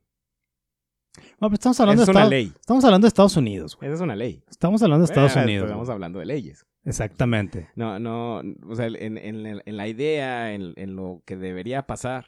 Bueno, 1.15 1.37
pero 1.39 1.53
estamos 1.53 1.79
hablando 1.79 2.05
de 2.05 2.11
una 2.11 2.19
Estados, 2.21 2.29
ley. 2.31 2.51
estamos 2.59 2.85
hablando 2.85 3.05
de 3.05 3.09
Estados 3.09 3.37
Unidos, 3.37 3.75
güey. 3.77 3.87
Esa 3.89 3.95
es 3.95 4.01
una 4.01 4.15
ley. 4.15 4.43
Estamos 4.49 4.81
hablando 4.81 5.05
de 5.05 5.11
Estados 5.11 5.35
Eh, 5.35 5.43
Unidos. 5.43 5.65
Estamos 5.65 5.87
güey. 5.87 5.93
hablando 5.93 6.19
de 6.19 6.25
leyes. 6.25 6.65
Exactamente. 6.85 7.69
No, 7.75 7.99
no, 7.99 8.41
o 8.67 8.75
sea, 8.75 8.87
en, 8.87 9.17
en, 9.17 9.61
en 9.65 9.77
la 9.77 9.87
idea, 9.87 10.53
en, 10.53 10.73
en 10.75 10.95
lo 10.95 11.21
que 11.25 11.37
debería 11.37 11.85
pasar, 11.85 12.25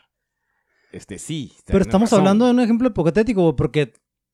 este 0.91 1.17
sí. 1.17 1.51
Pero 1.65 1.79
estamos 1.81 2.09
razón. 2.11 2.19
hablando 2.19 2.45
de 2.45 2.51
un 2.51 2.59
ejemplo 2.59 2.87
hipotético, 2.87 3.41
güey, 3.41 3.55
porque 3.55 3.93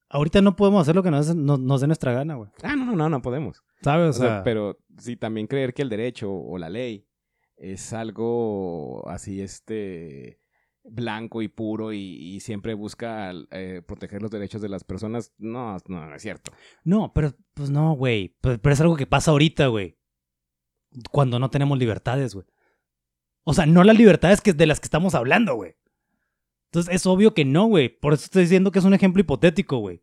ahorita 0.09 0.41
no 0.41 0.55
podemos 0.55 0.81
hacer 0.81 0.95
lo 0.95 1.03
que 1.03 1.11
nos, 1.11 1.33
nos, 1.35 1.59
nos 1.59 1.81
dé 1.81 1.87
nuestra 1.87 2.11
gana, 2.13 2.35
güey. 2.35 2.49
Ah, 2.61 2.75
no, 2.75 2.85
no, 2.87 2.95
no, 2.95 3.09
no 3.09 3.21
podemos. 3.21 3.63
¿Sabes? 3.81 4.17
O 4.17 4.21
sea, 4.21 4.43
pero 4.43 4.77
sí 4.97 5.15
también 5.15 5.47
creer 5.47 5.73
que 5.73 5.81
el 5.81 5.89
derecho 5.89 6.31
o 6.31 6.57
la 6.57 6.69
ley 6.69 7.07
es 7.55 7.93
algo 7.93 9.07
así, 9.07 9.41
este 9.41 10.40
blanco 10.83 11.41
y 11.41 11.47
puro 11.47 11.93
y, 11.93 11.99
y 11.99 12.39
siempre 12.39 12.73
busca 12.73 13.31
eh, 13.51 13.81
proteger 13.85 14.21
los 14.21 14.31
derechos 14.31 14.61
de 14.61 14.69
las 14.69 14.83
personas, 14.83 15.33
no, 15.37 15.77
no, 15.87 16.05
no 16.07 16.15
es 16.15 16.21
cierto. 16.21 16.51
No, 16.83 17.11
pero 17.13 17.33
pues 17.53 17.69
no, 17.69 17.93
güey. 17.93 18.35
Pero, 18.41 18.59
pero 18.61 18.73
es 18.73 18.81
algo 18.81 18.95
que 18.95 19.05
pasa 19.07 19.31
ahorita, 19.31 19.67
güey. 19.67 19.97
Cuando 21.11 21.39
no 21.39 21.49
tenemos 21.49 21.77
libertades, 21.77 22.33
güey. 22.33 22.45
O 23.43 23.53
sea, 23.53 23.65
no 23.65 23.83
las 23.83 23.97
libertades 23.97 24.41
que 24.41 24.53
de 24.53 24.65
las 24.67 24.79
que 24.79 24.85
estamos 24.85 25.15
hablando, 25.15 25.55
güey. 25.55 25.75
Entonces 26.71 26.93
es 26.95 27.05
obvio 27.05 27.33
que 27.33 27.45
no, 27.45 27.65
güey. 27.65 27.89
Por 27.89 28.13
eso 28.13 28.25
estoy 28.25 28.43
diciendo 28.43 28.71
que 28.71 28.79
es 28.79 28.85
un 28.85 28.93
ejemplo 28.93 29.21
hipotético, 29.21 29.77
güey. 29.77 30.01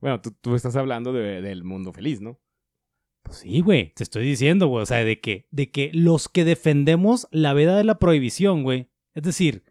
Bueno, 0.00 0.20
tú, 0.20 0.32
tú 0.40 0.54
estás 0.54 0.76
hablando 0.76 1.12
de- 1.12 1.40
del 1.40 1.64
mundo 1.64 1.92
feliz, 1.92 2.20
¿no? 2.20 2.40
Pues 3.22 3.38
sí, 3.38 3.60
güey, 3.62 3.92
te 3.94 4.02
estoy 4.02 4.24
diciendo, 4.26 4.66
güey, 4.66 4.82
o 4.82 4.86
sea, 4.86 4.98
de 5.02 5.18
que, 5.18 5.48
de 5.50 5.70
que 5.70 5.90
los 5.94 6.28
que 6.28 6.44
defendemos 6.44 7.26
la 7.30 7.54
veda 7.54 7.74
de 7.76 7.84
la 7.84 7.98
prohibición, 7.98 8.64
güey, 8.64 8.90
es 9.14 9.22
decir, 9.22 9.64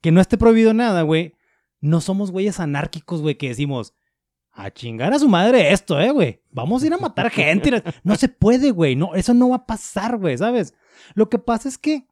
que 0.00 0.10
no 0.12 0.20
esté 0.20 0.38
prohibido 0.38 0.74
nada, 0.74 1.02
güey, 1.02 1.34
no 1.80 2.00
somos 2.00 2.30
güeyes 2.30 2.60
anárquicos, 2.60 3.20
güey, 3.20 3.36
que 3.36 3.48
decimos, 3.48 3.94
a 4.52 4.70
chingar 4.72 5.12
a 5.12 5.18
su 5.18 5.28
madre 5.28 5.72
esto, 5.72 6.00
eh, 6.00 6.10
güey, 6.10 6.42
vamos 6.50 6.82
a 6.82 6.86
ir 6.86 6.94
a 6.94 6.98
matar 6.98 7.30
gente. 7.30 7.68
y 7.68 7.72
la-". 7.72 7.84
No 8.02 8.16
se 8.16 8.28
puede, 8.28 8.70
güey, 8.72 8.96
no, 8.96 9.14
eso 9.14 9.34
no 9.34 9.50
va 9.50 9.56
a 9.56 9.66
pasar, 9.66 10.18
güey, 10.18 10.36
¿sabes? 10.36 10.74
Lo 11.14 11.28
que 11.28 11.38
pasa 11.38 11.68
es 11.68 11.78
que 11.78 12.06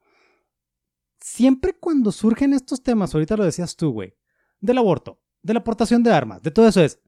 siempre 1.20 1.74
cuando 1.78 2.12
surgen 2.12 2.52
estos 2.52 2.82
temas, 2.82 3.14
ahorita 3.14 3.36
lo 3.36 3.44
decías 3.44 3.76
tú, 3.76 3.90
güey, 3.92 4.14
del 4.60 4.78
aborto, 4.78 5.20
de 5.42 5.54
la 5.54 5.60
aportación 5.60 6.02
de 6.02 6.12
armas, 6.12 6.42
de 6.42 6.50
todo 6.50 6.68
eso 6.68 6.82
es, 6.82 7.00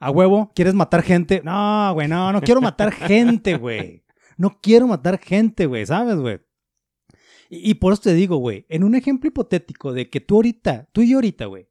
a 0.00 0.10
huevo, 0.10 0.50
¿quieres 0.54 0.74
matar 0.74 1.02
gente? 1.02 1.42
No, 1.44 1.92
güey, 1.94 2.08
no, 2.08 2.32
no 2.32 2.40
quiero 2.40 2.60
matar 2.60 2.90
gente, 2.92 3.56
güey. 3.56 4.04
No 4.36 4.58
quiero 4.60 4.88
matar 4.88 5.20
gente, 5.20 5.66
güey, 5.66 5.86
¿sabes, 5.86 6.16
güey? 6.16 6.40
Y, 7.52 7.70
y 7.70 7.74
por 7.74 7.92
eso 7.92 8.00
te 8.00 8.14
digo, 8.14 8.38
güey, 8.38 8.64
en 8.70 8.82
un 8.82 8.94
ejemplo 8.94 9.28
hipotético 9.28 9.92
de 9.92 10.08
que 10.08 10.22
tú 10.22 10.36
ahorita, 10.36 10.88
tú 10.92 11.02
y 11.02 11.10
yo 11.10 11.18
ahorita, 11.18 11.44
güey, 11.44 11.68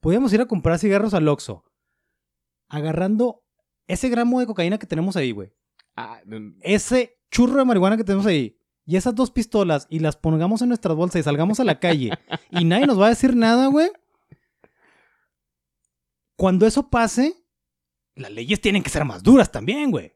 podíamos 0.00 0.32
ir 0.32 0.40
a 0.40 0.46
comprar 0.46 0.78
cigarros 0.78 1.12
al 1.12 1.28
Oxxo, 1.28 1.64
agarrando 2.68 3.44
ese 3.86 4.08
gramo 4.08 4.40
de 4.40 4.46
cocaína 4.46 4.78
que 4.78 4.86
tenemos 4.86 5.14
ahí, 5.16 5.32
güey, 5.32 5.52
Ah, 5.98 6.20
ese 6.60 7.18
churro 7.30 7.58
de 7.58 7.64
marihuana 7.66 7.98
que 7.98 8.04
tenemos 8.04 8.26
ahí, 8.26 8.58
y 8.86 8.96
esas 8.96 9.14
dos 9.14 9.30
pistolas, 9.30 9.86
y 9.90 9.98
las 9.98 10.16
pongamos 10.16 10.62
en 10.62 10.68
nuestras 10.68 10.96
bolsas 10.96 11.20
y 11.20 11.22
salgamos 11.22 11.60
a 11.60 11.64
la 11.64 11.78
calle, 11.78 12.12
y 12.50 12.64
nadie 12.64 12.86
nos 12.86 12.98
va 12.98 13.06
a 13.06 13.10
decir 13.10 13.36
nada, 13.36 13.66
güey. 13.66 13.90
Cuando 16.36 16.66
eso 16.66 16.88
pase, 16.88 17.34
las 18.14 18.30
leyes 18.30 18.62
tienen 18.62 18.82
que 18.82 18.90
ser 18.90 19.04
más 19.04 19.22
duras 19.22 19.52
también, 19.52 19.90
güey. 19.90 20.15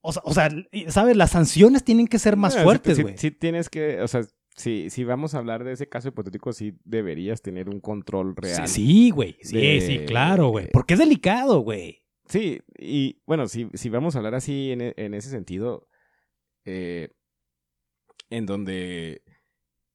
O 0.00 0.12
sea, 0.12 0.22
o 0.24 0.32
sea, 0.32 0.48
¿sabes? 0.88 1.16
Las 1.16 1.30
sanciones 1.32 1.84
tienen 1.84 2.06
que 2.06 2.18
ser 2.18 2.36
más 2.36 2.54
sí- 2.54 2.60
fuertes, 2.60 2.96
sí- 2.96 3.02
güey. 3.02 3.18
Sí, 3.18 3.30
tienes 3.30 3.68
que, 3.68 4.00
o 4.00 4.08
sea, 4.08 4.22
si, 4.56 4.90
si 4.90 5.04
vamos 5.04 5.34
a 5.34 5.38
hablar 5.38 5.64
de 5.64 5.72
ese 5.72 5.88
caso 5.88 6.08
hipotético, 6.08 6.52
sí 6.52 6.78
deberías 6.84 7.42
tener 7.42 7.68
un 7.68 7.80
control 7.80 8.34
real. 8.36 8.66
Sí, 8.68 8.86
sí, 8.86 9.10
güey. 9.10 9.36
Sí, 9.42 9.56
de- 9.56 9.80
sí, 9.80 9.98
claro, 10.06 10.48
güey. 10.48 10.68
Porque 10.72 10.94
es 10.94 11.00
delicado, 11.00 11.60
güey. 11.60 12.04
Sí, 12.26 12.60
y 12.78 13.22
bueno, 13.26 13.48
si, 13.48 13.68
si 13.74 13.88
vamos 13.88 14.14
a 14.14 14.18
hablar 14.18 14.34
así 14.34 14.70
en, 14.72 14.92
en 14.96 15.14
ese 15.14 15.30
sentido, 15.30 15.88
eh, 16.64 17.10
en 18.30 18.44
donde 18.46 19.22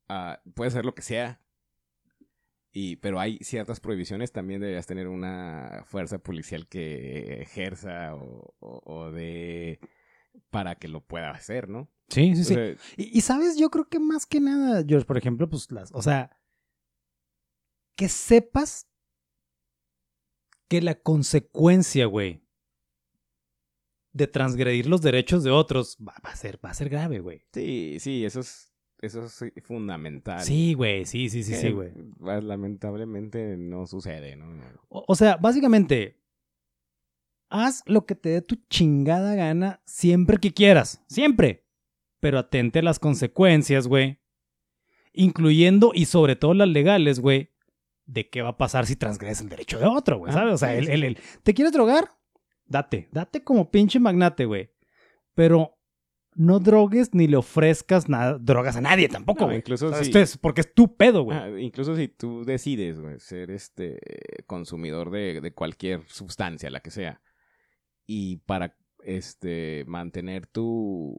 ah, 0.10 0.41
puede 0.56 0.72
ser 0.72 0.86
lo 0.86 0.95
que 0.95 1.04
sea, 1.04 1.39
y, 2.74 2.95
pero 2.97 3.19
hay 3.19 3.38
ciertas 3.41 3.80
prohibiciones, 3.80 4.32
también 4.32 4.59
deberías 4.59 4.88
tener 4.88 5.07
una 5.07 5.84
fuerza 5.86 6.17
policial 6.17 6.67
que 6.67 7.41
ejerza 7.43 8.15
o, 8.15 8.55
o- 8.59 8.82
o 8.84 9.11
de 9.11 9.80
para 10.49 10.76
que 10.76 10.88
lo 10.88 11.05
pueda 11.05 11.30
hacer, 11.32 11.69
¿no? 11.69 11.89
Sí, 12.09 12.36
sí, 12.36 12.41
O 12.41 12.45
sí. 12.45 12.53
sea, 12.55 12.71
Y, 12.97 13.17
y, 13.17 13.21
sabes, 13.21 13.57
yo 13.57 13.69
creo 13.69 13.88
que 13.88 13.99
más 13.99 14.26
que 14.26 14.39
nada, 14.41 14.84
George, 14.88 15.05
por 15.05 15.17
ejemplo, 15.17 15.47
pues 15.47 15.71
las, 15.71 15.91
o 15.93 16.01
sea, 16.01 16.36
que 17.95 18.09
sepas 18.09 18.89
que 20.67 20.82
la 20.82 20.95
consecuencia, 20.95 22.07
güey, 22.07 22.43
de 24.13 24.28
transgredir 24.28 24.88
los 24.88 25.01
derechos 25.01 25.43
de 25.43 25.51
otros 25.51 25.97
va, 25.97 26.13
va 26.26 26.32
a 26.32 26.36
ser, 26.36 26.59
va 26.63 26.69
a 26.71 26.74
ser 26.74 26.89
grave, 26.89 27.19
güey. 27.19 27.43
sí, 27.53 27.97
sí, 27.99 28.26
eso 28.26 28.39
es, 28.39 28.72
eso 29.06 29.26
es 29.26 29.43
fundamental. 29.64 30.41
Sí, 30.41 30.74
güey, 30.74 31.06
sí, 31.06 31.30
sí, 31.30 31.43
sí, 31.43 31.56
sí, 31.56 31.72
güey. 31.72 31.91
Lamentablemente 32.22 33.58
no 33.58 33.86
sucede, 33.88 34.36
¿no? 34.36 34.45
O, 34.89 35.04
o 35.08 35.16
sea, 35.16 35.38
básicamente, 35.38 36.20
haz 37.49 37.84
lo 37.86 38.06
que 38.06 38.16
te 38.16 38.30
dé 38.30 38.41
tu 38.41 38.56
chingada 38.70 39.36
gana 39.36 39.82
siempre 39.86 40.38
que 40.38 40.54
quieras, 40.54 41.04
siempre. 41.08 41.66
Pero 42.20 42.39
atente 42.39 42.80
a 42.80 42.84
las 42.84 42.99
consecuencias, 42.99 43.88
güey. 43.88 44.20
Incluyendo 45.12 45.91
y 45.93 46.06
sobre 46.06 46.36
todo 46.36 46.54
las 46.54 46.70
legales, 46.70 47.20
güey. 47.20 47.49
De 48.06 48.30
qué 48.30 48.41
va 48.41 48.49
a 48.49 48.58
pasar 48.58 48.86
si 48.86 48.95
transgredes 48.95 49.41
el 49.41 49.49
derecho 49.49 49.80
de 49.80 49.86
otro, 49.86 50.18
güey, 50.18 50.32
Ah, 50.32 50.36
¿sabes? 50.36 50.54
O 50.54 50.58
sea, 50.58 50.70
sí. 50.80 50.89
el- 50.89 51.04
el- 51.04 51.18
¿te 51.43 51.54
quieres 51.54 51.72
drogar? 51.74 52.10
Date, 52.66 53.08
date 53.12 53.43
como 53.43 53.70
pinche 53.72 53.99
magnate, 53.99 54.45
güey. 54.45 54.72
Pero 55.36 55.78
no 56.36 56.59
drogues 56.59 57.13
ni 57.13 57.27
le 57.27 57.38
ofrezcas 57.38 58.09
nada, 58.09 58.38
drogas 58.39 58.75
a 58.75 58.81
nadie 58.81 59.07
tampoco, 59.09 59.41
No, 59.41 59.45
güey. 59.47 59.57
incluso 59.57 59.93
si- 59.93 60.01
esto 60.03 60.19
es 60.19 60.38
porque 60.38 60.61
es 60.61 60.73
tu 60.73 60.95
pedo, 60.95 61.23
güey. 61.23 61.38
Ah, 61.38 61.59
incluso 61.59 61.95
si 61.95 62.07
tú 62.07 62.43
decides 62.45 62.99
güey, 62.99 63.19
ser 63.19 63.51
este 63.51 63.99
consumidor 64.47 65.11
de, 65.11 65.41
de 65.41 65.53
cualquier 65.53 66.01
sustancia, 66.07 66.69
la 66.69 66.79
que 66.81 66.91
sea, 66.91 67.21
y 68.05 68.38
para 68.45 68.75
este 69.03 69.84
mantener 69.88 70.47
tu 70.47 71.17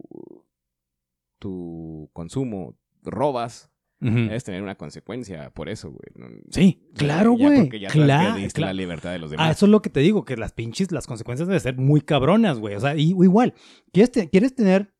tu 1.38 2.10
consumo 2.12 2.78
robas, 3.02 3.70
debes 4.00 4.44
tener 4.44 4.62
una 4.62 4.74
consecuencia 4.76 5.50
por 5.50 5.68
eso, 5.70 5.90
güey. 5.90 6.04
No- 6.14 6.28
Sí, 6.50 6.82
ya- 6.92 6.98
claro, 6.98 7.32
güey. 7.32 7.60
porque 7.62 7.80
ya 7.80 7.88
Claro, 7.88 8.34
claro. 8.52 8.66
la 8.66 8.72
libertad 8.74 9.12
de 9.12 9.18
los 9.18 9.30
Ah, 9.30 9.32
demás. 9.32 9.56
eso 9.56 9.66
es 9.66 9.70
lo 9.72 9.80
que 9.82 9.88
te 9.90 10.00
digo, 10.00 10.24
que 10.26 10.36
las 10.36 10.52
pinches, 10.52 10.92
las 10.92 11.06
consecuencias 11.06 11.48
deben 11.48 11.60
ser 11.60 11.76
muy 11.78 12.00
cabronas, 12.02 12.58
güey. 12.58 12.74
O 12.74 12.80
sea, 12.80 12.96
y- 12.96 13.10
igual, 13.12 13.54
¿quieres, 13.92 14.10
te- 14.12 14.28
¿quieres 14.28 14.54
tener 14.54 14.93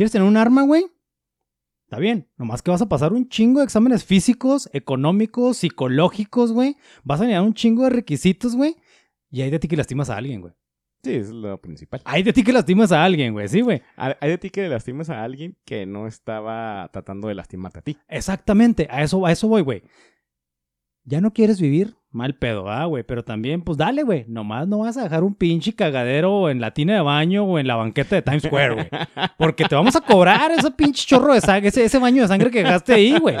¿quieres 0.00 0.12
tener 0.12 0.26
un 0.26 0.38
arma, 0.38 0.62
güey? 0.62 0.86
Está 1.84 1.98
bien, 1.98 2.26
nomás 2.38 2.62
que 2.62 2.70
vas 2.70 2.80
a 2.80 2.88
pasar 2.88 3.12
un 3.12 3.28
chingo 3.28 3.58
de 3.58 3.66
exámenes 3.66 4.02
físicos, 4.02 4.70
económicos, 4.72 5.58
psicológicos, 5.58 6.52
güey. 6.52 6.78
Vas 7.04 7.20
a 7.20 7.26
llenar 7.26 7.42
un 7.42 7.52
chingo 7.52 7.84
de 7.84 7.90
requisitos, 7.90 8.56
güey. 8.56 8.76
Y 9.30 9.42
hay 9.42 9.50
de 9.50 9.58
ti 9.58 9.68
que 9.68 9.76
lastimas 9.76 10.08
a 10.08 10.16
alguien, 10.16 10.40
güey. 10.40 10.54
Sí, 11.04 11.16
es 11.16 11.28
lo 11.28 11.60
principal. 11.60 12.00
Hay 12.06 12.22
de 12.22 12.32
ti 12.32 12.42
que 12.42 12.54
lastimas 12.54 12.92
a 12.92 13.04
alguien, 13.04 13.34
güey, 13.34 13.46
sí, 13.48 13.60
güey. 13.60 13.82
Hay 13.94 14.14
hay 14.20 14.30
de 14.30 14.38
ti 14.38 14.48
que 14.48 14.66
lastimas 14.70 15.10
a 15.10 15.22
alguien 15.22 15.58
que 15.66 15.84
no 15.84 16.06
estaba 16.06 16.88
tratando 16.94 17.28
de 17.28 17.34
lastimarte 17.34 17.80
a 17.80 17.82
ti. 17.82 17.98
Exactamente, 18.08 18.88
a 18.90 19.02
eso, 19.02 19.26
a 19.26 19.32
eso 19.32 19.48
voy, 19.48 19.60
güey. 19.60 19.82
Ya 21.04 21.20
no 21.20 21.34
quieres 21.34 21.60
vivir 21.60 21.94
mal 22.12 22.34
pedo, 22.34 22.68
ah, 22.70 22.86
güey, 22.86 23.04
pero 23.04 23.24
también, 23.24 23.62
pues 23.62 23.78
dale, 23.78 24.02
güey. 24.02 24.24
Nomás 24.28 24.66
no 24.66 24.78
vas 24.78 24.96
a 24.96 25.02
dejar 25.02 25.22
un 25.24 25.34
pinche 25.34 25.74
cagadero 25.74 26.50
en 26.50 26.60
la 26.60 26.72
tina 26.72 26.94
de 26.94 27.00
baño 27.00 27.44
o 27.44 27.58
en 27.58 27.66
la 27.66 27.76
banqueta 27.76 28.16
de 28.16 28.22
Times 28.22 28.42
Square, 28.42 28.74
güey. 28.74 28.88
Porque 29.38 29.64
te 29.64 29.74
vamos 29.74 29.94
a 29.96 30.00
cobrar 30.00 30.50
ese 30.50 30.70
pinche 30.70 31.06
chorro 31.06 31.34
de 31.34 31.40
sangre, 31.40 31.68
ese, 31.68 31.84
ese 31.84 31.98
baño 31.98 32.22
de 32.22 32.28
sangre 32.28 32.50
que 32.50 32.62
dejaste 32.62 32.94
ahí, 32.94 33.18
güey. 33.18 33.36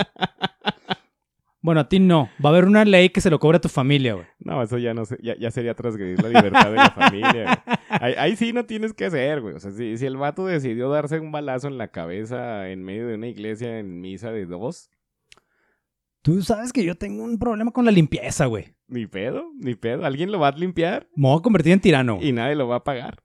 Bueno, 1.62 1.82
a 1.82 1.88
ti 1.88 1.98
no. 1.98 2.30
Va 2.42 2.48
a 2.48 2.52
haber 2.52 2.64
una 2.64 2.86
ley 2.86 3.10
que 3.10 3.20
se 3.20 3.28
lo 3.28 3.38
cobre 3.38 3.58
a 3.58 3.60
tu 3.60 3.68
familia, 3.68 4.14
güey. 4.14 4.26
No, 4.38 4.62
eso 4.62 4.78
ya 4.78 4.94
no 4.94 5.02
ya, 5.20 5.36
ya 5.36 5.50
sería 5.50 5.74
transgredir 5.74 6.22
la 6.22 6.28
libertad 6.28 6.70
de 6.70 6.76
la 6.76 6.90
familia. 6.96 7.62
Ahí, 7.90 8.14
ahí 8.16 8.36
sí 8.36 8.54
no 8.54 8.64
tienes 8.64 8.94
que 8.94 9.04
hacer, 9.04 9.42
güey. 9.42 9.54
O 9.54 9.60
sea, 9.60 9.70
si, 9.70 9.98
si 9.98 10.06
el 10.06 10.16
vato 10.16 10.46
decidió 10.46 10.88
darse 10.88 11.20
un 11.20 11.32
balazo 11.32 11.68
en 11.68 11.76
la 11.76 11.88
cabeza 11.88 12.70
en 12.70 12.82
medio 12.82 13.06
de 13.08 13.16
una 13.16 13.26
iglesia 13.28 13.78
en 13.78 14.00
misa 14.00 14.30
de 14.30 14.46
dos, 14.46 14.88
Tú 16.22 16.42
sabes 16.42 16.72
que 16.72 16.84
yo 16.84 16.96
tengo 16.96 17.24
un 17.24 17.38
problema 17.38 17.70
con 17.70 17.84
la 17.86 17.90
limpieza, 17.90 18.46
güey. 18.46 18.74
ni 18.88 19.06
pedo, 19.06 19.50
ni 19.56 19.74
pedo. 19.74 20.04
Alguien 20.04 20.30
lo 20.32 20.38
va 20.38 20.48
a 20.48 20.52
limpiar 20.52 21.08
Me 21.16 21.28
voy 21.28 21.38
a 21.38 21.42
convertir 21.42 21.72
en 21.72 21.80
tirano. 21.80 22.18
y 22.20 22.32
nadie 22.32 22.54
lo 22.56 22.68
va 22.68 22.76
a 22.76 22.84
pagar. 22.84 23.22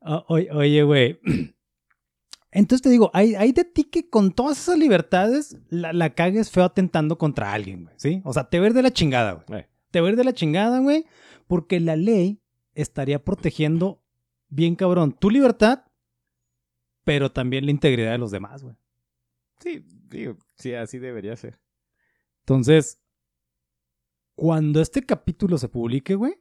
O- 0.00 0.24
oye, 0.28 0.48
oye, 0.52 0.82
güey. 0.82 1.20
Entonces 2.50 2.82
te 2.82 2.88
digo, 2.88 3.10
hay, 3.12 3.34
hay 3.34 3.52
de 3.52 3.64
ti 3.64 3.84
que 3.84 4.08
con 4.08 4.32
todas 4.32 4.58
esas 4.58 4.78
libertades 4.78 5.58
la, 5.68 5.92
la 5.92 6.10
cagues 6.14 6.50
feo 6.50 6.64
atentando 6.64 7.18
contra 7.18 7.52
alguien, 7.52 7.84
güey, 7.84 7.94
¿sí? 7.98 8.22
O 8.24 8.32
sea, 8.32 8.48
te 8.48 8.56
ir 8.58 8.72
de 8.72 8.82
la 8.82 8.90
chingada, 8.90 9.32
güey. 9.46 9.60
Eh. 9.60 9.68
Te 9.90 9.98
ir 10.00 10.16
de 10.16 10.24
la 10.24 10.32
chingada, 10.32 10.78
güey, 10.80 11.04
porque 11.46 11.80
la 11.80 11.96
ley 11.96 12.40
estaría 12.74 13.22
protegiendo 13.22 14.02
bien 14.48 14.74
cabrón 14.74 15.12
tu 15.12 15.28
libertad, 15.30 15.84
pero 17.04 17.30
también 17.30 17.64
la 17.66 17.70
integridad 17.72 18.12
de 18.12 18.18
los 18.18 18.30
demás, 18.30 18.62
güey. 18.62 18.76
Sí, 19.60 19.84
digo, 20.08 20.36
sí, 20.56 20.72
así 20.74 20.98
debería 20.98 21.36
ser. 21.36 21.58
Entonces, 22.48 23.00
cuando 24.36 24.80
este 24.80 25.04
capítulo 25.04 25.58
se 25.58 25.68
publique, 25.68 26.14
güey, 26.14 26.34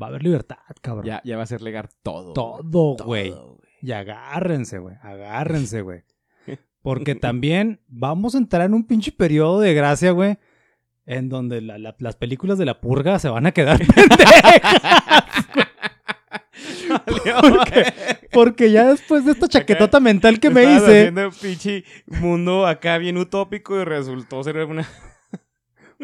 va 0.00 0.06
a 0.06 0.10
haber 0.10 0.22
libertad, 0.22 0.58
cabrón. 0.80 1.04
Ya, 1.04 1.20
ya 1.24 1.36
va 1.36 1.42
a 1.42 1.46
ser 1.46 1.62
legal 1.62 1.88
todo. 2.04 2.32
Todo, 2.32 2.96
güey. 3.04 3.34
Y 3.82 3.90
agárrense, 3.90 4.78
güey. 4.78 4.94
Agárrense, 5.02 5.80
güey. 5.80 6.04
Porque 6.82 7.16
también 7.16 7.80
vamos 7.88 8.36
a 8.36 8.38
entrar 8.38 8.66
en 8.66 8.74
un 8.74 8.86
pinche 8.86 9.10
periodo 9.10 9.58
de 9.58 9.74
gracia, 9.74 10.12
güey. 10.12 10.38
En 11.06 11.28
donde 11.28 11.60
la- 11.60 11.78
la- 11.78 11.96
las 11.98 12.14
películas 12.14 12.56
de 12.56 12.66
la 12.66 12.80
purga 12.80 13.18
se 13.18 13.28
van 13.28 13.46
a 13.46 13.52
quedar 13.52 13.80
porque, 17.40 17.84
porque 18.32 18.70
ya 18.70 18.86
después 18.86 19.24
de 19.24 19.32
esta 19.32 19.48
chaquetota 19.48 19.98
mental 19.98 20.38
que 20.38 20.50
me 20.50 20.62
hice. 20.64 21.00
haciendo 21.00 21.28
un 21.28 21.34
pinche 21.34 21.84
mundo 22.06 22.66
acá 22.66 22.98
bien 22.98 23.16
utópico 23.18 23.80
y 23.80 23.84
resultó 23.84 24.42
ser 24.44 24.64
una... 24.64 24.86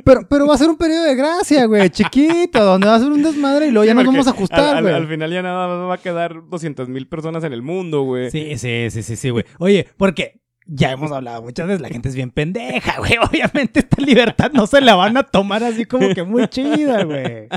Pero, 0.05 0.26
pero 0.28 0.47
va 0.47 0.55
a 0.55 0.59
ser 0.59 0.68
un 0.70 0.76
periodo 0.76 1.05
de 1.05 1.14
gracia, 1.14 1.66
güey. 1.66 1.90
Chiquito, 1.90 2.64
donde 2.64 2.86
va 2.86 2.95
a 2.95 2.99
ser 2.99 3.09
un 3.11 3.22
desmadre 3.22 3.66
y 3.66 3.70
luego 3.70 3.84
ya 3.84 3.95
nos 3.95 4.07
vamos 4.07 4.26
a 4.26 4.30
ajustar, 4.30 4.76
al- 4.76 4.82
güey. 4.82 4.95
al 4.95 5.07
final 5.07 5.30
ya 5.30 5.43
nada 5.43 5.68
más 5.68 5.88
va 5.90 5.95
a 5.95 5.99
quedar 5.99 6.49
200 6.49 6.88
mil 6.88 7.07
personas 7.09 7.45
en 7.45 7.53
el 7.53 7.62
mundo, 7.62 8.03
güey. 8.03 8.30
Sí, 8.30 8.57
sí, 8.57 8.88
sí, 8.90 9.03
sí, 9.03 9.16
sí, 9.16 9.30
güey. 9.30 9.45
Oye, 9.59 9.86
porque 9.99 10.40
ya 10.66 10.93
hemos 10.93 11.12
hablado 11.12 11.43
muchas 11.43 11.66
veces, 11.66 11.82
la 11.82 11.88
gente 11.88 12.09
es 12.09 12.14
bien 12.14 12.30
pendeja, 12.30 12.99
güey. 12.99 13.12
Obviamente 13.30 13.80
esta 13.80 14.01
libertad 14.03 14.51
no 14.55 14.66
se 14.66 14.80
la 14.80 14.95
van 14.95 15.16
a 15.18 15.24
tomar 15.24 15.62
así 15.62 15.84
como 15.84 16.09
que 16.14 16.22
muy 16.22 16.47
chida, 16.49 17.05
güey. 17.05 17.49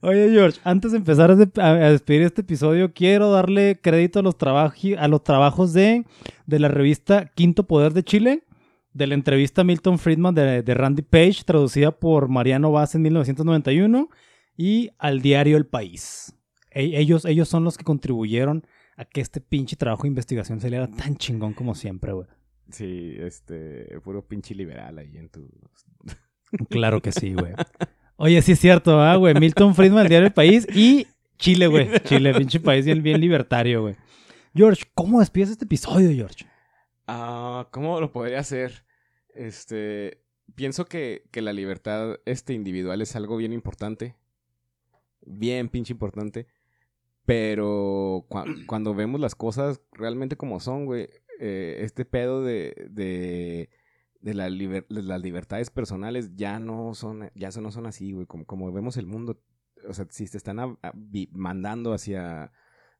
Oye, 0.00 0.30
George, 0.30 0.60
antes 0.64 0.92
de 0.92 0.98
empezar 0.98 1.30
a 1.32 1.34
de- 1.36 1.60
a 1.60 1.66
a 1.70 1.90
despedir 1.90 2.22
este 2.22 2.42
episodio, 2.42 2.92
quiero 2.94 3.30
darle 3.32 3.80
crédito 3.82 4.20
a 4.20 4.22
los, 4.22 4.36
a 4.40 5.08
los 5.08 5.24
trabajos 5.24 5.72
de, 5.72 6.04
de 6.46 6.58
la 6.60 6.68
revista 6.68 7.26
Quinto 7.34 7.64
Poder 7.66 7.92
de 7.92 8.04
Chile, 8.04 8.44
de 8.92 9.06
la 9.06 9.14
entrevista 9.14 9.62
a 9.62 9.64
Milton 9.64 9.98
Friedman 9.98 10.34
de, 10.34 10.62
de 10.62 10.74
Randy 10.74 11.02
Page, 11.02 11.42
traducida 11.44 11.92
por 11.92 12.28
Mariano 12.28 12.72
Vaz 12.72 12.94
en 12.94 13.02
1991, 13.02 14.08
y 14.56 14.90
al 14.98 15.22
diario 15.22 15.56
El 15.56 15.66
País. 15.66 16.34
E- 16.70 16.98
ellos, 16.98 17.24
ellos 17.24 17.48
son 17.48 17.64
los 17.64 17.78
que 17.78 17.84
contribuyeron 17.84 18.66
a 18.96 19.04
que 19.04 19.20
este 19.20 19.40
pinche 19.40 19.76
trabajo 19.76 20.02
de 20.02 20.08
investigación 20.08 20.60
saliera 20.60 20.86
tan 20.88 21.16
chingón 21.16 21.54
como 21.54 21.74
siempre, 21.74 22.12
güey. 22.12 22.26
Sí, 22.70 23.14
este, 23.18 23.98
puro 24.04 24.26
pinche 24.26 24.54
liberal 24.54 24.98
ahí 24.98 25.16
en 25.16 25.28
tu... 25.28 25.48
Claro 26.68 27.00
que 27.00 27.12
sí, 27.12 27.32
güey. 27.32 27.54
Oye, 28.16 28.40
sí 28.42 28.52
es 28.52 28.58
cierto, 28.60 29.00
ah, 29.00 29.16
güey. 29.16 29.34
Milton 29.34 29.74
Friedman, 29.74 30.02
el 30.02 30.08
diario 30.08 30.26
El 30.26 30.34
País 30.34 30.66
y 30.74 31.06
Chile, 31.38 31.66
güey. 31.66 31.88
Chile, 32.04 32.34
pinche 32.34 32.60
país 32.60 32.84
bien, 32.84 33.02
bien 33.02 33.20
libertario, 33.20 33.82
güey. 33.82 33.96
George, 34.54 34.84
¿cómo 34.94 35.20
despides 35.20 35.50
este 35.50 35.64
episodio, 35.64 36.10
George? 36.14 36.44
Ah, 37.06 37.68
¿cómo 37.72 38.00
lo 38.00 38.12
podría 38.12 38.40
hacer? 38.40 38.84
Este, 39.34 40.22
pienso 40.54 40.84
que, 40.86 41.24
que 41.30 41.42
la 41.42 41.52
libertad 41.52 42.16
este, 42.26 42.52
individual 42.54 43.00
es 43.02 43.16
algo 43.16 43.36
bien 43.36 43.52
importante. 43.52 44.16
Bien 45.24 45.68
pinche 45.68 45.92
importante. 45.92 46.46
Pero 47.24 48.26
cua- 48.28 48.44
cuando 48.66 48.94
vemos 48.94 49.20
las 49.20 49.34
cosas 49.34 49.80
realmente 49.92 50.36
como 50.36 50.60
son, 50.60 50.86
güey, 50.86 51.08
eh, 51.40 51.78
este 51.80 52.04
pedo 52.04 52.42
de, 52.44 52.88
de, 52.90 53.70
de, 54.20 54.34
la 54.34 54.48
liber- 54.48 54.86
de 54.88 55.02
las 55.02 55.20
libertades 55.20 55.70
personales 55.70 56.34
ya 56.36 56.58
no 56.60 56.94
son, 56.94 57.30
ya 57.34 57.50
no 57.60 57.70
son 57.70 57.86
así, 57.86 58.12
güey. 58.12 58.26
Como, 58.26 58.44
como 58.44 58.72
vemos 58.72 58.96
el 58.96 59.06
mundo, 59.06 59.40
o 59.88 59.94
sea, 59.94 60.06
si 60.10 60.26
te 60.26 60.36
están 60.36 60.78
mandando 61.32 61.92
hacia, 61.92 62.52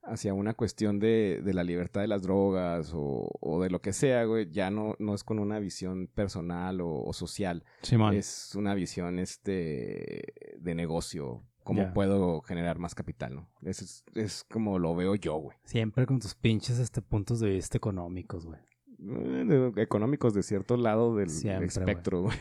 hacia 0.05 0.34
una 0.34 0.55
cuestión 0.55 0.98
de, 0.98 1.40
de 1.44 1.55
la 1.55 1.62
libertad 1.64 2.00
de 2.00 2.09
las 2.09 2.22
drogas 2.22 2.92
o, 2.94 3.28
o 3.40 3.62
de 3.62 3.70
lo 3.70 3.80
que 3.80 3.92
sea, 3.92 4.24
güey, 4.24 4.50
ya 4.50 4.70
no, 4.70 4.94
no 4.98 5.14
es 5.14 5.24
con 5.24 5.38
una 5.38 5.59
visión 5.59 6.09
personal 6.14 6.80
o, 6.80 7.03
o 7.05 7.12
social. 7.12 7.64
Es 8.12 8.55
una 8.55 8.74
visión 8.74 9.18
este 9.18 10.34
de 10.59 10.74
negocio. 10.74 11.42
¿Cómo 11.64 11.92
puedo 11.94 12.40
generar 12.40 12.80
más 12.80 12.94
capital, 12.96 13.36
no? 13.36 13.48
Eso 13.62 13.84
es, 13.84 14.05
es 14.16 14.44
como 14.50 14.80
lo 14.80 14.96
veo 14.96 15.14
yo, 15.14 15.36
güey. 15.36 15.57
Siempre 15.64 16.07
con 16.07 16.18
tus 16.18 16.34
pinches 16.34 16.80
este, 16.80 17.00
puntos 17.03 17.38
de 17.38 17.50
vista 17.50 17.76
económicos, 17.76 18.44
güey. 18.46 18.59
Eh, 18.98 19.44
de- 19.46 19.82
económicos 19.82 20.34
de 20.34 20.42
cierto 20.42 20.76
lado 20.76 21.14
del 21.14 21.30
Siempre, 21.30 21.66
espectro, 21.66 22.22
güey. 22.22 22.36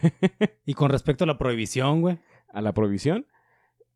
Y 0.65 0.73
con 0.73 0.89
respecto 0.89 1.23
a 1.23 1.27
la 1.27 1.37
prohibición, 1.37 2.01
güey. 2.01 2.19
A 2.53 2.61
la 2.61 2.73
prohibición, 2.73 3.27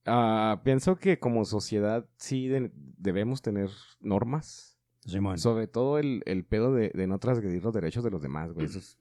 ah, 0.06 0.62
pienso 0.64 0.97
que 0.97 1.20
como 1.20 1.45
sociedad 1.45 2.08
sí 2.18 2.47
de- 2.47 2.72
debemos 2.74 3.41
tener 3.41 3.70
normas. 3.99 4.78
Simón. 5.06 5.38
Sobre 5.38 5.68
todo 5.68 5.99
el, 5.99 6.24
el 6.26 6.45
pedo 6.45 6.74
de, 6.74 6.89
de 6.89 7.06
no 7.08 7.20
transgredir 7.20 7.64
los 7.64 7.74
derechos 7.74 8.03
de 8.03 8.10
los 8.10 8.22
demás, 8.24 8.51
güey. 8.53 8.66
Eso 8.66 8.80
es 8.80 8.97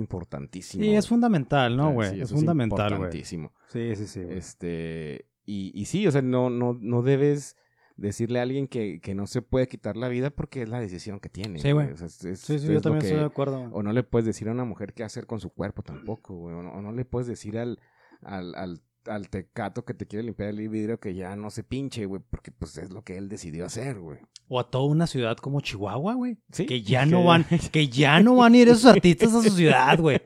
importantísimo. 0.00 0.82
Sí, 0.84 0.94
es 0.94 1.08
fundamental, 1.08 1.76
¿no, 1.76 1.92
güey? 1.92 2.10
sí, 2.10 2.20
es 2.20 2.30
fundamental, 2.32 2.88
güey. 2.90 2.94
importantísimo. 2.96 3.52
Sí, 3.68 3.94
sí, 3.96 4.06
sí. 4.06 4.20
Este, 4.28 5.28
y, 5.44 5.72
y 5.74 5.84
sí, 5.86 6.06
o 6.06 6.10
sea, 6.10 6.22
no, 6.22 6.50
no, 6.50 6.76
no 6.78 7.02
debes 7.02 7.56
decirle 7.96 8.38
a 8.38 8.42
alguien 8.42 8.68
que, 8.68 9.00
que 9.00 9.14
no 9.14 9.26
se 9.26 9.40
puede 9.40 9.68
quitar 9.68 9.96
la 9.96 10.08
vida 10.08 10.28
porque 10.28 10.60
es 10.62 10.68
la 10.68 10.80
decisión 10.80 11.20
que 11.20 11.30
tiene. 11.30 11.58
Sí, 11.60 11.72
güey. 11.72 11.90
O 11.92 11.96
sea, 11.96 12.08
Sí, 12.10 12.36
sí, 12.36 12.58
yo 12.58 12.80
también 12.82 13.00
que- 13.00 13.06
estoy 13.06 13.20
de 13.20 13.24
acuerdo. 13.26 13.62
O 13.72 13.82
no 13.82 13.92
le 13.92 14.02
puedes 14.02 14.26
decir 14.26 14.48
a 14.48 14.52
una 14.52 14.64
mujer 14.64 14.92
qué 14.92 15.04
hacer 15.04 15.26
con 15.26 15.40
su 15.40 15.50
cuerpo 15.50 15.82
tampoco, 15.82 16.34
güey. 16.36 16.54
O 16.54 16.62
no, 16.62 16.72
o 16.72 16.82
no 16.82 16.92
le 16.92 17.04
puedes 17.06 17.26
decir 17.26 17.56
al, 17.58 17.80
al, 18.20 18.54
al, 18.54 18.82
al 19.08 19.28
tecato 19.28 19.84
que 19.84 19.94
te 19.94 20.06
quiere 20.06 20.22
limpiar 20.24 20.50
el 20.50 20.68
vidrio 20.68 20.98
que 21.00 21.14
ya 21.14 21.34
no 21.36 21.50
se 21.50 21.62
pinche, 21.62 22.06
güey, 22.06 22.22
porque 22.30 22.50
pues 22.52 22.76
es 22.78 22.90
lo 22.90 23.02
que 23.02 23.16
él 23.16 23.28
decidió 23.28 23.64
hacer, 23.66 23.98
güey. 23.98 24.18
O 24.48 24.60
a 24.60 24.70
toda 24.70 24.84
una 24.86 25.06
ciudad 25.06 25.36
como 25.36 25.60
Chihuahua, 25.60 26.14
güey. 26.14 26.38
Sí. 26.52 26.66
Que 26.66 26.82
ya 26.82 27.06
no 27.06 27.24
van, 27.24 27.44
que 27.72 27.88
ya 27.88 28.20
no 28.20 28.36
van 28.36 28.54
a 28.54 28.56
ir 28.56 28.68
esos 28.68 28.86
artistas 28.86 29.34
a 29.34 29.42
su 29.42 29.50
ciudad, 29.50 29.98
güey. 29.98 30.20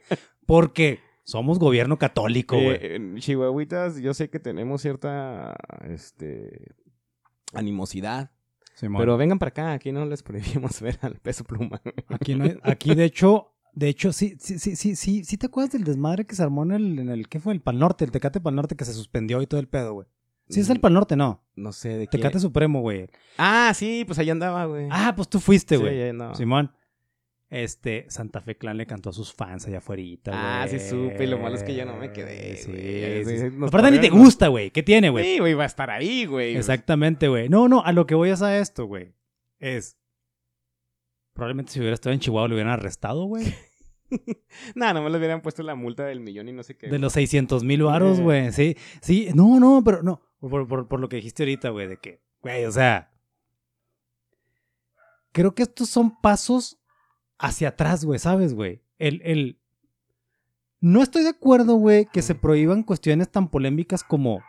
Porque 0.46 1.00
somos 1.24 1.58
gobierno 1.58 1.98
católico, 1.98 2.56
güey. 2.56 2.76
Eh, 2.76 2.96
en 2.96 3.16
Chihuahuitas 3.18 3.98
yo 4.00 4.12
sé 4.14 4.30
que 4.30 4.40
tenemos 4.40 4.82
cierta, 4.82 5.54
este, 5.88 6.74
animosidad 7.52 8.30
Simón. 8.74 9.00
Pero 9.02 9.16
vengan 9.18 9.38
para 9.38 9.50
acá, 9.50 9.72
aquí 9.72 9.92
no 9.92 10.06
les 10.06 10.22
prohibimos 10.22 10.80
ver 10.80 10.98
al 11.02 11.16
peso 11.16 11.44
pluma. 11.44 11.80
Aquí, 12.08 12.34
no 12.34 12.44
hay- 12.44 12.58
aquí 12.62 12.94
de 12.94 13.04
hecho, 13.04 13.52
de 13.72 13.88
hecho, 13.88 14.12
sí, 14.12 14.36
sí, 14.40 14.58
sí, 14.58 14.76
sí, 14.76 14.96
sí, 14.96 15.24
sí 15.24 15.36
te 15.36 15.46
acuerdas 15.46 15.72
del 15.72 15.84
desmadre 15.84 16.24
que 16.26 16.34
se 16.34 16.42
armó 16.42 16.62
en 16.64 16.72
el, 16.72 16.98
en 16.98 17.08
el 17.08 17.28
¿qué 17.28 17.40
fue? 17.40 17.52
El 17.52 17.60
Pal 17.60 17.78
Norte, 17.78 18.04
el 18.04 18.10
Tecate 18.10 18.40
Pal 18.40 18.54
Norte 18.54 18.76
que 18.76 18.84
se 18.84 18.92
suspendió 18.92 19.40
y 19.42 19.46
todo 19.46 19.60
el 19.60 19.68
pedo, 19.68 19.94
güey. 19.94 20.06
Sí, 20.48 20.60
es 20.60 20.68
el 20.70 20.80
Pal 20.80 20.92
Norte, 20.94 21.14
no. 21.14 21.44
No 21.54 21.72
sé 21.72 21.90
de 21.90 22.06
qué. 22.08 22.18
Tecate 22.18 22.40
Supremo, 22.40 22.80
güey. 22.80 23.08
Ah, 23.38 23.72
sí, 23.74 24.02
pues 24.04 24.18
ahí 24.18 24.30
andaba, 24.30 24.64
güey. 24.66 24.88
Ah, 24.90 25.12
pues 25.14 25.28
tú 25.28 25.38
fuiste, 25.38 25.76
Sí, 25.76 25.80
güey. 25.82 26.02
ahí 26.02 26.08
andaba. 26.10 26.34
Simón. 26.34 26.72
Este, 27.50 28.06
Santa 28.08 28.40
Fe 28.40 28.56
Clan 28.56 28.76
le 28.76 28.86
cantó 28.86 29.10
a 29.10 29.12
sus 29.12 29.32
fans 29.32 29.66
allá 29.66 29.78
afuera. 29.78 30.02
Ah, 30.32 30.66
sí 30.70 30.78
supe, 30.78 31.24
y 31.24 31.26
lo 31.26 31.38
malo 31.38 31.56
es 31.56 31.64
que 31.64 31.74
yo 31.74 31.84
no 31.84 31.96
me 31.96 32.12
quedé, 32.12 32.56
Sí, 32.56 32.70
güey. 32.70 33.24
sí, 33.24 33.30
Sí, 33.38 33.50
sí. 33.50 33.56
Aparte 33.64 33.90
ni 33.90 33.98
te 34.00 34.08
gusta, 34.08 34.48
güey. 34.48 34.70
¿Qué 34.70 34.82
tiene, 34.84 35.10
güey? 35.10 35.24
Sí, 35.24 35.38
güey, 35.40 35.54
va 35.54 35.64
a 35.64 35.66
estar 35.66 35.90
ahí, 35.90 36.26
güey. 36.26 36.56
Exactamente, 36.56 37.26
güey. 37.28 37.48
No, 37.48 37.68
no, 37.68 37.82
a 37.84 37.90
lo 37.92 38.06
que 38.06 38.14
voy 38.14 38.30
es 38.30 38.40
a 38.42 38.56
esto, 38.58 38.86
güey. 38.86 39.14
Es. 39.58 39.96
Probablemente 41.32 41.72
si 41.72 41.78
hubiera 41.80 41.94
estado 41.94 42.12
en 42.12 42.20
Chihuahua 42.20 42.48
lo 42.48 42.54
hubieran 42.54 42.72
arrestado, 42.72 43.24
güey. 43.24 43.44
Nah, 44.74 44.92
no 44.92 45.02
me 45.04 45.10
le 45.10 45.18
hubieran 45.18 45.40
puesto 45.40 45.62
la 45.62 45.76
multa 45.76 46.04
del 46.04 46.18
millón 46.18 46.48
y 46.48 46.52
no 46.52 46.64
sé 46.64 46.76
qué. 46.76 46.88
De 46.88 46.98
los 46.98 47.12
600 47.12 47.62
mil 47.62 47.84
varos, 47.84 48.18
Eh. 48.18 48.22
güey. 48.22 48.50
Sí, 48.52 48.76
sí. 49.00 49.28
No, 49.36 49.60
no, 49.60 49.82
pero 49.84 50.02
no. 50.02 50.20
Por, 50.40 50.66
por- 50.66 50.88
por 50.88 50.98
lo 50.98 51.08
que 51.08 51.14
dijiste 51.16 51.44
ahorita, 51.44 51.68
güey, 51.70 51.86
de 51.86 51.96
que, 51.98 52.20
güey, 52.42 52.64
o 52.64 52.72
sea. 52.72 53.12
Creo 55.32 55.54
que 55.54 55.62
estos 55.62 55.88
son 55.88 56.20
pasos 56.20 56.80
hacia 57.38 57.68
atrás, 57.68 58.04
güey, 58.04 58.18
¿sabes, 58.18 58.52
güey? 58.54 58.82
El, 58.98 59.22
el. 59.24 59.60
No 60.80 61.02
estoy 61.02 61.22
de 61.22 61.28
acuerdo, 61.28 61.74
güey, 61.74 62.06
que 62.06 62.22
se 62.22 62.34
prohíban 62.34 62.82
cuestiones 62.82 63.30
tan 63.30 63.48
polémicas 63.48 64.02
como. 64.02 64.42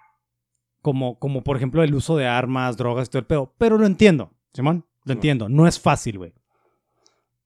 Como, 0.82 1.20
como, 1.20 1.44
por 1.44 1.58
ejemplo, 1.58 1.84
el 1.84 1.94
uso 1.94 2.18
de 2.18 2.26
armas, 2.26 2.78
drogas 2.78 3.08
y 3.08 3.12
todo 3.12 3.20
el 3.20 3.28
pedo. 3.28 3.54
Pero 3.60 3.78
lo 3.78 3.86
entiendo, 3.86 4.34
Simón. 4.54 4.88
Lo 5.04 5.14
entiendo. 5.14 5.48
No 5.50 5.68
es 5.68 5.80
fácil, 5.80 6.18
güey. 6.18 6.34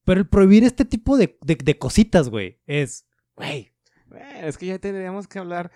Pero 0.05 0.21
el 0.21 0.27
prohibir 0.27 0.63
este 0.63 0.85
tipo 0.85 1.17
de, 1.17 1.37
de, 1.43 1.55
de 1.55 1.77
cositas, 1.77 2.29
güey, 2.29 2.59
es. 2.67 3.05
Güey, 3.35 3.71
Bueno, 4.07 4.47
es 4.47 4.57
que 4.57 4.67
ya 4.67 4.79
tendríamos 4.79 5.27
que 5.27 5.39
hablar 5.39 5.71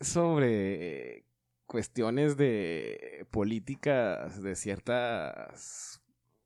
sobre 0.00 1.16
eh, 1.18 1.26
cuestiones 1.66 2.36
de 2.36 3.26
políticas 3.30 4.42
de 4.42 4.56
ciertas 4.56 6.00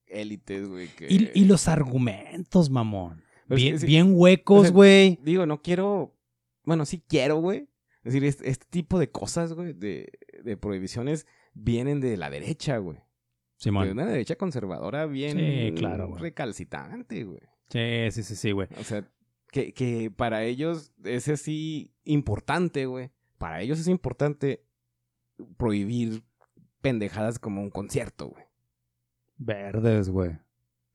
élites, 0.06 0.68
güey. 0.68 0.88
que- 0.88 1.06
Y, 1.08 1.30
y 1.34 1.44
los 1.44 1.68
argumentos, 1.68 2.70
mamón. 2.70 3.22
Pues 3.46 3.80
bien, 3.86 4.06
que 4.08 4.12
O 4.12 4.16
huecos, 4.16 4.62
sea, 4.62 4.70
güey. 4.70 5.18
Digo, 5.22 5.46
no 5.46 5.62
quiero. 5.62 6.14
Bueno, 6.64 6.84
sí 6.84 7.02
quiero, 7.06 7.36
güey. 7.36 7.68
Es 8.04 8.12
decir, 8.12 8.24
este, 8.24 8.50
este 8.50 8.66
tipo 8.68 8.98
de 8.98 9.10
cosas, 9.10 9.52
güey, 9.54 9.72
de, 9.72 10.10
de 10.42 10.56
prohibiciones 10.56 11.26
vienen 11.54 12.00
de 12.00 12.16
la 12.16 12.30
derecha, 12.30 12.76
güey. 12.78 12.98
De 13.58 13.62
Simón. 13.64 13.90
una 13.90 14.06
derecha 14.06 14.36
conservadora 14.36 15.06
bien 15.06 15.36
Sí, 15.36 15.72
claro, 15.76 16.08
güey. 16.08 16.18
Sí, 17.70 18.08
sí, 18.12 18.22
sí, 18.22 18.36
sí, 18.36 18.52
güey. 18.52 18.68
O 18.78 18.84
sea, 18.84 19.04
que, 19.50 19.72
que 19.72 20.10
para 20.10 20.44
ellos 20.44 20.92
es 21.04 21.28
así 21.28 21.92
importante, 22.04 22.86
güey. 22.86 23.10
Para 23.36 23.60
ellos 23.60 23.78
es 23.78 23.88
importante 23.88 24.64
prohibir 25.56 26.22
pendejadas 26.80 27.38
como 27.38 27.60
un 27.62 27.70
concierto, 27.70 28.28
güey. 28.28 28.44
Verdes, 29.36 30.08
güey. 30.08 30.30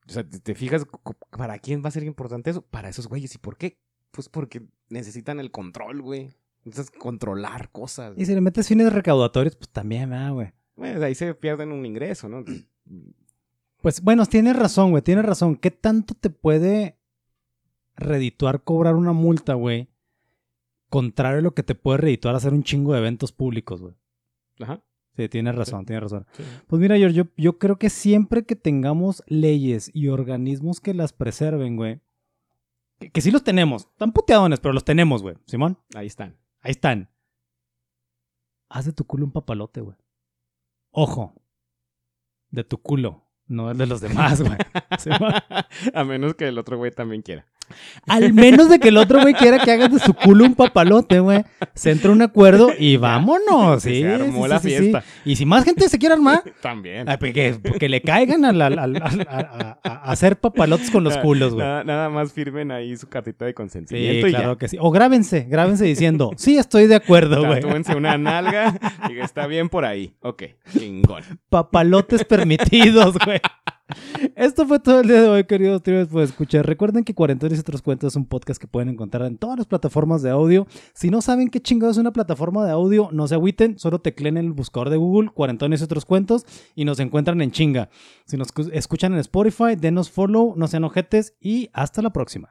O 0.06 0.12
sea, 0.12 0.28
te, 0.28 0.38
te 0.40 0.54
fijas, 0.54 0.86
¿para 1.30 1.58
quién 1.58 1.82
va 1.82 1.88
a 1.88 1.92
ser 1.92 2.04
importante 2.04 2.50
eso? 2.50 2.62
Para 2.62 2.88
esos 2.88 3.08
güeyes. 3.08 3.34
¿Y 3.34 3.38
por 3.38 3.56
qué? 3.56 3.78
Pues 4.10 4.28
porque 4.28 4.62
necesitan 4.88 5.40
el 5.40 5.50
control, 5.50 6.02
güey. 6.02 6.30
Necesitas 6.64 6.98
controlar 6.98 7.70
cosas. 7.70 8.14
Y 8.16 8.24
si 8.24 8.34
le 8.34 8.40
metes 8.40 8.68
fines 8.68 8.92
recaudatorios, 8.92 9.56
pues 9.56 9.70
también, 9.70 10.10
¿verdad, 10.10 10.32
güey? 10.32 10.52
Bueno, 10.76 11.00
de 11.00 11.06
ahí 11.06 11.14
se 11.14 11.34
pierden 11.34 11.72
un 11.72 11.86
ingreso, 11.86 12.28
¿no? 12.28 12.38
Entonces, 12.38 12.66
Pues 13.80 14.00
bueno, 14.00 14.24
tienes 14.24 14.56
razón, 14.56 14.92
güey, 14.92 15.02
tienes 15.02 15.26
razón. 15.26 15.56
¿Qué 15.56 15.70
tanto 15.70 16.14
te 16.14 16.30
puede 16.30 16.96
redituar 17.96 18.64
cobrar 18.64 18.94
una 18.94 19.12
multa, 19.12 19.52
güey? 19.52 19.90
Contrario 20.88 21.40
a 21.40 21.42
lo 21.42 21.52
que 21.54 21.62
te 21.62 21.74
puede 21.74 21.98
redituar 21.98 22.34
hacer 22.34 22.54
un 22.54 22.62
chingo 22.62 22.94
de 22.94 23.00
eventos 23.00 23.32
públicos, 23.32 23.82
güey. 23.82 23.94
Ajá. 24.60 24.82
Sí, 25.16 25.28
tienes 25.28 25.54
razón, 25.54 25.84
tienes 25.84 26.02
razón. 26.02 26.26
Sí. 26.32 26.42
Pues 26.66 26.80
mira, 26.80 26.96
George, 26.96 27.14
yo, 27.14 27.24
yo 27.36 27.58
creo 27.58 27.76
que 27.78 27.90
siempre 27.90 28.46
que 28.46 28.56
tengamos 28.56 29.22
leyes 29.26 29.90
y 29.92 30.08
organismos 30.08 30.80
que 30.80 30.94
las 30.94 31.12
preserven, 31.12 31.76
güey, 31.76 32.00
que, 32.98 33.10
que 33.10 33.20
sí 33.20 33.30
los 33.30 33.44
tenemos, 33.44 33.82
están 33.92 34.12
puteadones, 34.12 34.60
pero 34.60 34.72
los 34.72 34.84
tenemos, 34.84 35.20
güey, 35.22 35.36
Simón, 35.46 35.78
Ahí 35.94 36.06
están. 36.06 36.38
ahí 36.62 36.70
están. 36.70 37.10
Haz 38.70 38.86
de 38.86 38.92
tu 38.92 39.04
culo 39.04 39.26
un 39.26 39.32
papalote, 39.32 39.82
güey. 39.82 39.96
Ojo, 40.96 41.34
de 42.50 42.62
tu 42.62 42.80
culo, 42.80 43.28
no 43.46 43.74
de 43.74 43.86
los 43.86 44.00
demás, 44.00 44.40
güey. 44.40 44.56
A 45.94 46.04
menos 46.04 46.36
que 46.36 46.46
el 46.46 46.56
otro 46.56 46.78
güey 46.78 46.92
también 46.92 47.22
quiera. 47.22 47.46
Al 48.06 48.32
menos 48.32 48.68
de 48.68 48.78
que 48.78 48.88
el 48.88 48.96
otro 48.96 49.20
güey 49.20 49.34
quiera 49.34 49.58
que 49.58 49.72
hagas 49.72 49.92
de 49.92 49.98
su 49.98 50.14
culo 50.14 50.44
un 50.44 50.54
papalote, 50.54 51.20
güey. 51.20 51.44
Se 51.74 51.90
entra 51.90 52.10
un 52.10 52.22
acuerdo 52.22 52.70
y 52.78 52.96
vámonos, 52.96 53.82
Se 53.82 53.90
sí. 53.90 54.04
armó 54.04 54.44
sí, 54.44 54.48
la 54.50 54.58
sí, 54.60 54.70
sí, 54.70 54.76
fiesta. 54.78 55.00
sí. 55.02 55.06
Y 55.30 55.36
si 55.36 55.46
más 55.46 55.64
gente 55.64 55.88
se 55.88 55.98
quiere 55.98 56.14
armar, 56.14 56.42
También. 56.62 57.08
Ay, 57.08 57.16
pues 57.18 57.32
que, 57.32 57.58
que 57.78 57.88
le 57.88 58.00
caigan 58.02 58.44
a, 58.44 58.50
a- 58.50 59.78
a 59.82 60.10
hacer 60.10 60.36
papalotes 60.38 60.90
con 60.90 61.04
los 61.04 61.16
culos, 61.18 61.54
güey. 61.54 61.66
Nada, 61.66 61.84
nada 61.84 62.08
más 62.08 62.32
firmen 62.32 62.70
ahí 62.70 62.96
su 62.96 63.08
cartita 63.08 63.44
de 63.44 63.50
Sí, 63.50 63.54
consentimiento 63.54 64.26
y 64.28 64.30
claro 64.32 64.58
que 64.58 64.68
sí. 64.68 64.76
O 64.80 64.90
grábense, 64.90 65.46
grábense 65.48 65.84
diciendo, 65.84 66.30
sí, 66.36 66.56
estoy 66.58 66.86
de 66.86 66.96
acuerdo, 66.96 67.42
ya. 67.42 67.48
güey. 67.48 67.84
Una 67.96 68.18
nalga 68.18 68.78
y 69.08 69.14
que 69.14 69.20
está 69.20 69.46
bien 69.46 69.68
por 69.68 69.84
ahí. 69.84 70.14
Ok, 70.20 70.42
chingón. 70.76 71.22
Papalotes 71.48 72.24
permitidos, 72.24 73.16
güey. 73.24 73.40
Esto 74.34 74.66
fue 74.66 74.80
todo 74.80 75.00
el 75.00 75.08
día 75.08 75.20
de 75.22 75.28
hoy, 75.28 75.44
queridos 75.44 75.82
tríos 75.82 76.08
pues 76.10 76.30
escuchar. 76.30 76.66
Recuerden 76.66 77.04
que 77.04 77.14
Cuarentones 77.14 77.58
y 77.58 77.60
otros 77.60 77.82
cuentos 77.82 78.12
es 78.12 78.16
un 78.16 78.24
podcast 78.24 78.60
que 78.60 78.66
pueden 78.66 78.88
encontrar 78.88 79.26
en 79.26 79.36
todas 79.36 79.58
las 79.58 79.66
plataformas 79.66 80.22
de 80.22 80.30
audio. 80.30 80.66
Si 80.94 81.10
no 81.10 81.20
saben 81.20 81.48
qué 81.48 81.60
chingados 81.60 81.96
es 81.96 82.00
una 82.00 82.12
plataforma 82.12 82.64
de 82.64 82.72
audio, 82.72 83.10
no 83.12 83.28
se 83.28 83.34
agüiten, 83.34 83.78
solo 83.78 84.00
tecleen 84.00 84.38
en 84.38 84.46
el 84.46 84.52
buscador 84.52 84.88
de 84.90 84.96
Google 84.96 85.30
Cuarentones 85.30 85.80
y 85.80 85.84
otros 85.84 86.06
cuentos 86.06 86.46
y 86.74 86.84
nos 86.86 86.98
encuentran 86.98 87.40
en 87.42 87.50
chinga. 87.50 87.90
Si 88.24 88.36
nos 88.38 88.48
escu- 88.54 88.70
escuchan 88.72 89.12
en 89.12 89.18
Spotify, 89.18 89.76
denos 89.76 90.10
follow, 90.10 90.54
no 90.56 90.66
sean 90.66 90.84
ojetes 90.84 91.34
y 91.40 91.68
hasta 91.74 92.00
la 92.00 92.10
próxima. 92.10 92.50